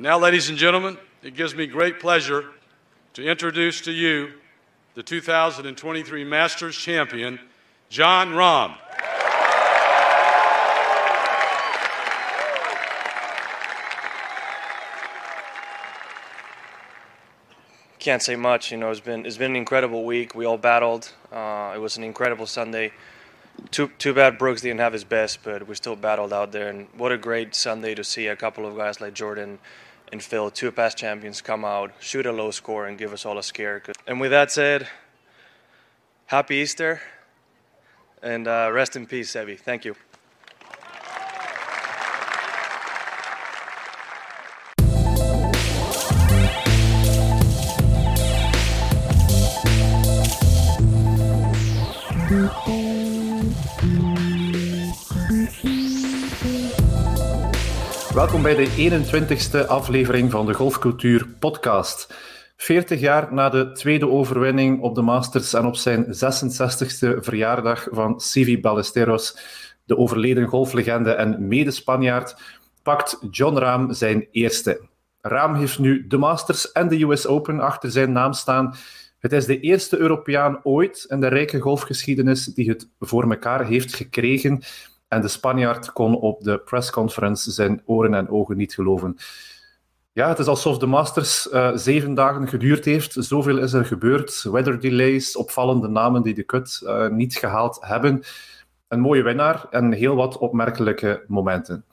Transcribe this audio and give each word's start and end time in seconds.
And 0.00 0.06
now, 0.06 0.18
ladies 0.18 0.48
and 0.48 0.56
gentlemen, 0.56 0.96
it 1.22 1.34
gives 1.34 1.54
me 1.54 1.66
great 1.66 2.00
pleasure 2.00 2.46
to 3.12 3.22
introduce 3.22 3.82
to 3.82 3.92
you 3.92 4.32
the 4.94 5.02
2023 5.02 6.24
Masters 6.24 6.74
champion, 6.74 7.38
John 7.90 8.30
Rahm. 8.30 8.78
Can't 17.98 18.22
say 18.22 18.36
much. 18.36 18.72
You 18.72 18.78
know, 18.78 18.90
it's 18.90 19.00
been 19.00 19.26
it's 19.26 19.36
been 19.36 19.50
an 19.50 19.56
incredible 19.56 20.06
week. 20.06 20.34
We 20.34 20.46
all 20.46 20.56
battled. 20.56 21.12
Uh, 21.30 21.74
it 21.74 21.78
was 21.78 21.98
an 21.98 22.04
incredible 22.04 22.46
Sunday. 22.46 22.92
Too 23.70 23.90
too 23.98 24.14
bad 24.14 24.38
Brooks 24.38 24.62
didn't 24.62 24.80
have 24.80 24.94
his 24.94 25.04
best, 25.04 25.42
but 25.42 25.68
we 25.68 25.74
still 25.74 25.94
battled 25.94 26.32
out 26.32 26.52
there. 26.52 26.70
And 26.70 26.86
what 26.96 27.12
a 27.12 27.18
great 27.18 27.54
Sunday 27.54 27.94
to 27.94 28.02
see 28.02 28.28
a 28.28 28.36
couple 28.36 28.64
of 28.64 28.78
guys 28.78 28.98
like 29.02 29.12
Jordan 29.12 29.58
and 30.12 30.22
Phil, 30.22 30.50
two 30.50 30.72
past 30.72 30.98
champions, 30.98 31.40
come 31.40 31.64
out, 31.64 31.92
shoot 32.00 32.26
a 32.26 32.32
low 32.32 32.50
score, 32.50 32.86
and 32.86 32.98
give 32.98 33.12
us 33.12 33.24
all 33.24 33.38
a 33.38 33.42
scare. 33.42 33.82
And 34.06 34.20
with 34.20 34.30
that 34.30 34.50
said, 34.50 34.88
happy 36.26 36.56
Easter, 36.56 37.00
and 38.22 38.46
uh, 38.46 38.70
rest 38.72 38.96
in 38.96 39.06
peace, 39.06 39.32
Sebi. 39.32 39.58
Thank 39.58 39.84
you. 39.84 39.94
Welkom 58.20 58.42
bij 58.42 58.54
de 58.54 59.00
21ste 59.64 59.66
aflevering 59.66 60.30
van 60.30 60.46
de 60.46 60.54
Golfcultuur 60.54 61.26
Podcast. 61.38 62.14
40 62.56 63.00
jaar 63.00 63.34
na 63.34 63.48
de 63.48 63.72
tweede 63.72 64.08
overwinning 64.08 64.80
op 64.80 64.94
de 64.94 65.02
Masters 65.02 65.52
en 65.52 65.66
op 65.66 65.76
zijn 65.76 66.04
66ste 66.04 67.18
verjaardag 67.18 67.86
van 67.90 68.20
Sivi 68.20 68.60
Ballesteros, 68.60 69.36
de 69.84 69.96
overleden 69.96 70.46
golflegende 70.46 71.10
en 71.12 71.48
mede-Spanjaard, 71.48 72.36
pakt 72.82 73.18
John 73.30 73.56
Rahm 73.56 73.92
zijn 73.92 74.26
eerste. 74.30 74.80
Rahm 75.20 75.54
heeft 75.54 75.78
nu 75.78 76.06
de 76.06 76.16
Masters 76.16 76.72
en 76.72 76.88
de 76.88 77.02
US 77.02 77.26
Open 77.26 77.60
achter 77.60 77.90
zijn 77.90 78.12
naam 78.12 78.32
staan. 78.32 78.74
Het 79.18 79.32
is 79.32 79.46
de 79.46 79.60
eerste 79.60 79.98
Europeaan 79.98 80.60
ooit 80.62 81.04
in 81.08 81.20
de 81.20 81.28
rijke 81.28 81.60
golfgeschiedenis 81.60 82.44
die 82.44 82.68
het 82.68 82.88
voor 82.98 83.30
elkaar 83.30 83.66
heeft 83.66 83.94
gekregen. 83.94 84.62
En 85.10 85.20
de 85.20 85.28
Spanjaard 85.28 85.92
kon 85.92 86.16
op 86.16 86.42
de 86.42 86.58
pressconference 86.58 87.50
zijn 87.50 87.82
oren 87.84 88.14
en 88.14 88.28
ogen 88.28 88.56
niet 88.56 88.74
geloven. 88.74 89.16
Ja, 90.12 90.28
het 90.28 90.38
is 90.38 90.46
alsof 90.46 90.78
de 90.78 90.86
Masters 90.86 91.48
uh, 91.52 91.70
zeven 91.74 92.14
dagen 92.14 92.48
geduurd 92.48 92.84
heeft. 92.84 93.16
Zoveel 93.18 93.58
is 93.58 93.72
er 93.72 93.84
gebeurd. 93.84 94.42
Weather 94.42 94.80
delays, 94.80 95.36
opvallende 95.36 95.88
namen 95.88 96.22
die 96.22 96.34
de 96.34 96.44
cut 96.44 96.80
uh, 96.84 97.08
niet 97.08 97.34
gehaald 97.36 97.78
hebben. 97.80 98.22
Een 98.88 99.00
mooie 99.00 99.22
winnaar 99.22 99.66
en 99.70 99.92
heel 99.92 100.14
wat 100.14 100.38
opmerkelijke 100.38 101.24
momenten. 101.26 101.84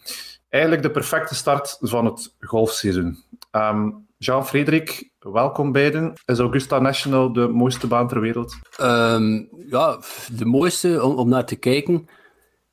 Eigenlijk 0.50 0.84
de 0.84 0.92
perfecte 0.92 1.36
start 1.36 1.78
van 1.82 2.06
het 2.06 2.36
golfseizoen. 2.40 3.18
Um, 3.52 4.06
Jean-Frederik, 4.18 5.12
welkom 5.20 5.72
beiden. 5.72 6.14
Is 6.26 6.40
Augusta 6.40 6.80
National 6.80 7.34
de 7.34 7.48
mooiste 7.48 7.88
baan 7.88 8.08
ter 8.08 8.20
wereld? 8.20 8.56
Um, 8.82 9.50
ja, 9.70 10.00
de 10.32 10.46
mooiste 10.46 11.04
om 11.04 11.30
naar 11.30 11.46
te 11.46 11.56
kijken. 11.56 12.08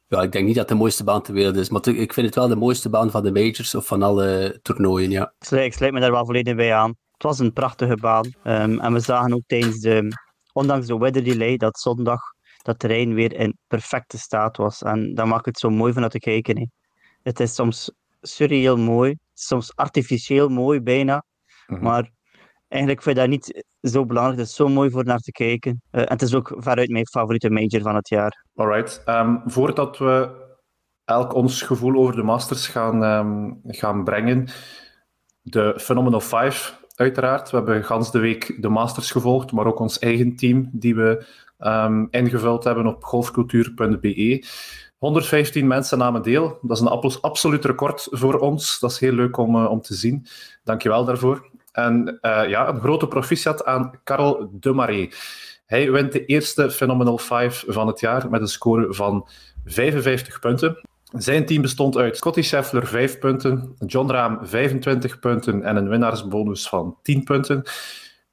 Ja, 0.07 0.23
ik 0.23 0.33
denk 0.33 0.47
niet 0.47 0.55
dat 0.55 0.69
het 0.69 0.73
de 0.73 0.83
mooiste 0.83 1.05
baan 1.05 1.23
ter 1.23 1.35
wereld 1.35 1.57
is, 1.57 1.69
maar 1.69 1.89
ik 1.89 2.13
vind 2.13 2.27
het 2.27 2.35
wel 2.35 2.49
de 2.49 2.57
mooiste 2.57 2.91
baan 2.91 3.11
van 3.11 3.23
de 3.23 3.33
majors 3.33 3.75
of 3.75 3.87
van 3.87 4.03
alle 4.03 4.59
toernooien, 4.63 5.11
ja. 5.11 5.35
Ik 5.51 5.73
sluit 5.73 5.93
me 5.93 6.01
daar 6.01 6.11
wel 6.11 6.25
volledig 6.25 6.55
bij 6.55 6.75
aan. 6.75 6.95
Het 7.13 7.23
was 7.23 7.39
een 7.39 7.53
prachtige 7.53 7.97
baan. 7.97 8.25
Um, 8.45 8.81
en 8.81 8.93
we 8.93 9.01
zagen 9.01 9.33
ook 9.35 9.43
tijdens 9.47 9.81
de, 9.81 10.17
ondanks 10.53 10.87
de 10.87 10.99
weather 10.99 11.25
delay, 11.25 11.57
dat 11.57 11.79
zondag 11.79 12.21
dat 12.63 12.79
terrein 12.79 13.15
weer 13.15 13.33
in 13.33 13.59
perfecte 13.67 14.19
staat 14.19 14.57
was. 14.57 14.83
En 14.83 15.15
dat 15.15 15.27
maakt 15.27 15.45
het 15.45 15.59
zo 15.59 15.71
mooi 15.71 15.93
van 15.93 16.03
het 16.03 16.11
te 16.11 16.19
kijken. 16.19 16.59
Hè. 16.59 16.67
Het 17.23 17.41
is 17.41 17.55
soms 17.55 17.93
surreal 18.21 18.77
mooi, 18.77 19.17
soms 19.33 19.77
artificieel 19.77 20.49
mooi 20.49 20.81
bijna. 20.81 21.25
Mm 21.67 21.77
-hmm. 21.77 21.85
Maar 21.85 22.11
eigenlijk 22.69 23.03
vind 23.03 23.17
ik 23.17 23.23
dat 23.23 23.31
niet 23.31 23.65
zo 23.91 24.07
belangrijk. 24.07 24.39
Het 24.39 24.49
is 24.49 24.55
zo 24.55 24.69
mooi 24.69 24.91
voor 24.91 25.05
naar 25.05 25.19
te 25.19 25.33
kijken. 25.33 25.83
Uh, 25.91 26.01
en 26.01 26.09
het 26.09 26.23
is 26.23 26.35
ook 26.35 26.55
veruit 26.57 26.91
mijn 26.91 27.07
favoriete 27.07 27.51
major 27.51 27.81
van 27.81 27.95
het 27.95 28.09
jaar. 28.09 28.45
Alright. 28.55 29.03
Um, 29.07 29.43
voordat 29.47 29.99
we 29.99 30.43
elk 31.05 31.35
ons 31.35 31.63
gevoel 31.63 31.97
over 31.97 32.17
de 32.17 32.23
Masters 32.23 32.67
gaan, 32.67 33.03
um, 33.03 33.61
gaan 33.67 34.05
brengen, 34.05 34.49
de 35.43 35.75
Phenomenal 35.77 36.21
5 36.21 36.81
uiteraard. 36.95 37.51
We 37.51 37.57
hebben 37.57 37.85
gans 37.85 38.11
de 38.11 38.19
week 38.19 38.63
de 38.63 38.69
Masters 38.69 39.11
gevolgd, 39.11 39.53
maar 39.53 39.67
ook 39.67 39.79
ons 39.79 39.99
eigen 39.99 40.37
team 40.37 40.69
die 40.73 40.95
we 40.95 41.27
um, 41.59 42.09
ingevuld 42.11 42.65
hebben 42.65 42.87
op 42.87 43.05
golfcultuur.be. 43.05 44.45
115 44.99 45.67
mensen 45.67 45.99
namen 45.99 46.23
deel. 46.23 46.59
Dat 46.63 46.77
is 46.77 46.83
een 46.83 47.21
absoluut 47.21 47.65
record 47.65 48.07
voor 48.11 48.39
ons. 48.39 48.79
Dat 48.79 48.91
is 48.91 48.99
heel 48.99 49.13
leuk 49.13 49.37
om, 49.37 49.57
uh, 49.57 49.71
om 49.71 49.81
te 49.81 49.95
zien. 49.95 50.27
Dankjewel 50.63 51.05
daarvoor. 51.05 51.51
En 51.75 52.19
uh, 52.23 52.49
ja, 52.49 52.69
een 52.69 52.81
grote 52.81 53.09
proficiat 53.09 53.65
aan 53.65 54.01
Karel 54.05 54.49
de 54.53 54.73
Marais. 54.73 55.15
Hij 55.67 55.91
wint 55.91 56.13
de 56.13 56.25
eerste 56.25 56.71
Phenomenal 56.71 57.19
5 57.19 57.65
van 57.67 57.87
het 57.87 58.01
jaar 58.01 58.31
met 58.31 58.41
een 58.41 58.49
score 58.49 58.95
van 58.95 59.29
55 59.65 60.39
punten. 60.39 60.79
Zijn 61.13 61.47
team 61.47 61.63
bestond 61.63 61.97
uit 61.97 62.17
Scotty 62.17 62.43
Scheffler 62.43 62.87
5 62.87 63.19
punten, 63.19 63.77
John 63.87 64.11
Rahm 64.11 64.45
25 64.47 65.19
punten 65.19 65.63
en 65.63 65.77
een 65.77 65.89
winnaarsbonus 65.89 66.69
van 66.69 66.97
10 67.03 67.25
punten. 67.25 67.63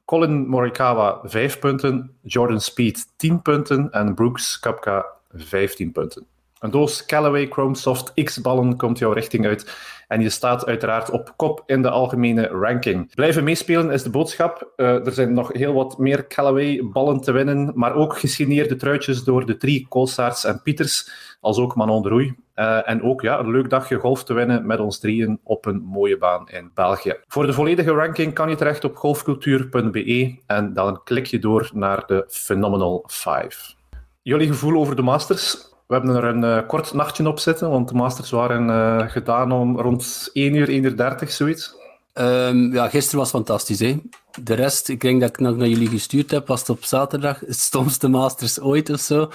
Colin 0.06 0.48
Morikawa 0.48 1.20
5 1.24 1.60
punten, 1.60 2.16
Jordan 2.22 2.62
Speed 2.62 3.14
10 3.18 3.42
punten 3.42 3.92
en 3.92 4.14
Brooks 4.14 4.60
Koepka 4.60 5.06
15 5.34 5.92
punten. 5.92 6.26
Een 6.62 6.72
doos 6.72 7.06
Callaway 7.06 7.48
Chrome 7.48 7.76
Soft 7.76 8.14
X-ballen 8.24 8.78
komt 8.78 8.98
jouw 8.98 9.12
richting 9.12 9.46
uit 9.46 9.76
en 10.08 10.22
je 10.22 10.30
staat 10.30 10.66
uiteraard 10.66 11.10
op 11.10 11.34
kop 11.36 11.64
in 11.66 11.82
de 11.82 11.90
algemene 11.90 12.48
ranking. 12.48 13.16
Blijven 13.16 13.44
meespelen 13.44 13.92
is 13.92 14.04
de 14.04 14.10
boodschap. 14.10 14.74
Uh, 14.78 15.06
er 15.06 15.12
zijn 15.12 15.34
nog 15.34 15.54
heel 15.54 15.74
wat 15.74 15.98
meer 15.98 16.28
Callaway-ballen 16.28 17.22
te 17.22 17.32
winnen, 17.32 17.72
maar 17.76 17.96
ook 17.96 18.18
gesigneerde 18.18 18.76
truitjes 18.76 19.24
door 19.24 19.46
de 19.46 19.58
drie 19.58 19.86
Koolsaarts 19.90 20.44
en 20.44 20.62
Pieters, 20.62 21.12
als 21.40 21.58
ook 21.58 21.76
Manon 21.76 22.02
de 22.02 22.10
Roei. 22.10 22.36
Uh, 22.56 22.90
en 22.90 23.04
ook 23.04 23.22
ja, 23.22 23.40
een 23.40 23.52
leuk 23.52 23.70
dagje 23.70 23.98
golf 23.98 24.24
te 24.24 24.34
winnen 24.34 24.66
met 24.66 24.80
ons 24.80 25.00
drieën 25.00 25.40
op 25.44 25.66
een 25.66 25.82
mooie 25.82 26.18
baan 26.18 26.50
in 26.50 26.72
België. 26.74 27.16
Voor 27.28 27.46
de 27.46 27.54
volledige 27.54 27.92
ranking 27.92 28.34
kan 28.34 28.50
je 28.50 28.56
terecht 28.56 28.84
op 28.84 28.96
golfcultuur.be 28.96 30.36
en 30.46 30.74
dan 30.74 31.04
klik 31.04 31.26
je 31.26 31.40
door 31.40 31.70
naar 31.74 32.04
de 32.06 32.26
Phenomenal 32.28 33.04
5. 33.08 33.76
Jullie 34.22 34.48
gevoel 34.48 34.80
over 34.80 34.96
de 34.96 35.02
Masters? 35.02 35.71
We 35.92 35.98
hebben 35.98 36.16
er 36.16 36.24
een 36.24 36.44
uh, 36.44 36.68
kort 36.68 36.94
nachtje 36.94 37.28
op 37.28 37.40
zitten, 37.40 37.70
want 37.70 37.88
de 37.88 37.96
Masters 37.96 38.30
waren 38.30 38.68
uh, 38.68 39.10
gedaan 39.10 39.52
om 39.52 39.80
rond 39.80 40.30
1 40.34 40.56
uur, 40.56 40.70
1 40.70 40.84
uur 40.84 40.98
30, 40.98 41.32
zoiets. 41.32 41.76
Um, 42.14 42.74
ja, 42.74 42.90
gisteren 42.90 43.20
was 43.20 43.30
fantastisch. 43.30 43.80
Hè? 43.80 44.00
De 44.44 44.54
rest, 44.54 44.90
ik 44.90 45.02
denk 45.02 45.22
dat 45.22 45.30
ik 45.30 45.40
nog 45.40 45.56
naar 45.56 45.68
jullie 45.68 45.88
gestuurd 45.88 46.32
heb, 46.32 46.48
was 46.48 46.70
op 46.70 46.84
zaterdag. 46.84 47.40
Het 47.40 47.60
stomste 47.60 48.08
Masters 48.08 48.60
ooit 48.60 48.90
of 48.90 49.00
zo. 49.00 49.32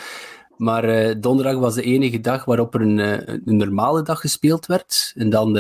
Maar 0.57 0.85
uh, 0.85 1.15
donderdag 1.19 1.55
was 1.55 1.75
de 1.75 1.83
enige 1.83 2.21
dag 2.21 2.45
waarop 2.45 2.75
er 2.75 2.81
een, 2.81 2.99
een 2.99 3.57
normale 3.57 4.03
dag 4.03 4.21
gespeeld 4.21 4.67
werd. 4.67 5.13
En 5.17 5.31
dan 5.31 5.59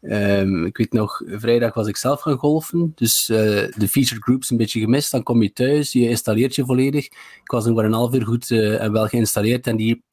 Um, 0.00 0.64
ik 0.64 0.76
weet 0.76 0.92
nog, 0.92 1.22
vrijdag 1.26 1.74
was 1.74 1.86
ik 1.86 1.96
zelf 1.96 2.20
gaan 2.20 2.38
golfen. 2.38 2.92
Dus 2.94 3.28
uh, 3.28 3.36
de 3.76 3.88
featured 3.88 4.22
groups 4.22 4.50
een 4.50 4.56
beetje 4.56 4.80
gemist. 4.80 5.10
Dan 5.10 5.22
kom 5.22 5.42
je 5.42 5.52
thuis, 5.52 5.92
je 5.92 6.08
installeert 6.08 6.54
je 6.54 6.64
volledig. 6.64 7.04
Ik 7.42 7.50
was 7.50 7.64
nog 7.64 7.74
maar 7.74 7.84
een 7.84 7.92
half 7.92 8.14
uur 8.14 8.24
goed 8.24 8.50
uh, 8.50 8.82
en 8.82 8.92
wel 8.92 9.06
geïnstalleerd. 9.06 9.66
En 9.66 9.76
die 9.76 10.04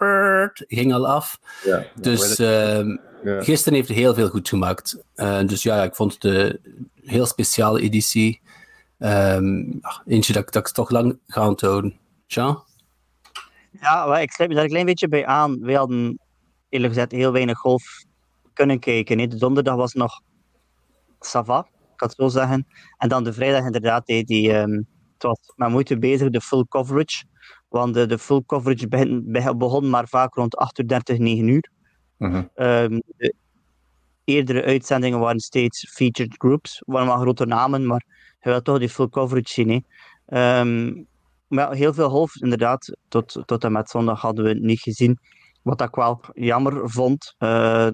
ging 0.68 0.94
al 0.94 1.08
af. 1.08 1.40
Ja, 1.64 1.86
dus 2.02 2.38
ja. 2.38 2.84
gisteren 3.24 3.74
heeft 3.74 3.88
hij 3.88 3.98
heel 3.98 4.14
veel 4.14 4.30
goed 4.30 4.50
gemaakt. 4.50 5.04
Uh, 5.16 5.46
dus 5.46 5.64
ja, 5.64 5.84
ik 5.84 5.96
vond 5.96 6.14
het 6.14 6.24
een 6.24 6.60
heel 7.04 7.26
speciale 7.26 7.82
editie. 7.82 8.42
Um, 9.00 9.80
eentje 10.06 10.34
dat, 10.34 10.54
dat 10.54 10.68
ik 10.68 10.74
toch 10.74 10.90
lang 10.90 11.20
ga 11.28 11.48
onthouden. 11.48 12.00
Jean? 12.28 12.64
Ja, 13.72 14.20
ik 14.20 14.32
sluit 14.32 14.50
me 14.50 14.56
daar 14.56 14.64
een 14.64 14.70
klein 14.70 14.86
beetje 14.86 15.08
bij 15.08 15.26
aan. 15.26 15.60
We 15.60 15.76
hadden 15.76 16.20
eerlijk 16.70 16.94
gezegd 16.94 17.12
heel 17.12 17.32
weinig 17.32 17.58
golf 17.58 18.04
kunnen 18.54 18.80
kijken. 18.80 19.30
De 19.30 19.36
donderdag 19.36 19.76
was 19.76 19.94
nog 19.94 20.22
Sava, 21.20 21.60
ik 21.60 21.94
kan 21.96 22.08
het 22.08 22.18
zo 22.18 22.28
zeggen. 22.28 22.68
En 22.98 23.10
dan 23.10 23.24
de 23.24 23.34
vrijdag 23.34 23.66
inderdaad, 23.66 24.06
die, 24.06 24.24
die, 24.24 24.54
um, 24.58 24.88
het 25.14 25.24
was 25.24 25.40
met 25.56 25.70
moeite 25.70 25.98
bezig, 25.98 26.30
de 26.30 26.42
full 26.42 26.66
coverage. 26.70 27.24
Want 27.70 27.94
de, 27.94 28.06
de 28.06 28.18
full 28.18 28.44
coverage 28.46 28.88
begin, 28.88 29.32
begon 29.58 29.90
maar 29.90 30.08
vaak 30.08 30.34
rond 30.34 30.56
8.30 31.14 31.18
9 31.18 31.48
uur. 31.48 31.72
Uh 32.18 32.32
-huh. 32.32 32.84
um, 32.84 33.02
de 33.18 33.34
eerdere 34.24 34.64
uitzendingen 34.64 35.20
waren 35.20 35.40
steeds 35.40 35.90
featured 35.92 36.36
groups, 36.38 36.82
waren 36.86 37.08
maar 37.08 37.20
grote 37.20 37.46
namen, 37.46 37.86
maar 37.86 38.06
je 38.40 38.50
wilt 38.50 38.64
toch 38.64 38.80
die 38.80 38.90
full 38.90 39.10
coverage 39.10 39.54
zien. 39.54 39.84
Hè. 40.26 40.60
Um, 40.60 41.08
maar 41.48 41.74
heel 41.74 41.94
veel 41.94 42.10
golf, 42.10 42.36
inderdaad, 42.36 42.98
tot, 43.08 43.42
tot 43.46 43.64
en 43.64 43.72
met 43.72 43.90
zondag 43.90 44.22
hadden 44.22 44.44
we 44.44 44.50
het 44.50 44.62
niet 44.62 44.80
gezien. 44.80 45.20
Wat 45.64 45.82
ik 45.82 45.96
wel 45.96 46.22
jammer 46.34 46.90
vond, 46.90 47.36
uh, 47.40 47.50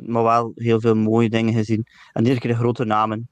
maar 0.06 0.24
wel 0.24 0.52
heel 0.56 0.80
veel 0.80 0.96
mooie 0.96 1.30
dingen 1.30 1.54
gezien. 1.54 1.86
En 2.14 2.24
iedere 2.24 2.40
keer 2.40 2.56
grote 2.56 2.86
namen. 2.86 3.30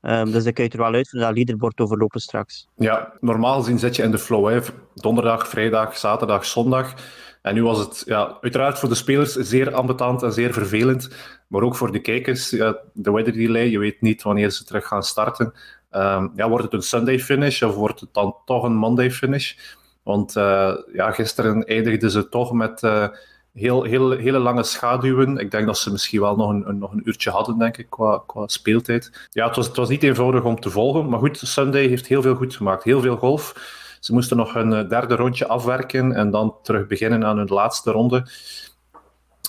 Um, 0.00 0.30
dus 0.32 0.44
ik 0.44 0.54
kan 0.54 0.64
je 0.64 0.70
er 0.70 0.78
wel 0.78 0.92
uit 0.92 1.08
van 1.08 1.20
dat 1.20 1.34
leaderboard 1.34 1.80
overlopen 1.80 2.20
straks. 2.20 2.68
Ja, 2.76 3.12
normaal 3.20 3.60
gezien 3.60 3.78
zit 3.78 3.96
je 3.96 4.02
in 4.02 4.10
de 4.10 4.18
flow. 4.18 4.48
Hè. 4.48 4.60
Donderdag, 4.94 5.48
vrijdag, 5.48 5.96
zaterdag, 5.96 6.44
zondag. 6.44 6.94
En 7.42 7.54
nu 7.54 7.62
was 7.62 7.78
het 7.78 8.02
ja, 8.06 8.38
uiteraard 8.40 8.78
voor 8.78 8.88
de 8.88 8.94
spelers 8.94 9.32
zeer 9.32 9.74
ambetant 9.74 10.22
en 10.22 10.32
zeer 10.32 10.52
vervelend. 10.52 11.08
Maar 11.48 11.62
ook 11.62 11.76
voor 11.76 11.92
de 11.92 12.00
kijkers, 12.00 12.50
ja, 12.50 12.78
de 12.92 13.12
weather 13.12 13.32
delay, 13.32 13.70
je 13.70 13.78
weet 13.78 14.00
niet 14.00 14.22
wanneer 14.22 14.50
ze 14.50 14.64
terug 14.64 14.86
gaan 14.86 15.02
starten. 15.02 15.52
Um, 15.90 16.32
ja, 16.36 16.48
wordt 16.48 16.64
het 16.64 16.72
een 16.72 16.82
Sunday 16.82 17.18
finish 17.18 17.62
of 17.62 17.74
wordt 17.74 18.00
het 18.00 18.14
dan 18.14 18.36
toch 18.44 18.62
een 18.62 18.76
Monday 18.76 19.10
finish? 19.10 19.54
Want 20.02 20.36
uh, 20.36 20.74
ja, 20.92 21.10
gisteren 21.10 21.64
eindigden 21.64 22.10
ze 22.10 22.28
toch 22.28 22.52
met 22.52 22.82
uh, 22.82 23.08
heel, 23.54 23.82
heel, 23.82 24.10
hele 24.10 24.38
lange 24.38 24.62
schaduwen. 24.62 25.38
Ik 25.38 25.50
denk 25.50 25.66
dat 25.66 25.78
ze 25.78 25.90
misschien 25.90 26.20
wel 26.20 26.36
nog 26.36 26.50
een, 26.50 26.78
nog 26.78 26.92
een 26.92 27.02
uurtje 27.04 27.30
hadden, 27.30 27.58
denk 27.58 27.76
ik, 27.76 27.90
qua, 27.90 28.22
qua 28.26 28.46
speeltijd. 28.46 29.28
Ja, 29.30 29.46
het 29.46 29.56
was, 29.56 29.66
het 29.66 29.76
was 29.76 29.88
niet 29.88 30.02
eenvoudig 30.02 30.42
om 30.42 30.60
te 30.60 30.70
volgen. 30.70 31.08
Maar 31.08 31.18
goed, 31.18 31.38
Sunday 31.38 31.86
heeft 31.86 32.06
heel 32.06 32.22
veel 32.22 32.34
goed 32.34 32.56
gemaakt. 32.56 32.84
Heel 32.84 33.00
veel 33.00 33.16
golf. 33.16 33.54
Ze 34.00 34.12
moesten 34.12 34.36
nog 34.36 34.54
hun 34.54 34.72
eh, 34.72 34.88
derde 34.88 35.16
rondje 35.16 35.46
afwerken 35.46 36.12
en 36.12 36.30
dan 36.30 36.54
terug 36.62 36.86
beginnen 36.86 37.24
aan 37.24 37.36
hun 37.36 37.48
laatste 37.48 37.90
ronde. 37.90 38.26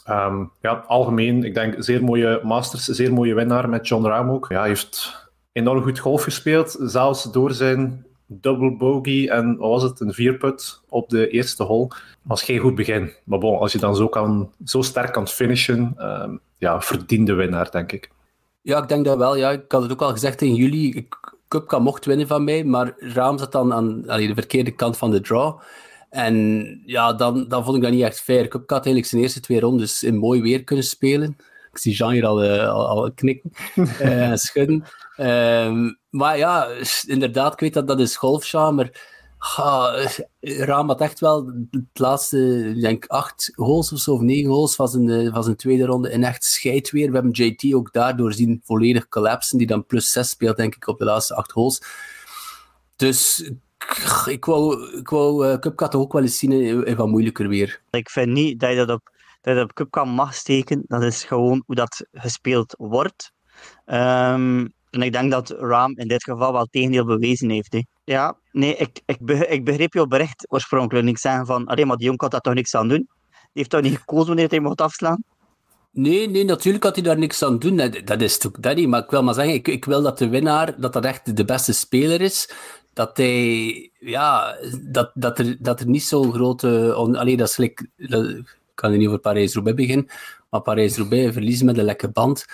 Um, 0.10 0.52
ja, 0.62 0.84
algemeen, 0.88 1.44
ik 1.44 1.54
denk 1.54 1.76
zeer 1.78 2.04
mooie 2.04 2.40
Masters, 2.44 2.84
zeer 2.84 3.14
mooie 3.14 3.34
winnaar 3.34 3.70
met 3.70 3.88
John 3.88 4.06
Rahm 4.06 4.30
ook. 4.30 4.46
Ja, 4.50 4.60
hij 4.60 4.68
heeft 4.68 5.24
enorm 5.52 5.84
goed 5.84 6.00
golf 6.00 6.24
gespeeld, 6.24 6.76
zelfs 6.80 7.24
door 7.24 7.52
zijn 7.52 8.05
double 8.28 8.72
bogey 8.72 9.30
en 9.30 9.58
wat 9.58 9.70
was 9.70 9.84
het, 9.84 10.00
een 10.00 10.14
vierput 10.14 10.82
op 10.90 11.10
de 11.10 11.30
eerste 11.30 11.64
hole. 11.64 11.92
was 12.22 12.44
geen 12.44 12.60
goed 12.60 12.76
begin. 12.76 13.12
Maar 13.24 13.40
bon, 13.40 13.60
als 13.60 13.72
je 13.72 13.78
dan 13.78 13.96
zo, 13.96 14.08
kan, 14.08 14.52
zo 14.66 14.82
sterk 14.82 15.14
kan 15.14 15.28
finishen, 15.28 15.96
um, 16.00 16.40
ja, 16.58 16.82
verdiende 16.82 17.34
winnaar, 17.34 17.72
denk 17.72 17.92
ik. 17.92 18.12
Ja, 18.62 18.82
ik 18.82 18.88
denk 18.88 19.06
dat 19.06 19.18
wel. 19.18 19.36
Ja. 19.36 19.52
Ik 19.52 19.72
had 19.72 19.82
het 19.82 19.92
ook 19.92 20.02
al 20.02 20.12
gezegd 20.12 20.42
in 20.42 20.56
juli. 20.56 20.92
Ik, 20.94 21.34
Cupca 21.48 21.80
mocht 21.80 22.06
winnen 22.06 22.28
van 22.28 22.44
mij, 22.44 22.64
maar 22.64 22.94
Raam 22.98 23.38
zat 23.38 23.52
dan 23.52 23.74
aan 23.74 24.02
de 24.02 24.34
verkeerde 24.34 24.72
kant 24.72 24.98
van 24.98 25.12
de 25.12 25.22
draw. 25.22 25.60
En 26.10 26.66
ja, 26.86 27.14
dan, 27.14 27.48
dan 27.48 27.64
vond 27.64 27.76
ik 27.76 27.84
dat 27.84 27.92
niet 27.92 28.02
echt 28.02 28.22
fair. 28.22 28.48
Cupca 28.48 28.76
had 28.76 28.86
eigenlijk 28.86 29.06
zijn 29.06 29.22
eerste 29.22 29.40
twee 29.40 29.60
rondes 29.60 30.04
in 30.04 30.18
mooi 30.18 30.42
weer 30.42 30.64
kunnen 30.64 30.86
spelen. 30.86 31.38
Ik 31.72 31.78
zie 31.78 31.94
Jean 31.94 32.12
hier 32.12 32.26
al, 32.26 32.44
al, 32.70 33.12
knikken 33.12 33.52
en 34.00 34.38
schudden. 34.38 34.84
Um, 35.18 35.98
maar 36.16 36.38
ja, 36.38 36.68
inderdaad, 37.08 37.54
ik 37.54 37.60
weet 37.60 37.74
dat 37.74 37.88
dat 37.88 38.00
is 38.00 38.16
golf, 38.16 38.54
maar 38.54 39.14
Raam 40.40 40.88
had 40.88 41.02
echt 41.02 41.20
wel 41.20 41.46
het 41.72 42.00
laatste, 42.00 42.74
denk 42.82 43.06
acht 43.06 43.52
holes 43.56 43.92
of 43.92 44.00
zo, 44.00 44.22
negen 44.22 44.50
holes 44.50 44.76
van 44.76 44.88
zijn, 44.88 45.32
van 45.34 45.44
zijn 45.44 45.56
tweede 45.56 45.86
ronde 45.86 46.12
in 46.12 46.24
echt 46.24 46.44
scheidweer. 46.44 47.08
We 47.08 47.14
hebben 47.14 47.32
JT 47.32 47.74
ook 47.74 47.94
daardoor 47.94 48.34
zien 48.34 48.62
volledig 48.64 49.08
collapsen, 49.08 49.58
die 49.58 49.68
dan 49.68 49.86
plus 49.86 50.12
6 50.12 50.30
speelt, 50.30 50.58
denk 50.58 50.76
ik, 50.76 50.88
op 50.88 51.00
de 51.00 51.06
laatste 51.06 51.36
acht 51.36 51.52
holes. 51.52 51.82
Dus 52.96 53.52
ik 54.26 54.46
wou, 54.46 54.92
ik 54.98 55.10
wou 55.10 55.48
uh, 55.48 55.56
toch 55.58 56.02
ook 56.02 56.14
wel 56.14 56.22
eens 56.22 56.38
zien 56.38 56.52
in, 56.52 56.96
wat 56.96 57.08
moeilijker 57.08 57.48
weer. 57.48 57.82
Ik 57.90 58.10
vind 58.10 58.32
niet 58.32 58.60
dat 58.60 58.70
je 58.70 58.76
dat 58.76 58.90
op, 58.90 59.10
dat 59.42 59.56
je 59.56 59.62
op 59.62 59.74
Cupca 59.74 60.04
mag 60.04 60.34
steken. 60.34 60.84
Dat 60.88 61.04
is 61.04 61.24
gewoon 61.24 61.64
hoe 61.66 61.76
dat 61.76 62.06
gespeeld 62.12 62.76
wordt. 62.78 63.34
Um, 63.86 64.74
en 64.96 65.02
ik 65.02 65.12
denk 65.12 65.32
dat 65.32 65.50
Raam 65.50 65.98
in 65.98 66.08
dit 66.08 66.24
geval 66.24 66.52
wel 66.52 66.66
tegendeel 66.66 67.06
bewezen 67.06 67.50
heeft. 67.50 67.74
Hè. 67.74 67.82
Ja, 68.04 68.38
nee, 68.52 68.76
ik, 68.76 69.02
ik, 69.06 69.18
be, 69.20 69.48
ik 69.48 69.64
begreep 69.64 69.94
jouw 69.94 70.06
bericht 70.06 70.46
oorspronkelijk. 70.52 71.08
Ik 71.08 71.18
zei 71.18 71.46
van, 71.46 71.66
alleen 71.66 71.88
maar 71.88 71.98
die 71.98 72.06
jongen 72.06 72.22
had 72.22 72.32
daar 72.32 72.42
toch 72.42 72.54
niks 72.54 72.76
aan 72.76 72.88
doen. 72.88 73.08
Die 73.30 73.64
heeft 73.64 73.70
toch 73.70 73.82
niet 73.82 73.98
gekozen 73.98 74.28
wanneer 74.28 74.50
hij 74.50 74.60
mocht 74.60 74.82
afslaan? 74.82 75.24
Nee, 75.92 76.30
nee, 76.30 76.46
natuurlijk 76.46 76.84
had 76.84 76.96
hij 76.96 77.04
daar 77.04 77.18
niks 77.18 77.44
aan 77.44 77.60
doen. 77.60 77.76
Dat 78.06 78.22
is 78.22 78.38
toch 78.38 78.52
dat 78.52 78.76
niet. 78.76 78.88
Maar 78.88 79.04
ik 79.04 79.10
wil 79.10 79.24
maar 79.24 79.34
zeggen, 79.34 79.54
ik, 79.54 79.68
ik 79.68 79.86
wil 79.86 80.02
dat 80.02 80.18
de 80.18 80.30
winnaar, 80.30 80.80
dat 80.80 80.94
dat 80.94 81.06
echt 81.06 81.38
de 81.38 81.46
beste 81.46 81.74
speler 81.74 82.22
is. 82.22 82.50
Dat 82.94 83.18
hij, 83.18 83.92
ja, 84.00 84.58
dat, 84.82 85.12
dat, 85.14 85.40
er, 85.40 85.56
dat 85.60 85.80
er 85.80 85.88
niet 85.88 86.04
zo'n 86.04 86.34
grote... 86.34 86.94
Alleen 86.94 87.38
dat 87.38 87.48
is 87.48 87.56
gelijk... 87.56 87.88
Ik 87.98 88.82
kan 88.82 88.92
er 88.92 88.98
niet 88.98 89.08
over 89.08 89.20
Parijs-Roubaix 89.20 89.78
beginnen, 89.78 90.08
maar 90.50 90.62
Parijs-Roubaix 90.62 91.34
verliezen 91.34 91.66
met 91.66 91.78
een 91.78 91.86
lekke 91.86 92.10
band 92.10 92.46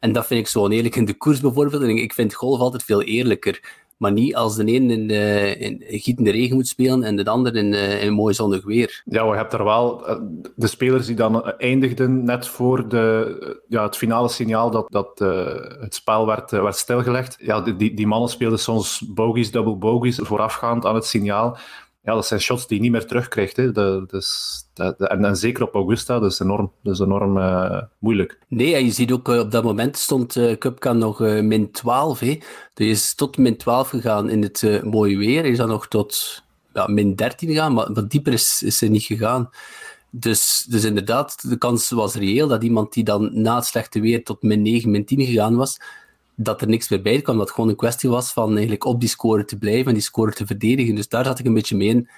en 0.00 0.12
dat 0.12 0.26
vind 0.26 0.40
ik 0.40 0.46
zo 0.46 0.62
oneerlijk 0.62 0.96
in 0.96 1.04
de 1.04 1.14
koers 1.14 1.40
bijvoorbeeld. 1.40 1.82
Ik 1.82 2.12
vind 2.12 2.34
golf 2.34 2.60
altijd 2.60 2.82
veel 2.82 3.02
eerlijker. 3.02 3.78
Maar 3.96 4.12
niet 4.12 4.34
als 4.34 4.56
de 4.56 4.62
een 4.62 4.90
in, 4.90 5.10
uh, 5.10 5.60
in 5.60 5.84
gietende 5.86 6.30
regen 6.30 6.56
moet 6.56 6.68
spelen 6.68 7.02
en 7.02 7.16
de 7.16 7.24
ander 7.24 7.56
in, 7.56 7.74
in 7.74 8.12
mooi 8.12 8.34
zonnig 8.34 8.64
weer. 8.64 9.02
Ja, 9.04 9.24
je 9.24 9.36
hebt 9.36 9.52
er 9.52 9.64
wel 9.64 10.10
uh, 10.10 10.16
de 10.56 10.66
spelers 10.66 11.06
die 11.06 11.16
dan 11.16 11.44
eindigden 11.44 12.24
net 12.24 12.48
voor 12.48 12.88
de, 12.88 13.62
ja, 13.68 13.82
het 13.82 13.96
finale 13.96 14.28
signaal 14.28 14.70
dat, 14.70 14.90
dat 14.90 15.18
het 15.80 15.94
spel 15.94 16.26
werd, 16.26 16.50
werd 16.50 16.76
stilgelegd. 16.76 17.36
Ja, 17.40 17.60
die, 17.60 17.94
die 17.94 18.06
mannen 18.06 18.28
speelden 18.28 18.58
soms 18.58 19.04
bogies, 19.14 19.50
double 19.50 19.76
bogies 19.76 20.18
voorafgaand 20.22 20.86
aan 20.86 20.94
het 20.94 21.06
signaal 21.06 21.58
ja, 22.02 22.14
dat 22.14 22.26
zijn 22.26 22.40
shots 22.40 22.66
die 22.66 22.76
je 22.76 22.82
niet 22.82 22.92
meer 22.92 23.06
terugkrijgt. 23.06 23.56
Hè. 23.56 23.72
De, 23.72 24.04
dus, 24.06 24.62
en, 24.98 25.36
zeker 25.36 25.62
op 25.62 25.74
Augusta, 25.74 26.18
dat 26.18 26.32
is 26.32 26.40
enorm, 26.40 26.72
dat 26.82 26.94
is 26.94 27.00
enorm 27.00 27.36
uh, 27.36 27.82
moeilijk. 27.98 28.38
Nee, 28.48 28.74
en 28.74 28.84
je 28.84 28.90
ziet 28.90 29.12
ook, 29.12 29.28
uh, 29.28 29.38
op 29.38 29.50
dat 29.50 29.64
moment 29.64 29.96
stond 29.96 30.36
uh, 30.36 30.92
nog 30.92 31.18
min 31.18 31.70
12. 31.70 32.20
Hè. 32.20 32.38
Hij 32.74 32.88
is 32.88 33.14
tot 33.14 33.38
min 33.38 33.56
12 33.56 33.88
gegaan 33.88 34.30
in 34.30 34.42
het 34.42 34.80
mooie 34.84 35.16
weer. 35.16 35.44
Is 35.44 35.56
dan 35.56 35.68
nog 35.68 35.88
tot 35.88 36.42
ja, 36.74 36.86
min 36.86 37.14
13 37.14 37.48
gegaan, 37.48 37.72
maar 37.72 37.92
wat 37.92 38.10
dieper 38.10 38.32
is, 38.32 38.62
is 38.62 38.80
hij 38.80 38.88
niet 38.88 39.02
gegaan. 39.02 39.50
Dus, 40.10 40.66
dus 40.68 40.84
inderdaad, 40.84 41.48
de 41.48 41.58
kans 41.58 41.90
was 41.90 42.14
reëel 42.14 42.48
dat 42.48 42.62
iemand 42.62 42.92
die 42.92 43.04
dan 43.04 43.30
na 43.42 43.54
het 43.54 43.64
slechte 43.64 44.00
weer 44.00 44.24
tot 44.24 44.42
min 44.42 44.62
9, 44.62 44.90
min 44.90 45.04
10 45.04 45.24
gegaan 45.24 45.56
was, 45.56 45.80
dat 46.42 46.60
er 46.60 46.68
niks 46.68 46.88
meer 46.88 47.02
bij 47.02 47.20
kwam. 47.20 47.36
Dat 47.36 47.46
het 47.46 47.54
gewoon 47.54 47.70
een 47.70 47.76
kwestie 47.76 48.10
was 48.10 48.32
van 48.32 48.50
eigenlijk 48.50 48.84
op 48.84 49.00
die 49.00 49.08
score 49.08 49.44
te 49.44 49.58
blijven 49.58 49.86
en 49.86 49.94
die 49.94 50.02
score 50.02 50.32
te 50.32 50.46
verdedigen. 50.46 50.94
Dus 50.94 51.08
daar 51.08 51.24
zat 51.24 51.38
ik 51.38 51.46
een 51.46 51.54
beetje 51.54 51.76
mee 51.76 51.88
in 51.88 52.08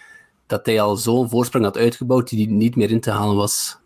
dat 0.47 0.67
hij 0.67 0.81
al 0.81 0.97
zo'n 0.97 1.29
voorsprong 1.29 1.65
had 1.65 1.77
uitgebouwd 1.77 2.29
die 2.29 2.51
niet 2.51 2.77
meer 2.77 2.91
in 2.91 3.01
te 3.01 3.11
halen 3.11 3.37
was. 3.37 3.79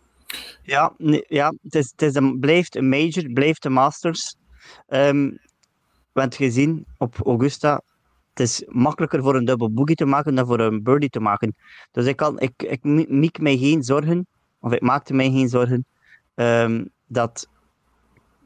Ja, 0.63 0.93
ja 1.27 1.53
het, 1.61 1.75
is, 1.75 1.91
het 1.91 2.01
is 2.01 2.15
een, 2.15 2.39
blijft 2.39 2.75
een 2.75 2.89
major, 2.89 3.31
blijft 3.33 3.65
een 3.65 3.71
Masters. 3.71 4.35
Um, 4.87 5.39
we 6.11 6.23
hebben 6.23 6.37
gezien 6.37 6.85
op 6.97 7.15
Augusta, 7.25 7.81
het 8.29 8.39
is 8.39 8.63
makkelijker 8.67 9.21
voor 9.21 9.35
een 9.35 9.45
double 9.45 9.69
boogie 9.69 9.95
te 9.95 10.05
maken 10.05 10.35
dan 10.35 10.45
voor 10.45 10.59
een 10.59 10.83
birdie 10.83 11.09
te 11.09 11.19
maken. 11.19 11.55
Dus 11.91 12.05
ik, 12.05 12.15
kan, 12.15 12.39
ik, 12.39 12.63
ik 12.63 12.83
maak 13.09 13.39
mij 13.39 13.57
geen 13.57 13.83
zorgen, 13.83 14.27
of 14.59 14.71
ik 14.71 14.81
maakte 14.81 15.13
mij 15.13 15.31
geen 15.31 15.49
zorgen, 15.49 15.85
um, 16.35 16.89
dat 17.05 17.47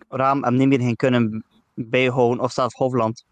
Raam 0.10 0.44
hem 0.44 0.56
niet 0.56 0.68
meer 0.68 0.80
ging 0.80 0.96
kunnen 0.96 1.44
bijhouden, 1.74 2.44
of 2.44 2.52
zelfs 2.52 2.76
Hofland. 2.76 3.26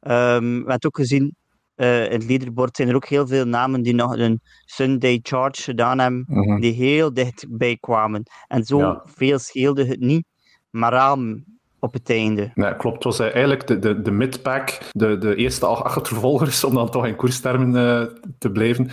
Um, 0.00 0.10
we 0.10 0.12
hebben 0.12 0.72
het 0.72 0.86
ook 0.86 0.96
gezien, 0.96 1.36
uh, 1.76 2.04
in 2.04 2.10
het 2.10 2.28
leaderboard 2.28 2.76
zijn 2.76 2.88
er 2.88 2.94
ook 2.94 3.06
heel 3.06 3.26
veel 3.26 3.44
namen 3.44 3.82
die 3.82 3.94
nog 3.94 4.16
een 4.16 4.40
Sunday 4.64 5.18
Charge 5.22 5.62
gedaan 5.62 5.98
hebben, 5.98 6.24
mm-hmm. 6.28 6.60
die 6.60 6.72
heel 6.72 7.14
dichtbij 7.14 7.76
kwamen. 7.80 8.22
En 8.46 8.64
zo 8.64 8.78
ja. 8.78 9.02
veel 9.04 9.38
scheelde 9.38 9.86
het 9.86 10.00
niet, 10.00 10.24
maar 10.70 10.94
aan 10.94 11.44
op 11.78 11.92
het 11.92 12.10
einde. 12.10 12.50
Nee, 12.54 12.76
klopt. 12.76 12.94
Het 12.94 13.04
was 13.04 13.18
eigenlijk 13.18 13.66
de, 13.66 13.78
de, 13.78 14.02
de 14.02 14.10
midpack, 14.10 14.78
de, 14.90 15.18
de 15.18 15.34
eerste 15.34 15.66
achtervolgers, 15.66 16.64
om 16.64 16.74
dan 16.74 16.90
toch 16.90 17.06
in 17.06 17.16
koerstermen 17.16 17.74
uh, 17.74 18.30
te 18.38 18.50
blijven. 18.50 18.90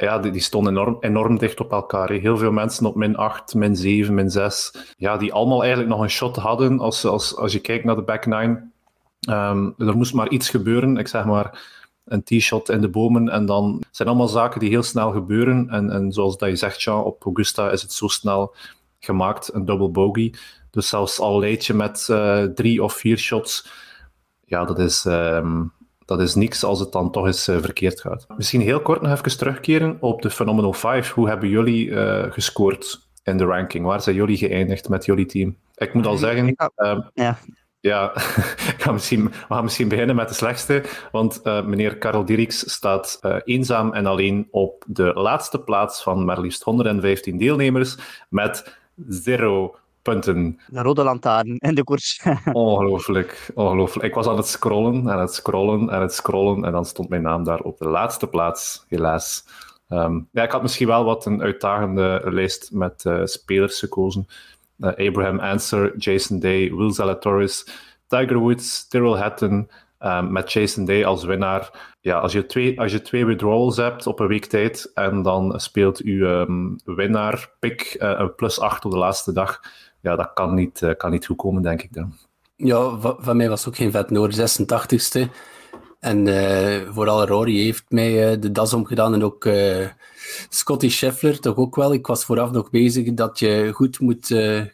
Ja, 0.00 0.18
die, 0.18 0.30
die 0.32 0.40
stonden 0.40 0.72
enorm, 0.72 0.96
enorm 1.00 1.38
dicht 1.38 1.60
op 1.60 1.72
elkaar. 1.72 2.10
Heel 2.10 2.36
veel 2.36 2.52
mensen 2.52 2.86
op 2.86 2.94
min 2.94 3.16
8, 3.16 3.54
min 3.54 3.76
7, 3.76 4.14
min 4.14 4.30
6. 4.30 4.74
Ja, 4.96 5.16
die 5.16 5.32
allemaal 5.32 5.60
eigenlijk 5.60 5.90
nog 5.90 6.00
een 6.00 6.10
shot 6.10 6.36
hadden. 6.36 6.80
Als, 6.80 7.04
als, 7.04 7.36
als 7.36 7.52
je 7.52 7.60
kijkt 7.60 7.84
naar 7.84 7.96
de 7.96 8.02
back 8.02 8.26
nine. 8.26 8.68
Um, 9.30 9.74
er 9.78 9.96
moest 9.96 10.14
maar 10.14 10.28
iets 10.28 10.50
gebeuren. 10.50 10.96
Ik 10.96 11.08
zeg 11.08 11.24
maar 11.24 11.78
een 12.04 12.22
t-shot 12.22 12.68
in 12.68 12.80
de 12.80 12.88
bomen. 12.88 13.28
En 13.28 13.46
dan 13.46 13.82
zijn 13.90 14.08
allemaal 14.08 14.28
zaken 14.28 14.60
die 14.60 14.68
heel 14.68 14.82
snel 14.82 15.12
gebeuren. 15.12 15.68
En, 15.68 15.90
en 15.90 16.12
zoals 16.12 16.38
dat 16.38 16.48
je 16.48 16.56
zegt, 16.56 16.82
Jean, 16.82 17.04
op 17.04 17.24
Augusta 17.24 17.70
is 17.70 17.82
het 17.82 17.92
zo 17.92 18.08
snel 18.08 18.54
gemaakt, 18.98 19.54
een 19.54 19.64
double 19.64 19.88
bogey. 19.88 20.34
Dus 20.70 20.88
zelfs 20.88 21.18
al 21.18 21.38
leid 21.38 21.66
je 21.66 21.74
met 21.74 22.08
uh, 22.10 22.42
drie 22.42 22.82
of 22.82 22.92
vier 22.92 23.18
shots, 23.18 23.68
ja, 24.44 24.64
dat 24.64 24.78
is, 24.78 25.04
um, 25.04 25.72
dat 26.10 26.20
is 26.20 26.34
niks 26.34 26.64
als 26.64 26.80
het 26.80 26.92
dan 26.92 27.10
toch 27.10 27.26
eens 27.26 27.48
uh, 27.48 27.58
verkeerd 27.60 28.00
gaat. 28.00 28.26
Misschien 28.36 28.60
heel 28.60 28.80
kort 28.80 29.02
nog 29.02 29.12
even 29.12 29.38
terugkeren 29.38 29.96
op 30.00 30.22
de 30.22 30.30
Phenomenal 30.30 30.72
5. 30.72 31.10
Hoe 31.12 31.28
hebben 31.28 31.48
jullie 31.48 31.86
uh, 31.86 32.24
gescoord 32.30 33.08
in 33.22 33.36
de 33.36 33.44
ranking? 33.44 33.86
Waar 33.86 34.00
zijn 34.00 34.16
jullie 34.16 34.36
geëindigd 34.36 34.88
met 34.88 35.04
jullie 35.04 35.26
team? 35.26 35.56
Ik 35.74 35.94
moet 35.94 36.06
al 36.06 36.16
zeggen, 36.16 36.54
uh, 36.76 36.98
ja. 37.14 37.38
Ja, 37.80 38.12
ik 38.74 38.76
ga 38.78 38.92
misschien, 38.92 39.24
we 39.24 39.54
gaan 39.54 39.64
misschien 39.64 39.88
beginnen 39.88 40.16
met 40.16 40.28
de 40.28 40.34
slechtste. 40.34 40.84
Want 41.12 41.40
uh, 41.44 41.64
meneer 41.64 41.98
Karel 41.98 42.24
Dierks 42.24 42.72
staat 42.72 43.18
uh, 43.22 43.36
eenzaam 43.44 43.92
en 43.92 44.06
alleen 44.06 44.48
op 44.50 44.84
de 44.86 45.12
laatste 45.14 45.58
plaats 45.58 46.02
van 46.02 46.24
maar 46.24 46.40
liefst 46.40 46.62
115 46.62 47.38
deelnemers 47.38 47.96
met 48.28 48.78
zero 49.08 49.76
punten. 50.02 50.60
De 50.66 50.82
rode 50.82 51.02
lantaarn 51.02 51.56
in 51.58 51.74
de 51.74 51.84
koers. 51.84 52.22
ongelooflijk, 52.52 53.50
ongelooflijk. 53.54 54.06
Ik 54.06 54.14
was 54.14 54.26
aan 54.26 54.36
het 54.36 54.46
scrollen 54.46 55.08
en 55.08 55.18
het 55.18 55.34
scrollen 55.34 55.90
en 55.90 56.00
het 56.00 56.14
scrollen 56.14 56.64
en 56.64 56.72
dan 56.72 56.84
stond 56.84 57.08
mijn 57.08 57.22
naam 57.22 57.44
daar 57.44 57.60
op 57.60 57.78
de 57.78 57.88
laatste 57.88 58.26
plaats, 58.26 58.84
helaas. 58.88 59.44
Ehm, 59.88 60.20
ja, 60.32 60.42
ik 60.42 60.50
had 60.50 60.62
misschien 60.62 60.86
wel 60.86 61.04
wat 61.04 61.26
een 61.26 61.42
uitdagende 61.42 62.22
lijst 62.24 62.70
met 62.72 63.04
uh, 63.04 63.24
spelers 63.24 63.78
gekozen. 63.78 64.26
Uh, 64.78 65.08
Abraham 65.08 65.40
Answer, 65.40 65.96
Jason 65.96 66.38
Day, 66.38 66.74
Will 66.74 66.92
Zalatoris, 66.92 67.66
Tiger 68.06 68.38
Woods, 68.38 68.88
Tyrrell 68.88 69.18
Hatton, 69.18 69.70
um, 70.00 70.32
met 70.32 70.52
Jason 70.52 70.84
Day 70.84 71.04
als 71.04 71.24
winnaar. 71.24 71.70
Ja, 72.00 72.18
als 72.18 72.32
je, 72.32 72.46
twee, 72.46 72.80
als 72.80 72.92
je 72.92 73.02
twee 73.02 73.26
withdrawals 73.26 73.76
hebt 73.76 74.06
op 74.06 74.20
een 74.20 74.26
week 74.26 74.44
tijd 74.44 74.90
en 74.94 75.22
dan 75.22 75.60
speelt 75.60 76.00
uw 76.00 76.26
um, 76.26 76.76
winnaar 76.84 77.50
pick 77.58 77.96
uh, 77.98 78.14
een 78.18 78.34
plus 78.34 78.60
8 78.60 78.84
op 78.84 78.90
de 78.90 78.98
laatste 78.98 79.32
dag, 79.32 79.60
ja, 80.00 80.16
dat 80.16 80.30
kan 80.34 80.54
niet, 80.54 80.94
kan 80.96 81.10
niet 81.10 81.26
goed 81.26 81.36
komen, 81.36 81.62
denk 81.62 81.82
ik 81.82 81.92
dan. 81.92 82.14
Ja, 82.56 82.98
van 83.00 83.36
mij 83.36 83.48
was 83.48 83.68
ook 83.68 83.76
geen 83.76 83.90
vet 83.90 84.10
noord, 84.10 84.58
86ste. 84.58 85.30
En 86.00 86.26
uh, 86.26 86.92
vooral 86.92 87.26
Rory 87.26 87.56
heeft 87.62 87.84
mij 87.88 88.32
uh, 88.32 88.40
de 88.40 88.52
das 88.52 88.72
omgedaan 88.72 89.14
en 89.14 89.24
ook 89.24 89.44
uh, 89.44 89.86
Scotty 90.48 90.90
Scheffler 90.90 91.40
toch 91.40 91.56
ook 91.56 91.76
wel. 91.76 91.92
Ik 91.92 92.06
was 92.06 92.24
vooraf 92.24 92.50
nog 92.50 92.70
bezig 92.70 93.14
dat 93.14 93.38
je 93.38 93.70
goed 93.74 94.00
moet 94.00 94.26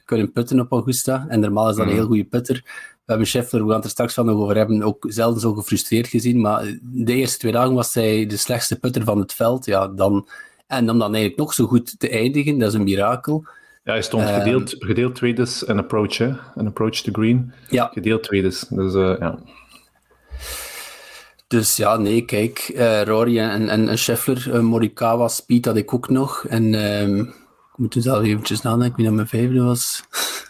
kunnen 0.05 0.33
putten 0.33 0.61
op 0.61 0.73
Augusta. 0.73 1.27
En 1.29 1.41
normaal 1.41 1.69
is 1.69 1.77
dat 1.77 1.87
een 1.87 1.93
heel 1.93 2.07
goede 2.07 2.25
putter. 2.25 2.63
We 2.65 3.13
hebben 3.13 3.27
Scheffler, 3.27 3.63
we 3.63 3.67
gaan 3.67 3.77
het 3.77 3.85
er 3.85 3.91
straks 3.91 4.15
wel 4.15 4.25
nog 4.25 4.37
over 4.37 4.57
hebben, 4.57 4.83
ook 4.83 5.05
zelden 5.09 5.41
zo 5.41 5.53
gefrustreerd 5.55 6.07
gezien. 6.07 6.41
Maar 6.41 6.79
de 6.83 7.15
eerste 7.15 7.39
twee 7.39 7.53
dagen 7.53 7.75
was 7.75 7.95
hij 7.95 8.27
de 8.27 8.37
slechtste 8.37 8.79
putter 8.79 9.05
van 9.05 9.19
het 9.19 9.33
veld. 9.33 9.65
Ja, 9.65 9.89
dan, 9.89 10.29
en 10.67 10.91
om 10.91 10.99
dan 10.99 11.15
eigenlijk 11.15 11.37
nog 11.37 11.55
zo 11.55 11.67
goed 11.67 11.99
te 11.99 12.09
eindigen, 12.09 12.59
dat 12.59 12.69
is 12.69 12.75
een 12.75 12.85
mirakel. 12.85 13.47
Ja, 13.87 13.93
hij 13.93 14.03
stond 14.03 14.29
gedeeld, 14.29 14.73
um, 14.73 14.79
gedeeld 14.89 15.15
tweede 15.15 15.47
een 15.67 15.79
approach, 15.79 16.19
hè? 16.19 16.33
Een 16.55 16.67
approach 16.67 16.95
to 16.95 17.13
green. 17.13 17.53
Ja. 17.69 17.91
Gedeeld 17.93 18.23
tweede. 18.23 18.49
Dus 18.69 18.93
ja. 18.93 19.39
Dus 21.47 21.77
ja, 21.77 21.97
nee, 21.97 22.25
kijk, 22.25 22.73
uh, 22.75 23.03
Rory 23.03 23.39
en, 23.39 23.69
en, 23.69 23.89
en 23.89 23.99
Scheffler, 23.99 24.55
uh, 24.55 24.61
Morikawa, 24.61 25.29
Speed 25.29 25.65
had 25.65 25.77
ik 25.77 25.95
ook 25.95 26.09
nog. 26.09 26.47
En 26.49 26.75
um, 26.75 27.21
ik 27.21 27.77
moet 27.77 27.93
dus 27.93 28.03
zelf 28.03 28.25
eventjes 28.25 28.61
nadenken 28.61 28.97
wie 28.97 29.05
dat 29.05 29.15
mijn 29.15 29.29
vijfde 29.29 29.63
was. 29.63 30.03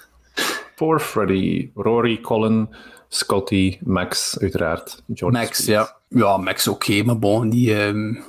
Voor 0.76 1.00
Freddy, 1.00 1.70
Rory, 1.74 2.20
Colin, 2.20 2.68
Scotty, 3.08 3.78
Max, 3.84 4.38
uiteraard. 4.38 5.02
Jordan 5.06 5.40
Max, 5.40 5.56
Speed. 5.56 5.68
ja. 5.68 5.96
Ja, 6.08 6.36
Max 6.36 6.68
oké, 6.68 6.90
okay, 6.90 7.02
maar 7.02 7.18
bon, 7.18 7.48
die... 7.48 7.84
Um... 7.84 8.24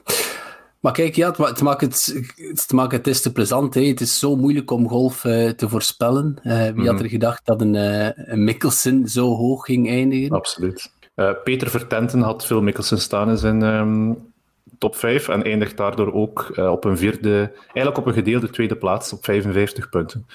Maar 0.88 0.96
kijk, 0.96 1.15
ja, 1.15 1.27
het, 1.27 1.38
het, 1.38 1.62
maakt 1.62 1.82
het, 1.82 2.24
het 2.36 2.72
maakt 2.72 2.91
het 2.91 3.08
is 3.08 3.22
te 3.22 3.32
plezant. 3.32 3.74
Hè. 3.74 3.82
Het 3.82 4.01
is 4.01 4.20
zo 4.20 4.36
moeilijk 4.36 4.72
om 4.72 4.88
golf 4.88 5.24
uh, 5.24 5.50
te 5.50 5.70
voorspellen. 5.70 6.39
wie 6.44 6.53
mm 6.53 6.77
-hmm. 6.77 6.88
had 6.88 7.00
er 7.00 7.10
gedacht 7.10 7.46
dat 7.46 7.62
een, 7.62 7.75
een 8.32 8.44
Mickelson 8.44 9.08
zo 9.08 9.36
hoog 9.36 9.65
ging 9.65 9.89
eindigen? 9.89 10.36
Absoluut. 10.36 10.91
Uh, 11.15 11.32
Peter 11.44 11.70
Vertenten 11.70 12.22
had 12.22 12.46
Phil 12.46 12.62
Mickelson 12.62 12.98
staan 12.98 13.29
in 13.29 13.38
zijn 13.38 13.62
um, 13.62 14.17
top 14.77 14.96
5 14.96 15.27
en 15.27 15.44
eindigt 15.44 15.77
daardoor 15.77 16.13
ook 16.13 16.51
uh, 16.53 16.72
op 16.72 16.84
een 16.84 16.98
vierde, 16.98 17.51
eigenlijk 17.62 17.98
op 17.98 18.06
een 18.06 18.13
gedeelde 18.13 18.50
tweede 18.50 18.75
plaats 18.75 19.13
op 19.13 19.25
55 19.25 19.89
punten. 19.89 20.25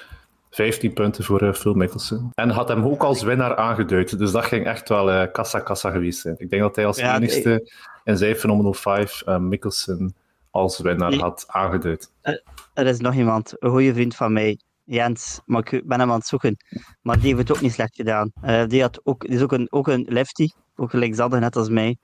15 0.51 0.93
punten 0.93 1.25
voor 1.25 1.43
uh, 1.43 1.53
Phil 1.53 1.75
Mickelson. 1.75 2.31
En 2.35 2.51
had 2.51 2.69
hem 2.69 2.85
ook 2.85 3.03
als 3.03 3.23
winnaar 3.23 3.57
aangeduid. 3.57 4.19
Dus 4.19 4.33
dat 4.33 4.45
ging 4.45 4.67
echt 4.67 4.89
wel 4.89 5.31
kassa-kassa 5.31 5.91
geweest 5.91 6.21
zijn. 6.21 6.35
Ik 6.39 6.51
denk 6.51 6.63
dat 6.63 6.77
hij 6.77 6.87
als 6.87 6.99
ja, 6.99 7.17
enigste 7.17 7.49
nee. 7.49 7.73
in 8.05 8.17
zijn 8.17 8.37
Phenomenal 8.37 8.75
5 8.75 9.25
Mickelson 9.39 10.15
als 10.53 10.79
winnaar 10.81 11.11
nee. 11.11 11.21
had 11.21 11.45
aangeduid. 11.47 12.11
Er 12.75 12.87
is 12.87 12.99
nog 12.99 13.15
iemand, 13.15 13.53
een 13.59 13.71
goede 13.71 13.95
vriend 13.95 14.17
van 14.17 14.33
mij, 14.33 14.59
Jens, 14.85 15.41
maar 15.47 15.73
ik 15.73 15.87
ben 15.87 16.01
hem 16.01 16.11
aan 16.11 16.19
het 16.19 16.27
zoeken. 16.27 16.57
Maar 17.03 17.21
die 17.21 17.27
heeft 17.27 17.49
het 17.49 17.57
ook 17.57 17.63
niet 17.63 17.73
slecht 17.73 17.95
gedaan. 17.95 18.33
Uh, 18.45 18.67
die, 18.67 18.81
had 18.81 19.01
ook, 19.05 19.27
die 19.27 19.37
is 19.37 19.43
ook 19.43 19.53
een, 19.53 19.67
ook 19.73 19.89
een 19.89 20.07
lefty, 20.09 20.49
ook 20.77 20.91
gelijk 20.91 21.15
Zadder, 21.15 21.41
net 21.41 21.57
als 21.57 21.69
mij. 21.69 21.97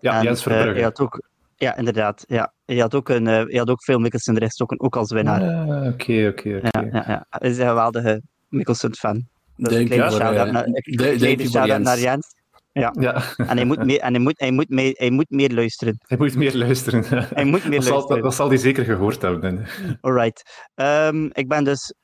Ja, 0.00 0.18
en, 0.18 0.22
Jens 0.22 0.42
Verbrugge. 0.42 0.68
Uh, 0.68 0.74
hij 0.74 0.82
had 0.82 1.00
ook, 1.00 1.22
ja, 1.56 1.76
inderdaad. 1.76 2.24
Ja. 2.26 2.52
Hij, 2.64 2.76
had 2.76 2.94
ook 2.94 3.08
een, 3.08 3.26
uh, 3.26 3.32
hij 3.32 3.58
had 3.58 3.70
ook 3.70 3.84
veel 3.84 3.98
Mikkelsen 3.98 4.34
de 4.34 4.40
rest 4.40 4.62
ook, 4.62 4.74
ook 4.76 4.96
als 4.96 5.10
winnaar. 5.10 5.42
Ah, 5.42 5.86
oké, 5.86 6.28
oké, 6.28 6.56
oké. 6.56 6.68
Ja, 6.70 6.84
ja, 6.92 7.04
ja. 7.06 7.26
Hij 7.30 7.50
is 7.50 7.58
een 7.58 7.68
geweldige 7.68 8.22
Mikkelsen-fan. 8.48 9.26
Dus 9.56 9.74
een 9.74 9.86
kleine 9.86 10.10
shout-out 10.10 10.52
naar, 10.52 11.80
naar 11.80 11.98
Jens. 11.98 12.35
Ja. 12.80 12.94
ja. 12.98 13.22
En, 13.36 13.56
hij 13.56 13.64
moet, 13.64 13.84
meer, 13.84 14.00
en 14.00 14.12
hij, 14.12 14.22
moet, 14.22 14.40
hij, 14.40 14.50
moet 14.50 14.68
meer, 14.68 14.92
hij 14.92 15.10
moet 15.10 15.30
meer 15.30 15.52
luisteren. 15.52 15.96
Hij 15.98 16.18
moet 16.18 16.34
meer 16.34 16.56
luisteren. 16.56 17.04
Hij 17.34 17.44
moet 17.44 17.64
meer 17.64 17.80
dat 17.80 17.88
luisteren. 17.88 18.06
Zal, 18.06 18.20
dat, 18.20 18.34
zal 18.34 18.48
hij 18.48 18.56
zeker 18.56 18.84
gehoord 18.84 19.22
hebben. 19.22 19.66
Alright. 20.00 20.68
Um, 20.74 21.30
ik 21.32 21.48
ben 21.48 21.64
dus 21.64 21.94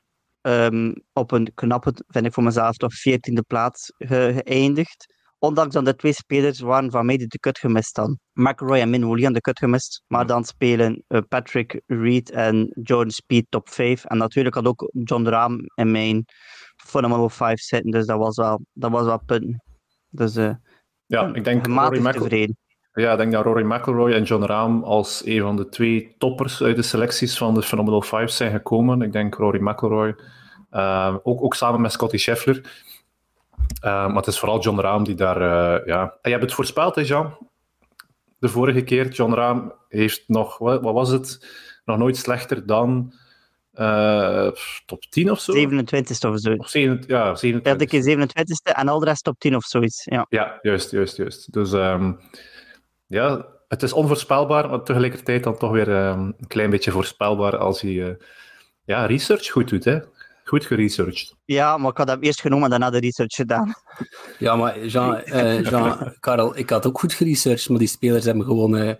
um, 0.41 0.93
op 1.13 1.31
een 1.31 1.51
knappe, 1.53 1.93
vind 2.07 2.25
ik 2.25 2.33
voor 2.33 2.43
mezelf, 2.43 2.75
toch 2.75 2.93
veertiende 2.93 3.41
plaats 3.41 3.93
ge 3.97 4.41
geëindigd. 4.43 5.13
Ondanks 5.39 5.73
dat 5.73 5.85
de 5.85 5.95
twee 5.95 6.13
spelers 6.13 6.59
waren 6.59 6.91
van 6.91 7.05
mij 7.05 7.17
die 7.17 7.27
de 7.27 7.39
kut 7.39 7.59
gemist 7.59 7.97
hadden. 7.97 8.19
McRoy 8.33 8.79
en 8.79 8.89
Min 8.89 9.33
de 9.33 9.41
kut 9.41 9.59
gemist. 9.59 10.03
Maar 10.07 10.25
dan 10.25 10.43
spelen 10.43 11.03
uh, 11.07 11.19
Patrick 11.27 11.81
Reed 11.85 12.31
en 12.31 12.79
Jordan 12.81 13.11
Speed 13.11 13.45
top 13.49 13.69
5. 13.69 14.05
En 14.05 14.17
natuurlijk 14.17 14.55
had 14.55 14.65
ook 14.65 14.89
John 15.03 15.27
Rahm 15.27 15.59
in 15.75 15.91
mijn 15.91 16.25
Phenomenal 16.75 17.29
5 17.29 17.59
zitten. 17.59 17.91
Dus 17.91 18.05
dat 18.05 18.17
was 18.17 18.35
wel, 18.35 18.61
dat 18.73 18.91
was 18.91 19.05
wel 19.05 19.19
punten. 19.25 19.63
Dus 20.13 20.37
uh, 20.37 20.49
ja, 21.05 21.33
ik 21.33 21.43
denk 21.43 21.67
Rory 21.67 22.11
tevreden. 22.11 22.57
Ja, 22.93 23.11
ik 23.11 23.17
denk 23.17 23.31
dat 23.31 23.43
Rory 23.43 23.63
McIlroy 23.65 24.11
en 24.11 24.23
John 24.23 24.43
Rahm 24.43 24.83
als 24.83 25.25
een 25.25 25.41
van 25.41 25.55
de 25.55 25.69
twee 25.69 26.15
toppers 26.17 26.61
uit 26.61 26.75
de 26.75 26.81
selecties 26.81 27.37
van 27.37 27.53
de 27.53 27.61
Phenomenal 27.61 28.01
5 28.01 28.29
zijn 28.29 28.51
gekomen. 28.51 29.01
Ik 29.01 29.11
denk 29.11 29.35
Rory 29.35 29.61
McIlroy, 29.61 30.15
uh, 30.71 31.15
ook, 31.23 31.43
ook 31.43 31.55
samen 31.55 31.81
met 31.81 31.91
Scotty 31.91 32.17
Scheffler. 32.17 32.57
Uh, 33.83 34.07
maar 34.07 34.15
het 34.15 34.27
is 34.27 34.39
vooral 34.39 34.61
John 34.61 34.79
Rahm 34.79 35.03
die 35.03 35.15
daar... 35.15 35.41
Uh, 35.41 35.85
ja. 35.85 36.01
En 36.01 36.19
je 36.21 36.29
hebt 36.29 36.43
het 36.43 36.53
voorspeld, 36.53 36.95
hè, 36.95 37.01
Jean? 37.01 37.37
De 38.39 38.49
vorige 38.49 38.81
keer. 38.81 39.07
John 39.07 39.33
Rahm 39.33 39.69
heeft 39.89 40.23
nog... 40.27 40.57
Wat, 40.57 40.81
wat 40.81 40.93
was 40.93 41.09
het? 41.09 41.47
Nog 41.85 41.97
nooit 41.97 42.17
slechter 42.17 42.65
dan... 42.65 43.13
top 44.85 45.03
10 45.09 45.31
of 45.31 45.39
zo? 45.39 45.53
27ste 45.53 46.29
of 46.29 46.39
zo. 46.39 46.53
Of 46.53 46.69
7, 46.69 47.03
ja, 47.07 47.35
27. 47.35 47.91
Ja, 47.91 48.01
keer 48.01 48.17
27ste 48.17 48.75
en 48.75 48.87
al 48.87 48.99
de 48.99 49.05
rest 49.05 49.23
top 49.23 49.39
10 49.39 49.55
of 49.55 49.63
zoiets. 49.63 50.03
Ja, 50.03 50.25
ja 50.29 50.59
juist, 50.61 50.91
juist, 50.91 51.17
juist. 51.17 51.53
Dus... 51.53 51.71
Um, 51.71 52.19
ja, 53.13 53.45
het 53.67 53.83
is 53.83 53.93
onvoorspelbaar, 53.93 54.69
maar 54.69 54.83
tegelijkertijd 54.83 55.43
dan 55.43 55.57
toch 55.57 55.71
weer 55.71 55.89
um, 55.89 56.33
een 56.37 56.47
klein 56.47 56.69
beetje 56.69 56.91
voorspelbaar 56.91 57.57
als 57.57 57.81
je 57.81 57.93
uh, 57.93 58.09
ja, 58.85 59.05
research 59.05 59.51
goed 59.51 59.69
doet. 59.69 59.85
Hè? 59.85 59.99
Goed 60.43 60.65
geresearched. 60.65 61.35
Ja, 61.45 61.77
maar 61.77 61.91
ik 61.91 61.97
had 61.97 62.07
hem 62.07 62.21
eerst 62.21 62.41
genomen 62.41 62.63
en 62.63 62.69
daarna 62.69 62.89
de 62.89 62.99
research 62.99 63.35
gedaan. 63.35 63.73
Ja, 64.39 64.55
maar 64.55 64.85
Jean, 64.85 65.21
uh, 65.25 65.63
Jean 65.69 66.15
Karel, 66.19 66.57
ik 66.57 66.69
had 66.69 66.87
ook 66.87 66.99
goed 66.99 67.13
geresearched, 67.13 67.69
maar 67.69 67.79
die 67.79 67.87
spelers 67.87 68.25
hebben 68.25 68.45
gewoon 68.45 68.75
uh, 68.75 68.93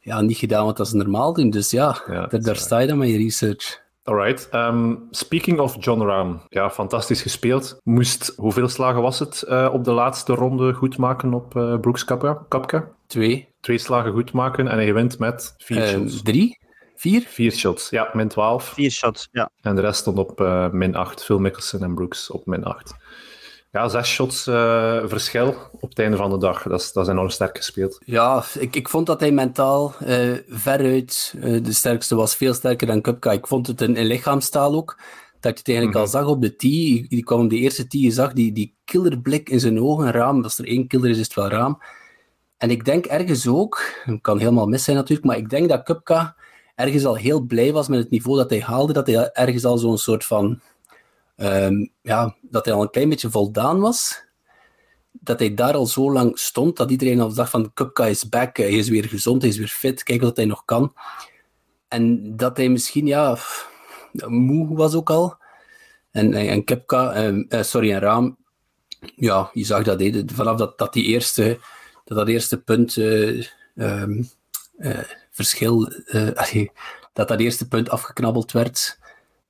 ja, 0.00 0.20
niet 0.20 0.36
gedaan 0.36 0.64
wat 0.64 0.88
ze 0.88 0.96
normaal 0.96 1.32
doen. 1.32 1.50
Dus 1.50 1.70
ja, 1.70 2.02
ja 2.06 2.26
daar, 2.26 2.40
daar 2.40 2.56
sta 2.56 2.78
je 2.78 2.86
dan 2.86 2.98
met 2.98 3.08
je 3.08 3.16
research. 3.16 3.80
Alright. 4.10 4.48
Um, 4.52 5.06
speaking 5.10 5.58
of 5.60 5.76
John 5.84 6.02
Rahm. 6.02 6.34
Ja, 6.48 6.70
fantastisch 6.70 7.22
gespeeld. 7.22 7.80
Moest, 7.82 8.32
hoeveel 8.36 8.68
slagen 8.68 9.02
was 9.02 9.18
het 9.18 9.44
uh, 9.48 9.70
op 9.72 9.84
de 9.84 9.92
laatste 9.92 10.34
ronde 10.34 10.72
goed 10.72 10.96
maken 10.96 11.34
op 11.34 11.54
uh, 11.56 11.78
Brooks 11.80 12.04
Kapka? 12.04 12.88
Twee. 13.06 13.48
Twee 13.60 13.78
slagen 13.78 14.12
goed 14.12 14.32
maken 14.32 14.68
en 14.68 14.76
hij 14.76 14.94
wint 14.94 15.18
met 15.18 15.54
vier 15.58 15.82
uh, 15.82 15.88
shots. 15.88 16.22
Drie? 16.22 16.58
Vier? 16.96 17.22
Vier 17.26 17.52
shots, 17.52 17.90
ja, 17.90 18.10
min 18.12 18.28
12. 18.28 18.64
Vier 18.64 18.90
shots, 18.90 19.28
ja. 19.32 19.50
En 19.62 19.74
de 19.74 19.80
rest 19.80 20.00
stond 20.00 20.18
op 20.18 20.40
uh, 20.40 20.70
min 20.70 20.94
8. 20.94 21.24
Phil 21.24 21.38
Mickelson 21.38 21.82
en 21.82 21.94
Brooks 21.94 22.30
op 22.30 22.46
min 22.46 22.64
8. 22.64 22.94
Ja, 23.72 23.88
zes 23.88 24.08
shots 24.08 24.46
uh, 24.46 25.02
verschil 25.04 25.54
op 25.72 25.88
het 25.88 25.98
einde 25.98 26.16
van 26.16 26.30
de 26.30 26.38
dag. 26.38 26.62
Dat 26.62 26.80
is, 26.80 26.92
dat 26.92 27.04
is 27.04 27.12
enorm 27.12 27.28
sterk 27.28 27.56
gespeeld. 27.56 27.98
Ja, 28.04 28.44
ik, 28.58 28.76
ik 28.76 28.88
vond 28.88 29.06
dat 29.06 29.20
hij 29.20 29.32
mentaal 29.32 29.94
uh, 30.06 30.36
veruit 30.48 31.34
uh, 31.36 31.62
de 31.64 31.72
sterkste 31.72 32.14
was. 32.14 32.34
Veel 32.34 32.54
sterker 32.54 32.86
dan 32.86 33.00
Kupka. 33.00 33.32
Ik 33.32 33.46
vond 33.46 33.66
het 33.66 33.80
in, 33.80 33.96
in 33.96 34.06
lichaamstaal 34.06 34.74
ook. 34.74 35.00
Dat 35.40 35.52
je 35.52 35.58
het 35.58 35.68
eigenlijk 35.68 35.96
mm 35.96 36.04
-hmm. 36.04 36.14
al 36.14 36.20
zag 36.20 36.26
op 36.26 36.42
de 36.42 36.56
tee. 36.56 37.06
Die 37.08 37.24
kwam 37.24 37.48
de 37.48 37.56
eerste 37.56 37.86
tee. 37.86 38.00
Je 38.00 38.10
zag 38.10 38.32
die, 38.32 38.52
die 38.52 38.76
killerblik 38.84 39.48
in 39.48 39.60
zijn 39.60 39.80
ogen. 39.80 40.10
Raam. 40.10 40.42
Als 40.42 40.58
er 40.58 40.66
één 40.66 40.86
killer 40.86 41.10
is, 41.10 41.18
is 41.18 41.24
het 41.24 41.34
wel 41.34 41.48
raam. 41.48 41.82
En 42.56 42.70
ik 42.70 42.84
denk 42.84 43.06
ergens 43.06 43.48
ook, 43.48 43.82
het 44.04 44.20
kan 44.20 44.38
helemaal 44.38 44.66
mis 44.66 44.84
zijn 44.84 44.96
natuurlijk, 44.96 45.26
maar 45.26 45.36
ik 45.36 45.50
denk 45.50 45.68
dat 45.68 45.82
Kupka 45.82 46.36
ergens 46.74 47.04
al 47.04 47.16
heel 47.16 47.40
blij 47.40 47.72
was 47.72 47.88
met 47.88 47.98
het 47.98 48.10
niveau 48.10 48.36
dat 48.36 48.50
hij 48.50 48.60
haalde. 48.60 48.92
Dat 48.92 49.06
hij 49.06 49.30
ergens 49.32 49.64
al 49.64 49.78
zo'n 49.78 49.98
soort 49.98 50.24
van 50.24 50.60
Um, 51.42 51.92
ja, 52.02 52.36
dat 52.40 52.64
hij 52.64 52.74
al 52.74 52.82
een 52.82 52.90
klein 52.90 53.08
beetje 53.08 53.30
voldaan 53.30 53.80
was. 53.80 54.24
Dat 55.12 55.38
hij 55.38 55.54
daar 55.54 55.74
al 55.74 55.86
zo 55.86 56.12
lang 56.12 56.38
stond, 56.38 56.76
dat 56.76 56.90
iedereen 56.90 57.20
al 57.20 57.34
dacht 57.34 57.50
van 57.50 57.72
Kupka 57.74 58.06
is 58.06 58.28
back, 58.28 58.56
hij 58.56 58.70
is 58.70 58.88
weer 58.88 59.04
gezond, 59.04 59.42
hij 59.42 59.50
is 59.50 59.58
weer 59.58 59.68
fit, 59.68 60.02
kijk 60.02 60.20
wat 60.20 60.36
hij 60.36 60.44
nog 60.44 60.64
kan. 60.64 60.94
En 61.88 62.36
dat 62.36 62.56
hij 62.56 62.68
misschien, 62.68 63.06
ja, 63.06 63.38
moe 64.26 64.76
was 64.76 64.94
ook 64.94 65.10
al. 65.10 65.36
En, 66.10 66.34
en, 66.34 66.64
en 66.64 67.24
um, 67.24 67.46
uh, 67.48 67.62
sorry, 67.62 67.92
en 67.92 68.00
Raam, 68.00 68.36
ja, 69.16 69.50
je 69.52 69.64
zag 69.64 69.82
dat, 69.82 70.02
vanaf 70.26 70.56
dat, 70.56 70.78
dat 70.78 70.92
die 70.92 71.04
eerste, 71.04 71.58
dat, 72.04 72.18
dat 72.18 72.28
eerste 72.28 72.62
punt 72.62 72.96
um, 72.96 74.28
uh, 74.78 74.98
verschil, 75.30 75.92
dat 77.12 77.28
dat 77.28 77.40
eerste 77.40 77.68
punt 77.68 77.90
afgeknabbeld 77.90 78.52
werd, 78.52 78.98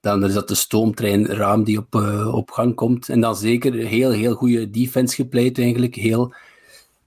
dan 0.00 0.24
is 0.24 0.32
dat 0.32 0.48
de 0.48 0.54
stoomtrein 0.54 1.26
Raam 1.26 1.64
die 1.64 1.78
op, 1.78 1.94
uh, 1.94 2.34
op 2.34 2.50
gang 2.50 2.74
komt. 2.74 3.08
En 3.08 3.20
dan 3.20 3.36
zeker 3.36 3.74
heel, 3.74 4.10
heel 4.10 4.34
goede 4.34 4.70
defense 4.70 5.14
gepleit 5.14 5.58
eigenlijk. 5.58 5.94
Heel, 5.94 6.34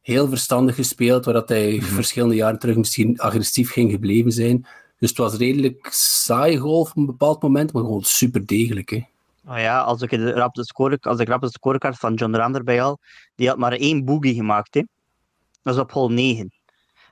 heel 0.02 0.28
verstandig 0.28 0.76
gespeeld, 0.76 1.26
waar 1.26 1.34
dat 1.34 1.50
hij 1.50 1.72
mm 1.72 1.80
-hmm. 1.80 1.88
verschillende 1.88 2.36
jaren 2.36 2.60
terug 2.60 2.76
misschien 2.76 3.20
agressief 3.20 3.72
ging 3.72 3.92
gebleven 3.92 4.32
zijn. 4.32 4.66
Dus 5.00 5.10
het 5.10 5.18
was 5.18 5.38
redelijk 5.38 5.88
saai 5.92 6.58
golf 6.58 6.90
op 6.90 6.98
een 6.98 7.06
bepaald 7.06 7.42
moment, 7.42 7.74
maar 7.74 7.84
gewoon 7.84 8.04
super 8.04 8.46
degelijk. 8.46 8.90
Hè. 8.90 9.04
Oh 9.48 9.58
ja, 9.58 9.82
als 9.82 10.02
ik 10.02 10.10
de 10.10 10.32
rap 10.32 10.54
de 10.54 10.66
score, 10.66 10.98
als 11.02 11.20
ik 11.20 11.28
rap 11.28 11.42
de 11.42 11.50
scorekaart 11.50 11.98
van 11.98 12.14
John 12.14 12.36
Ram 12.36 12.56
erbij 12.56 12.82
al, 12.82 13.00
die 13.36 13.48
had 13.48 13.58
maar 13.58 13.72
één 13.72 14.06
boogie 14.06 14.34
gemaakt. 14.34 14.74
Hè. 14.74 14.82
Dat 15.62 15.76
was 15.76 15.84
op 15.84 15.92
hole 15.92 16.14
9. 16.14 16.52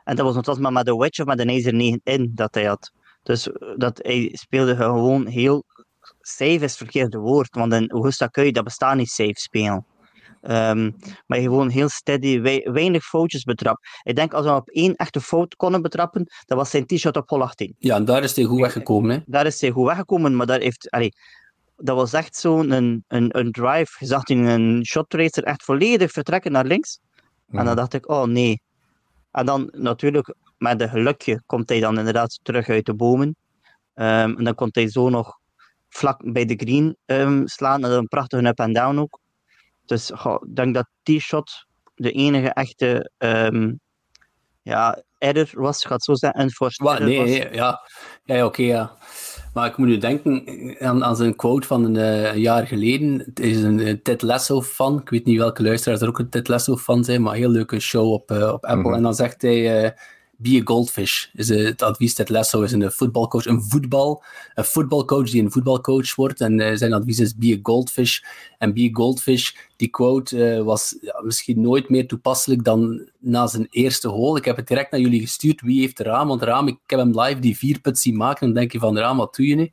En 0.04 0.16
dat 0.16 0.34
was 0.34 0.46
nog 0.46 0.60
maar 0.60 0.72
met 0.72 0.86
de 0.86 0.96
wedge 0.96 1.22
of 1.22 1.28
met 1.28 1.40
een 1.40 1.50
ijzer 1.50 1.74
9 1.74 2.02
in 2.04 2.32
dat 2.36 2.54
hij 2.54 2.64
had. 2.64 2.92
Dus 3.24 3.50
dat 3.78 4.00
hij 4.02 4.30
speelde 4.34 4.76
gewoon 4.76 5.26
heel 5.26 5.64
safe 6.22 6.54
is 6.54 6.62
het 6.62 6.76
verkeerde 6.76 7.18
woord, 7.18 7.56
want 7.56 7.74
in 7.74 7.90
Augusta 7.90 8.28
kun 8.28 8.46
je 8.46 8.52
dat 8.52 8.64
bestaat 8.64 8.96
niet 8.96 9.10
safe 9.10 9.40
spelen. 9.40 9.86
Um, 10.44 10.96
maar 11.28 11.40
gewoon 11.40 11.70
heel 11.70 11.90
steady, 11.90 12.42
weinig 12.64 13.04
foutjes 13.04 13.44
betrapt. 13.44 13.88
Ik 14.04 14.16
denk 14.16 14.34
als 14.34 14.46
we 14.46 14.54
op 14.54 14.70
één 14.70 14.96
echte 14.96 15.22
fout 15.22 15.56
konden 15.56 15.82
betrappen, 15.82 16.26
dat 16.46 16.58
was 16.58 16.70
zijn 16.70 16.86
t-shirt 16.86 17.18
op 17.18 17.30
hol 17.30 17.42
18. 17.42 17.76
Ja, 17.78 17.96
en 17.96 18.06
daar 18.06 18.24
is 18.24 18.36
hij 18.36 18.46
goed 18.46 18.60
weggekomen. 18.60 19.16
Hè? 19.16 19.20
Daar 19.26 19.46
is 19.46 19.62
hij 19.62 19.70
goed 19.70 19.86
weggekomen, 19.86 20.36
maar 20.36 20.46
daar 20.46 20.60
heeft, 20.60 20.90
allee, 20.90 21.12
dat 21.78 21.96
was 21.96 22.14
echt 22.14 22.36
zo'n 22.36 22.72
een, 22.72 23.04
een, 23.08 23.38
een 23.38 23.52
drive. 23.52 23.96
Je 24.00 24.06
zag 24.06 24.24
in 24.24 24.46
een 24.46 24.86
shot 24.86 25.14
racer 25.14 25.44
echt 25.44 25.64
volledig 25.64 26.12
vertrekken 26.12 26.52
naar 26.52 26.66
links. 26.66 27.00
En 27.48 27.56
dan 27.58 27.66
mhm. 27.66 27.76
dacht 27.76 27.94
ik, 27.94 28.10
oh 28.10 28.24
nee. 28.24 28.62
En 29.32 29.46
dan 29.46 29.70
natuurlijk, 29.72 30.36
met 30.62 30.82
een 30.82 30.90
gelukje, 30.90 31.42
komt 31.46 31.70
hij 31.70 31.80
dan 31.80 31.98
inderdaad 31.98 32.40
terug 32.44 32.70
uit 32.70 32.86
de 32.86 32.94
bomen. 32.94 33.36
Um, 33.96 34.38
en 34.38 34.44
dan 34.44 34.56
kon 34.56 34.70
hij 34.72 34.90
zo 34.90 35.10
nog 35.10 35.38
vlak 35.90 36.34
bij 36.34 36.46
de 36.46 36.56
green 36.56 36.98
um, 37.06 37.48
slaan. 37.48 37.84
En 37.84 37.90
dan 37.90 38.00
een 38.00 38.08
prachtige 38.08 38.48
up-and-down 38.48 38.98
ook. 39.00 39.20
Dus 39.86 40.12
ik 40.12 40.56
denk 40.56 40.74
dat 40.74 40.88
die 41.04 41.20
shot 41.20 41.66
de 41.96 42.12
enige 42.12 42.50
echte 42.50 43.12
um, 43.18 43.80
ja, 44.62 45.04
error 45.18 45.50
was, 45.54 45.86
gaat 45.86 46.04
zo 46.04 46.14
zeggen, 46.14 46.40
enforced 46.40 46.86
Wat, 46.86 47.00
nee, 47.00 47.20
nee, 47.20 47.54
ja, 47.54 47.82
ja 48.24 48.46
oké, 48.46 48.62
ja. 48.62 48.98
Maar 49.54 49.68
ik 49.68 49.78
moet 49.78 49.88
nu 49.88 49.98
denken 49.98 50.76
aan, 50.80 51.04
aan 51.04 51.16
zijn 51.16 51.36
quote 51.36 51.68
van 51.68 51.84
een 51.84 51.96
uh, 51.96 52.36
jaar 52.36 52.68
geleden. 52.68 53.20
Het 53.20 53.40
is 53.40 53.64
een, 53.64 54.02
Ted 54.02 54.22
Lasso-fan. 54.22 55.00
Ik 55.00 55.10
weet 55.10 55.26
niet 55.26 55.38
welke 55.38 55.64
luisteraars 55.64 56.02
er 56.02 56.08
ook 56.08 56.20
een 56.20 56.30
Ted 56.30 56.48
Lasso-fan 56.48 57.04
zijn, 57.04 57.22
maar 57.22 57.34
een 57.34 57.40
heel 57.40 57.50
leuke 57.50 57.80
show 57.80 58.12
op, 58.12 58.32
uh, 58.32 58.54
op 58.54 58.66
Apple. 58.66 58.76
Mm 58.76 58.84
-hmm. 58.84 58.94
En 58.94 59.02
dan 59.02 59.16
zegt 59.16 59.42
hij... 59.42 59.96
Be 60.42 60.60
a 60.60 60.62
goldfish. 60.64 61.28
Is 61.34 61.50
het 61.50 61.82
advies 61.82 62.16
dat 62.16 62.30
Lesso 62.30 62.62
is 62.62 62.72
een 62.72 62.92
voetbalcoach, 62.92 63.46
een 63.46 63.62
voetbal, 63.62 64.24
een 64.54 64.64
voetbalcoach 64.64 65.30
die 65.30 65.42
een 65.42 65.52
voetbalcoach 65.52 66.16
wordt. 66.16 66.42
En 66.42 66.60
uh, 66.60 66.76
zijn 66.76 66.94
advies 66.94 67.20
is 67.20 67.36
be 67.36 67.56
a 67.58 67.60
goldfish. 67.64 68.20
En 68.58 68.74
be 68.74 68.82
a 68.82 68.90
goldfish, 68.94 69.52
die 69.76 69.90
quote 69.90 70.38
uh, 70.38 70.64
was 70.64 70.96
misschien 71.24 71.62
nooit 71.62 71.90
meer 71.90 72.08
toepasselijk 72.08 72.64
dan 72.64 73.10
na 73.20 73.48
zijn 73.48 73.68
eerste 73.70 74.08
hole. 74.08 74.38
Ik 74.38 74.46
heb 74.46 74.56
het 74.56 74.68
direct 74.68 74.92
naar 74.92 75.00
jullie 75.00 75.22
gestuurd. 75.22 75.62
Wie 75.62 75.80
heeft 75.80 76.00
raam? 76.00 76.28
Want 76.28 76.42
raam, 76.42 76.68
ik 76.68 76.78
heb 76.86 77.00
hem 77.00 77.20
live 77.20 77.40
die 77.40 77.58
vier 77.58 77.80
puts 77.80 78.02
zien 78.02 78.18
maken. 78.18 78.46
Dan 78.46 78.56
denk 78.56 78.72
je 78.72 78.80
van 78.80 78.98
raam, 78.98 79.18
wat 79.18 79.36
doe 79.36 79.48
je 79.48 79.56
nu? 79.56 79.72